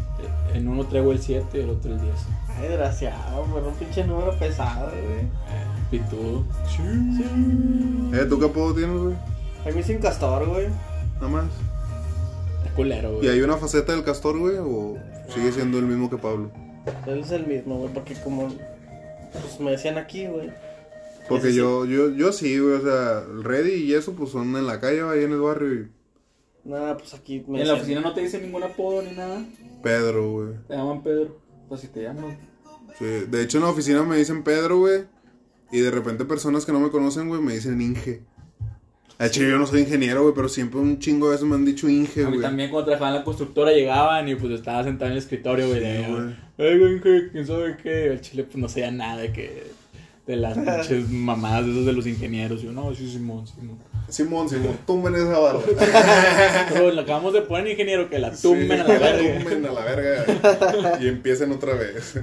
En 0.54 0.68
uno 0.68 0.86
traigo 0.86 1.12
el 1.12 1.20
7 1.20 1.58
y 1.58 1.62
el 1.62 1.72
otro 1.72 1.92
el 1.92 2.00
10. 2.00 2.14
Ay, 2.50 2.68
desgraciado, 2.68 3.44
bueno, 3.46 3.70
un 3.70 3.74
pinche 3.74 4.04
número 4.04 4.32
pesado, 4.38 4.92
güey. 4.92 5.22
Eh, 5.22 5.30
pitudo. 5.90 6.46
Eh, 8.14 8.26
¿tú 8.30 8.38
qué 8.40 8.46
apodo 8.46 8.76
tienes, 8.76 8.96
güey? 8.96 9.16
A 9.66 9.72
mí 9.76 9.82
sin 9.82 9.98
castor, 9.98 10.48
güey. 10.48 10.68
Nada 11.16 11.30
más. 11.30 11.46
Está 12.60 12.76
culero, 12.76 13.16
güey. 13.16 13.26
¿Y 13.26 13.30
hay 13.30 13.42
una 13.42 13.58
faceta 13.58 13.94
del 13.94 14.04
castor, 14.04 14.38
güey? 14.38 14.58
¿O 14.60 14.98
sigue 15.34 15.52
siendo 15.52 15.80
el 15.80 15.86
mismo 15.86 16.08
que 16.08 16.18
Pablo? 16.18 16.52
Él 17.08 17.22
es 17.22 17.32
el 17.32 17.48
mismo, 17.48 17.80
güey, 17.80 17.92
porque 17.92 18.14
como. 18.22 18.50
Pues 19.32 19.60
me 19.60 19.72
decían 19.72 19.98
aquí, 19.98 20.28
güey. 20.28 20.52
Porque 21.28 21.50
sí. 21.50 21.56
yo, 21.56 21.86
yo, 21.86 22.12
yo 22.12 22.32
sí, 22.32 22.60
güey. 22.60 22.76
O 22.76 22.82
sea, 22.82 23.24
el 23.32 23.44
Reddy 23.44 23.84
y 23.86 23.96
eso, 23.96 24.14
pues 24.14 24.30
son 24.30 24.56
en 24.56 24.68
la 24.68 24.80
calle, 24.80 25.02
ahí 25.02 25.24
en 25.24 25.32
el 25.32 25.42
barrio. 25.42 25.74
Y 25.74 25.97
Nada, 26.68 26.98
pues 26.98 27.14
aquí 27.14 27.44
me 27.48 27.62
En 27.62 27.68
la 27.68 27.76
oficina 27.76 28.02
no 28.02 28.14
te 28.14 28.22
dicen 28.22 28.44
ningún 28.44 28.62
apodo 28.64 29.02
ni 29.02 29.12
nada. 29.16 29.44
Pedro, 29.82 30.32
güey. 30.34 30.50
Te 30.68 30.76
llaman 30.76 31.02
Pedro. 31.02 31.40
Pues 31.70 31.82
si 31.82 31.88
te 31.88 32.04
llaman. 32.04 32.38
Sí, 33.00 33.06
de 33.06 33.42
hecho 33.44 33.58
en 33.58 33.64
la 33.64 33.70
oficina 33.70 34.04
me 34.04 34.18
dicen 34.18 34.44
Pedro, 34.44 34.80
güey. 34.80 35.06
Y 35.72 35.80
de 35.80 35.92
repente 35.92 36.26
personas 36.26 36.66
que 36.66 36.72
no 36.72 36.80
me 36.80 36.90
conocen, 36.90 37.28
güey, 37.30 37.42
me 37.42 37.54
dicen 37.54 37.82
Inge. 37.82 38.22
Al 39.18 39.32
chile 39.32 39.50
yo 39.50 39.58
no 39.58 39.66
soy 39.66 39.82
ingeniero, 39.82 40.22
güey, 40.22 40.36
pero 40.36 40.48
siempre 40.48 40.80
un 40.80 41.00
chingo 41.00 41.26
de 41.28 41.32
veces 41.34 41.48
me 41.48 41.56
han 41.56 41.66
dicho 41.66 41.90
Inge, 41.90 42.22
A 42.22 42.26
mí 42.26 42.38
güey. 42.38 42.42
también 42.42 42.70
cuando 42.70 42.86
trabajaba 42.86 43.10
en 43.12 43.16
la 43.18 43.24
constructora 43.24 43.72
llegaban 43.72 44.28
y 44.30 44.36
pues 44.36 44.52
estaba 44.54 44.84
sentado 44.84 45.08
en 45.08 45.14
el 45.14 45.18
escritorio, 45.18 45.68
güey. 45.68 45.80
Sí, 45.80 45.86
de, 45.86 46.08
güey. 46.08 46.36
"Ay, 46.72 46.80
güey, 46.80 47.02
¿qué- 47.02 47.30
¿quién 47.32 47.48
sabe 47.48 47.78
qué? 47.82 48.08
El 48.08 48.22
chile 48.22 48.44
pues 48.44 48.58
no 48.58 48.70
sabía 48.70 48.92
nada 48.92 49.18
de 49.22 49.32
que... 49.34 49.64
De 50.28 50.36
las 50.36 50.58
pinches 50.88 51.10
mamadas 51.10 51.66
de 51.66 51.72
esos 51.72 51.86
de 51.86 51.94
los 51.94 52.06
ingenieros. 52.06 52.62
Yo, 52.62 52.72
no, 52.74 52.94
sí, 52.94 53.10
Simón, 53.10 53.48
Simón. 53.48 53.78
Simón, 54.10 54.50
Simón, 54.50 54.78
tumben 54.86 55.16
esa 55.16 55.38
barra. 55.38 55.60
Pero 56.74 56.92
le 56.92 57.02
acabamos 57.02 57.34
de 57.34 57.42
poner 57.42 57.68
ingeniero 57.72 58.10
que 58.10 58.20
la 58.20 58.32
tumben 58.32 58.68
Sí, 58.68 58.74
a 58.74 58.84
la 58.84 59.00
verga. 59.00 59.40
Tumben 59.40 59.66
a 59.66 59.72
la 59.74 59.82
verga. 59.84 60.98
Y 61.02 61.08
empiecen 61.10 61.52
otra 61.52 61.74
vez. 61.74 62.14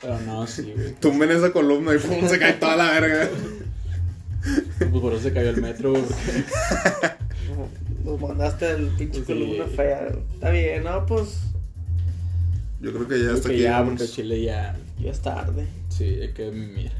Pero 0.00 0.20
no, 0.20 0.46
sí, 0.46 0.72
güey. 0.76 0.92
Tumben 1.00 1.30
esa 1.32 1.50
columna 1.52 1.92
y 1.94 1.98
pum, 1.98 2.28
se 2.28 2.38
cae 2.38 2.52
toda 2.54 2.76
la 2.76 3.00
verga. 3.00 3.28
Pues 4.78 4.90
por 5.02 5.12
eso 5.14 5.22
se 5.22 5.32
cayó 5.32 5.50
el 5.50 5.60
metro, 5.60 5.90
güey. 5.92 6.02
porque- 6.04 7.14
Nos 8.04 8.20
mandaste 8.20 8.70
el 8.70 8.86
pinche 8.88 9.20
Sí. 9.20 9.24
columna 9.24 9.64
fea. 9.74 10.08
Está 10.34 10.50
bien, 10.50 10.84
no, 10.84 11.04
pues. 11.06 11.40
Yo 12.80 12.92
creo 12.92 13.08
que 13.08 13.18
ya 13.18 13.28
Creo 13.30 13.42
que 13.42 13.48
aquí. 13.52 13.62
ya, 13.62 13.84
porque 13.84 14.06
chile 14.06 14.42
ya... 14.42 14.76
Ya 15.00 15.10
es 15.10 15.20
tarde. 15.20 15.66
Sí, 15.88 16.04
hay 16.04 16.32
que 16.34 16.50
mimir. 16.50 16.92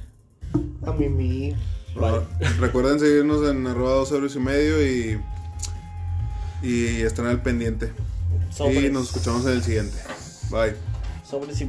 A 0.87 0.93
mí, 0.93 1.53
Ah, 1.55 1.59
Recuerden 2.59 2.99
seguirnos 2.99 3.49
en 3.49 3.66
arroba 3.66 3.92
dos 3.92 4.12
euros 4.12 4.34
y 4.36 4.40
medio 4.40 4.84
y, 4.84 5.20
y 6.62 7.03
estén 7.03 7.26
al 7.26 7.42
pendiente. 7.42 7.92
Y 8.59 8.90
nos 8.90 9.09
escuchamos 9.09 9.47
en 9.47 9.53
el 9.53 9.62
siguiente. 9.62 9.97
Bye. 10.51 10.74
Sobres 11.28 11.61
y 11.61 11.64